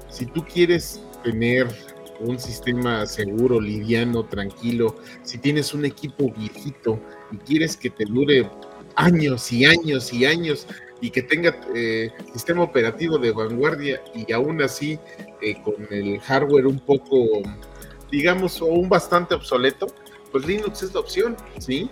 Si 0.10 0.28
tú 0.28 0.46
quieres 0.46 1.02
tener 1.24 1.68
un 2.20 2.40
sistema 2.40 3.06
seguro, 3.06 3.60
liviano, 3.60 4.26
tranquilo, 4.26 4.96
si 5.24 5.38
tienes 5.38 5.74
un 5.74 5.86
equipo 5.86 6.32
viejito 6.32 7.00
y 7.32 7.38
quieres 7.38 7.78
que 7.78 7.90
te 7.90 8.06
dure 8.06 8.50
años 8.96 9.52
y 9.52 9.66
años 9.66 10.12
y 10.14 10.26
años 10.26 10.68
y 11.02 11.12
que 11.12 11.22
tenga 11.22 11.60
eh, 11.76 12.10
sistema 12.34 12.64
operativo 12.64 13.18
de 13.18 13.32
vanguardia 13.32 14.02
y 14.16 14.32
aún 14.34 14.62
así 14.62 15.00
eh, 15.42 15.62
con 15.62 15.76
el 15.92 16.20
hardware 16.22 16.66
un 16.66 16.80
poco, 16.80 17.44
digamos, 18.12 18.62
o 18.62 18.66
un 18.66 18.90
bastante 18.90 19.36
obsoleto, 19.36 19.88
pues 20.32 20.46
Linux 20.46 20.84
es 20.84 20.94
la 20.94 21.00
opción, 21.00 21.38
¿sí? 21.60 21.90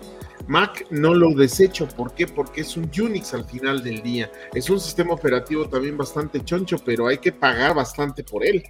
Mac 0.48 0.86
no 0.92 1.14
lo 1.14 1.32
desecho, 1.32 1.88
¿por 1.88 2.14
qué? 2.14 2.28
Porque 2.28 2.62
es 2.62 2.78
un 2.78 2.90
Unix 3.00 3.34
al 3.34 3.46
final 3.46 3.84
del 3.84 4.04
día. 4.04 4.32
Es 4.54 4.70
un 4.70 4.80
sistema 4.80 5.14
operativo 5.14 5.68
también 5.68 5.98
bastante 5.98 6.44
choncho, 6.44 6.78
pero 6.86 7.08
hay 7.08 7.18
que 7.18 7.32
pagar 7.32 7.74
bastante 7.74 8.24
por 8.24 8.46
él. 8.46 8.64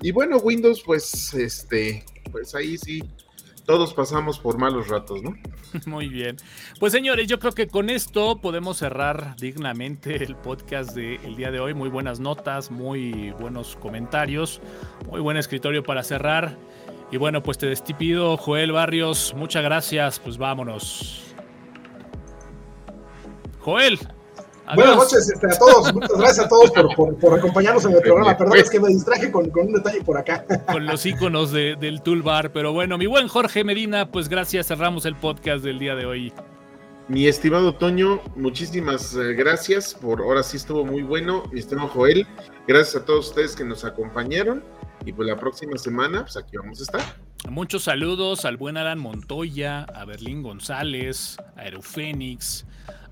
Y 0.00 0.12
bueno, 0.12 0.38
Windows, 0.38 0.82
pues, 0.84 1.34
este, 1.34 2.04
pues 2.30 2.54
ahí 2.54 2.76
sí, 2.78 3.02
todos 3.66 3.92
pasamos 3.92 4.38
por 4.38 4.58
malos 4.58 4.88
ratos, 4.88 5.22
¿no? 5.22 5.34
Muy 5.86 6.08
bien. 6.08 6.36
Pues 6.78 6.92
señores, 6.92 7.26
yo 7.26 7.38
creo 7.38 7.52
que 7.52 7.66
con 7.66 7.90
esto 7.90 8.40
podemos 8.40 8.78
cerrar 8.78 9.34
dignamente 9.36 10.22
el 10.22 10.36
podcast 10.36 10.94
del 10.94 11.36
día 11.36 11.50
de 11.50 11.60
hoy. 11.60 11.74
Muy 11.74 11.88
buenas 11.88 12.20
notas, 12.20 12.70
muy 12.70 13.32
buenos 13.32 13.76
comentarios, 13.76 14.60
muy 15.10 15.20
buen 15.20 15.36
escritorio 15.36 15.82
para 15.82 16.02
cerrar. 16.04 16.56
Y 17.10 17.18
bueno, 17.18 17.42
pues 17.42 17.58
te 17.58 17.66
despido, 17.66 18.36
Joel 18.36 18.72
Barrios. 18.72 19.34
Muchas 19.36 19.62
gracias. 19.62 20.18
Pues 20.20 20.38
vámonos. 20.38 21.34
Joel. 23.60 23.98
Buenas 24.74 24.96
noches 24.96 25.30
este, 25.30 25.46
a 25.46 25.58
todos. 25.58 25.94
Muchas 25.94 26.18
gracias 26.18 26.46
a 26.46 26.48
todos 26.48 26.70
por, 26.70 27.38
acompañarnos 27.38 27.84
en 27.84 27.92
el 27.92 28.00
programa. 28.02 28.36
Perdón, 28.36 28.58
es 28.58 28.70
que 28.70 28.80
me 28.80 28.88
distraje 28.88 29.30
con, 29.30 29.50
un 29.54 29.72
detalle 29.72 30.02
por 30.02 30.18
acá. 30.18 30.44
Con 30.70 30.86
los 30.86 31.06
iconos 31.06 31.52
del 31.52 32.02
toolbar. 32.02 32.52
Pero 32.52 32.72
bueno, 32.72 32.98
mi 32.98 33.06
buen 33.06 33.28
Jorge 33.28 33.64
Medina, 33.64 34.10
pues 34.10 34.28
gracias. 34.28 34.66
Cerramos 34.66 35.06
el 35.06 35.16
podcast 35.16 35.64
del 35.64 35.78
día 35.78 35.94
de 35.94 36.06
hoy. 36.06 36.32
Mi 37.08 37.28
estimado 37.28 37.72
Toño, 37.72 38.20
muchísimas 38.34 39.14
eh, 39.14 39.34
gracias 39.34 39.94
por 39.94 40.20
ahora 40.20 40.42
sí 40.42 40.56
estuvo 40.56 40.84
muy 40.84 41.02
bueno. 41.02 41.44
Mi 41.52 41.60
estimado 41.60 41.86
Joel, 41.88 42.26
Gracias 42.66 43.00
a 43.00 43.04
todos 43.04 43.28
ustedes 43.28 43.54
que 43.54 43.64
nos 43.64 43.84
acompañaron 43.84 44.64
y 45.04 45.12
pues 45.12 45.28
la 45.28 45.38
próxima 45.38 45.78
semana, 45.78 46.22
pues 46.22 46.36
aquí 46.36 46.56
vamos 46.56 46.80
a 46.80 46.82
estar. 46.82 47.00
Muchos 47.48 47.84
saludos 47.84 48.44
al 48.44 48.56
buen 48.56 48.76
Alan 48.76 48.98
Montoya, 48.98 49.84
a 49.84 50.04
Berlín 50.04 50.42
González, 50.42 51.36
a 51.56 51.60
Aerofénix, 51.60 52.66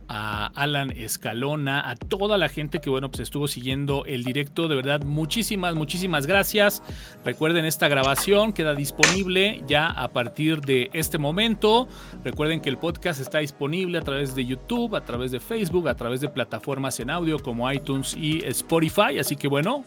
a 0.08 0.46
Alan 0.54 0.90
Escalona, 0.90 1.88
a 1.88 1.96
toda 1.96 2.38
la 2.38 2.48
gente 2.48 2.80
que 2.80 2.90
bueno, 2.90 3.10
pues 3.10 3.20
estuvo 3.20 3.48
siguiendo 3.48 4.04
el 4.06 4.24
directo. 4.24 4.68
De 4.68 4.76
verdad, 4.76 5.02
muchísimas, 5.02 5.74
muchísimas 5.74 6.26
gracias. 6.26 6.82
Recuerden, 7.24 7.64
esta 7.64 7.88
grabación 7.88 8.52
queda 8.52 8.74
disponible 8.74 9.62
ya 9.66 9.88
a 9.88 10.08
partir 10.08 10.60
de 10.60 10.90
este 10.92 11.18
momento. 11.18 11.88
Recuerden 12.24 12.60
que 12.60 12.70
el 12.70 12.78
podcast 12.78 13.20
está 13.20 13.38
disponible 13.38 13.98
a 13.98 14.02
través 14.02 14.34
de 14.34 14.44
YouTube, 14.44 14.96
a 14.96 15.04
través 15.04 15.30
de 15.30 15.40
Facebook, 15.40 15.88
a 15.88 15.94
través 15.94 16.20
de 16.20 16.28
plataformas 16.28 17.00
en 17.00 17.10
audio 17.10 17.38
como 17.38 17.70
iTunes 17.70 18.16
y 18.16 18.44
Spotify. 18.44 19.18
Así 19.18 19.36
que 19.36 19.48
bueno, 19.48 19.84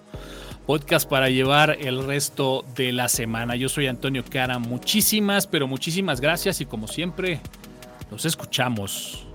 podcast 0.65 1.09
para 1.09 1.29
llevar 1.29 1.77
el 1.79 2.05
resto 2.05 2.65
de 2.75 2.91
la 2.91 3.07
semana. 3.07 3.55
Yo 3.55 3.69
soy 3.69 3.87
Antonio 3.87 4.23
Cara. 4.29 4.59
Muchísimas, 4.59 5.47
pero 5.47 5.67
muchísimas 5.67 6.19
gracias 6.19 6.61
y 6.61 6.65
como 6.65 6.87
siempre, 6.87 7.39
nos 8.11 8.25
escuchamos 8.25 9.26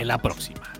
en 0.00 0.08
la 0.08 0.18
próxima. 0.18 0.77